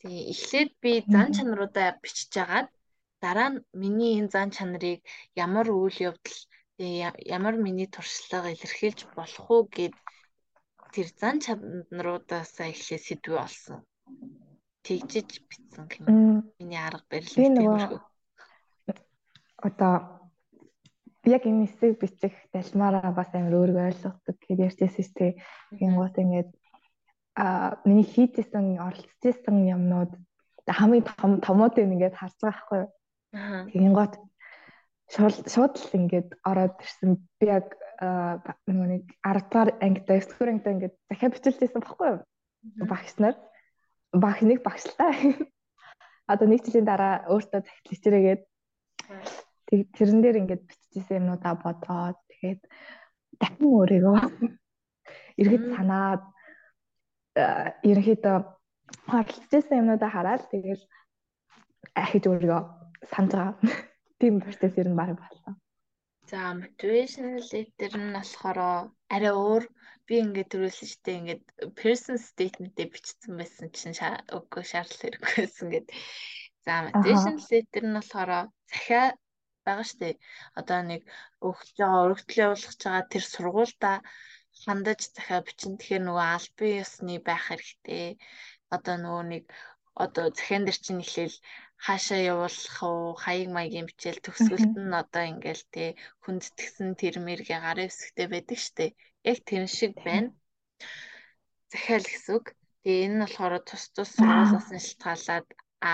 [0.00, 2.68] тий эхлээд би зан чанаруудаа бичиж агаад
[3.22, 5.00] дараа нь миний энэ зан чанарыг
[5.34, 6.38] ямар үйл явдал
[6.78, 9.94] ямар миний туршлага илэрхийлж болох уу гэд
[10.94, 13.78] тэр зан чанаруудаасаа эхлээ сэдвээ олсон.
[14.84, 16.06] Тэгжиж битсэн юм.
[16.58, 18.00] Миний арга барил тиймэрхүү.
[19.66, 20.17] Одоо би
[21.28, 25.30] яг энэ хэсэг бичих талмаараа бас амар өөрийгөө ойлгодог гэд ярьжсэн тий.
[25.72, 26.50] Гингуут ингээд
[27.38, 30.12] а миний хийжсэн оролцсон юмнууд
[30.66, 32.88] хамгийн том томууд ингээд харж байгаа байхгүй юу.
[33.72, 34.14] Гингуут
[35.12, 37.10] шууд шууд л ингээд ороод ирсэн.
[37.40, 37.66] Би яг
[38.66, 42.20] нэг 10 дугаар ангид 9 дугаар ангид ингээд захиа бичилжсэн баггүй юу?
[42.90, 43.36] Багш нар
[44.12, 45.12] баг нэг багшлаа.
[46.30, 48.42] Одоо нэг жилийн дараа өөртөө захиалчихэрээгээд
[49.68, 50.64] тэг тэрэн дээр ингээд
[50.98, 52.62] биччихсэн юмнуудаа бодоод тэгээд
[53.40, 54.18] дахин өөрийгөө
[55.40, 56.22] эргэд санаад
[57.90, 58.36] ерөнхийдөө
[59.10, 60.82] харилцажсэн юмнуудаа хараад тэгэл
[62.02, 62.62] ахиж өөрийгөө
[63.12, 63.54] санаж байгаа.
[64.18, 65.54] Тийм процесс ер нь баг болсон.
[66.30, 68.58] За motivational letter нь болохоор
[69.14, 69.64] арай өөр
[70.06, 71.42] би ингээд төрүүлсэн дээ ингээд
[71.78, 73.94] person statement-ээ бичсэн байсан чинь
[74.36, 75.94] үгүй шаардлага хэрэггүй байсан гэдэг.
[76.66, 78.30] За motivational letter нь болохоор
[78.72, 79.04] захиа
[79.68, 80.14] байгаа шүү дээ.
[80.58, 81.02] Одоо нэг
[81.48, 83.96] өгч байгаа өргөдөл явуулах байгаа тэр сургуультай
[84.62, 85.72] хандаж захиа бичин.
[85.76, 88.06] Тэгэхээр нөгөө албан ёсны байх хэрэгтэй.
[88.74, 89.44] Одоо нөгөө нэг
[90.04, 91.36] одоо захиан дээр чинь ихлээл
[91.84, 95.84] хаашаа явуулах уу хаяг маягийн бичээл төгсгөлт нь одоо ингээл те
[96.22, 98.86] хүндэтгсэн тэрмэргээ гарын хэсэгтэй байдаг штэ
[99.30, 100.30] яг тэр шиг байна
[101.72, 102.46] захиал гэсэн үг
[102.82, 105.46] тэгээ энэ нь болохоор тус тус сургуулиас шалтгаалаад
[105.80, 105.92] а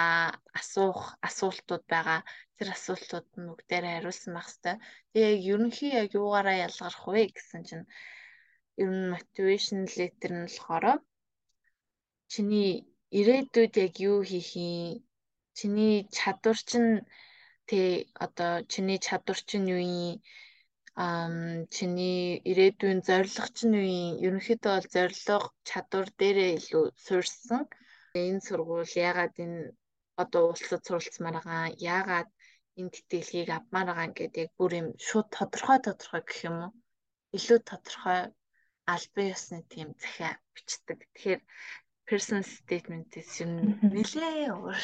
[0.61, 2.21] асуух асуултууд байгаа.
[2.57, 4.79] Тэр асуултууд нь бүгдээр хариулсан байх хэвээр
[5.13, 7.87] тэгээ яг ерөнхий яг юугаараа ялгарх вэ гэсэн чинь
[8.83, 10.87] ер нь мотивашн летер нь болохоор
[12.33, 12.71] чиний
[13.19, 15.05] ирээдүйд яг юу хийх юм?
[15.59, 16.93] Чиний чадвар чинь
[17.69, 17.89] тий
[18.25, 20.17] одоо чиний чадвар чинь юу юм?
[21.07, 21.37] Ам
[21.75, 22.19] чиний
[22.51, 24.13] ирээдүйн зорилго чинь юу юм?
[24.27, 25.37] Ерөнхийдөө бол зорилго
[25.69, 27.63] чадвар дээрээ илүү суурьсан
[28.23, 29.61] энэ сургууль ягаад энэ
[30.23, 31.67] одоо улсад суралцмаар байгаа
[31.99, 32.29] ягаад
[32.79, 36.73] энэ тэтгэлгийг авмаар байгаа гэдэг яг бүр юм шууд тодорхой тодорхой гэх юм уу
[37.37, 38.21] илүү тодорхой
[38.95, 40.99] албан ёсны тийм захиа бичдэг.
[41.03, 41.41] Тэгэхээр
[42.09, 43.53] personal statement-ээс юм
[43.95, 44.81] нэлээ өөр.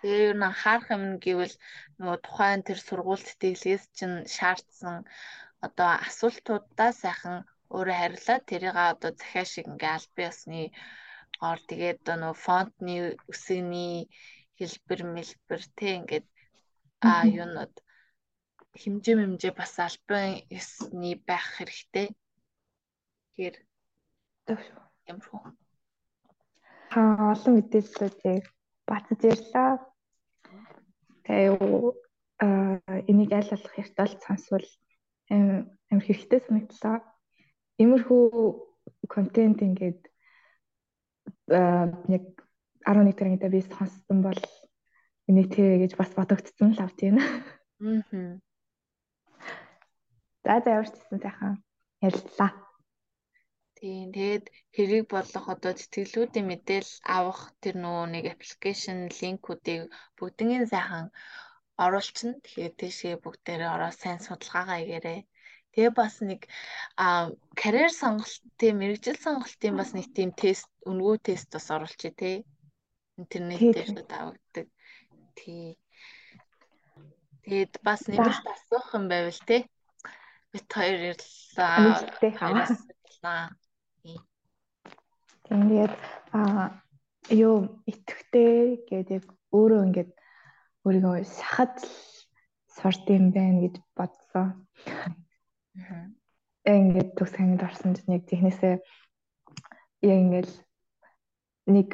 [0.00, 1.54] Тэгээ юу н анхаарах юм гэвэл
[2.00, 4.96] нөгөө тухайн тэр сургууль тэтгэлгээс чинь шаардсан
[5.66, 7.36] одоо асуултуудаа сайхан
[7.74, 10.60] өөрөө хариулаад тэрийг одоо захиа шиг ингээ аль биесны
[11.40, 12.94] гоор тэгээд нөгөө фонтны
[13.32, 14.12] үсэгний
[14.60, 16.26] хэлбэр мэлбэр тэг ингээд
[17.00, 17.72] а юунод
[18.80, 22.08] хэмжээ мэмжээ бас альбан ёсны байх хэрэгтэй.
[23.32, 23.56] Тэгэхээр
[25.10, 25.40] юмруу.
[26.92, 27.00] Ха
[27.32, 28.44] олон мэдээллүүдийг
[28.88, 29.72] батж ярьлаа.
[31.24, 31.56] Тэгээ
[33.10, 34.66] энийг аль болох хятад сонсвол
[35.30, 36.98] амар хэрэгтэй санагдлаа.
[37.80, 38.24] Иймэрхүү
[39.08, 40.09] контент ингээд
[41.50, 42.24] яг
[42.86, 44.40] 11 тэрэгдээ би сонссон бол
[45.28, 47.16] үнэтэй гэж бас бодогдсон л авт юм.
[47.20, 48.40] Аа.
[50.44, 51.54] За за явж тисэн сайхан
[52.06, 52.50] ярилцлаа.
[53.76, 54.44] Тийм тэгээд
[54.74, 59.82] хэрэг болох одоо тэтгэлгүүдийн мэдээлэл авах тэр нөгөө нэг аппликейшн линкүүдийг
[60.18, 61.06] бүгднийг сайхан
[61.84, 62.40] оруулчихна.
[62.44, 65.20] Тэгэхээр тийшээ бүгдээрээ ороо сайн судалгаагаа хийгээрэй.
[65.70, 66.50] Тэгээ бас нэг
[66.98, 72.42] а карьер сонголтын мэрэгжил сонголтын бас нэг тийм тест өнгөө тест бас оруулчих тий.
[73.14, 74.66] Интернет дээр давагддаг.
[75.38, 75.78] Тий.
[77.46, 79.70] Тэгээд бас нэмэлт асуух юм байвал тий.
[80.50, 81.94] Бит хоёр ярьлаа.
[85.46, 85.94] Тэгээд
[86.34, 86.82] а
[87.30, 89.22] юу итгэвтэй гэдэг
[89.54, 90.10] өөрөө ингээд
[90.86, 91.74] өөрийгөө шахаж
[92.74, 94.48] сурд юм байна гэж бодсон.
[95.78, 96.10] Аа.
[96.66, 98.74] Ингээд төгс хангид орсон чинь яг технээсээ
[100.10, 100.50] яг ингээд
[101.70, 101.88] нэг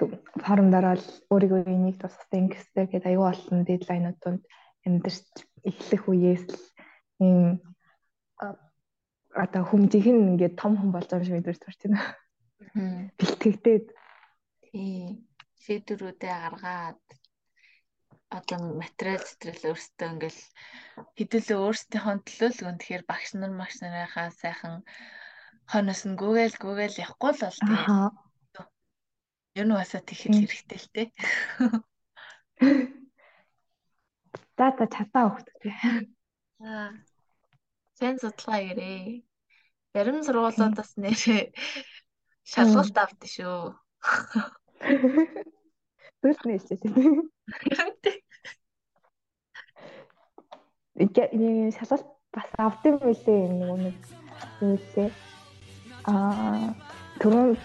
[0.44, 4.42] форумдаараа л өөрийгөө энийг тусгасан ингэстэй гэдэг аюу олон дедлайнууд донд
[4.86, 5.26] амьдэрч
[5.68, 6.62] эхлэх үеэс л
[7.20, 7.60] ийм
[9.36, 12.00] одоо хүмжих нь ингээд том хүн болж байгаа юм шиг мэдэрч төрч байна.
[13.18, 13.86] Бэлтгэгдээд.
[14.64, 15.26] Тий.
[15.62, 17.02] Шийдвэрүүдээ гаргаад
[18.38, 20.40] одоо материал зэтрэл өөртөө ингээл
[21.16, 24.74] хэдүүлээ өөрсдийнхөө төлөө л гэн тэгэхээр багш нар магш нарынхаа сайхан
[25.70, 27.80] хойноос нь гүгээл гүгээл явахгүй л бол тий
[29.56, 31.02] Ер нь басаа тэгэх хэрэгтэй л те.
[34.56, 35.72] За за чадаа тий.
[36.60, 36.92] Аа.
[37.96, 39.24] Сэн судалгаа хийрээ.
[39.96, 41.56] Зарим сургуулиудаас нэрээ
[42.52, 43.80] шалгалт авд шүү.
[46.84, 47.32] Тийм.
[47.64, 48.25] Ингээ
[50.96, 53.98] шалгалт бас авдсан байлээ нэг нэг
[54.60, 55.10] зүйлээ.
[56.08, 56.72] Аа
[57.20, 57.56] түрүүн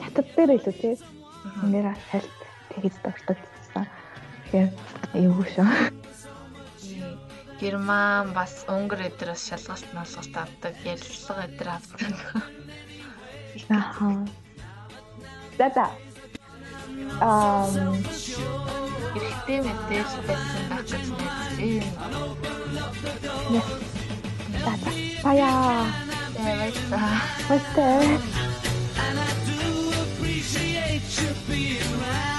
[0.00, 0.94] хятад дээр илүү тий.
[1.64, 2.38] Нэр салт
[2.72, 3.86] тэгж тогтолцсон.
[4.48, 4.68] Тэгэхээр
[5.16, 5.68] аюу шүү.
[7.60, 12.12] Герман бас Унгар эдрээс шалгалт малгалт авдаг, ярилцлага эдэр авдаг.
[13.70, 14.26] Аа.
[15.56, 15.86] За за.
[17.20, 17.70] Ам
[19.16, 21.90] эрэгтэй мэдээж байсан байх гэж найдаж байна.
[24.64, 24.90] За за.
[25.24, 25.86] Баяа.
[26.34, 27.16] Баярлалаа.
[27.48, 28.20] Баярлалаа.
[29.04, 29.62] And I do
[30.04, 32.33] appreciate you being around.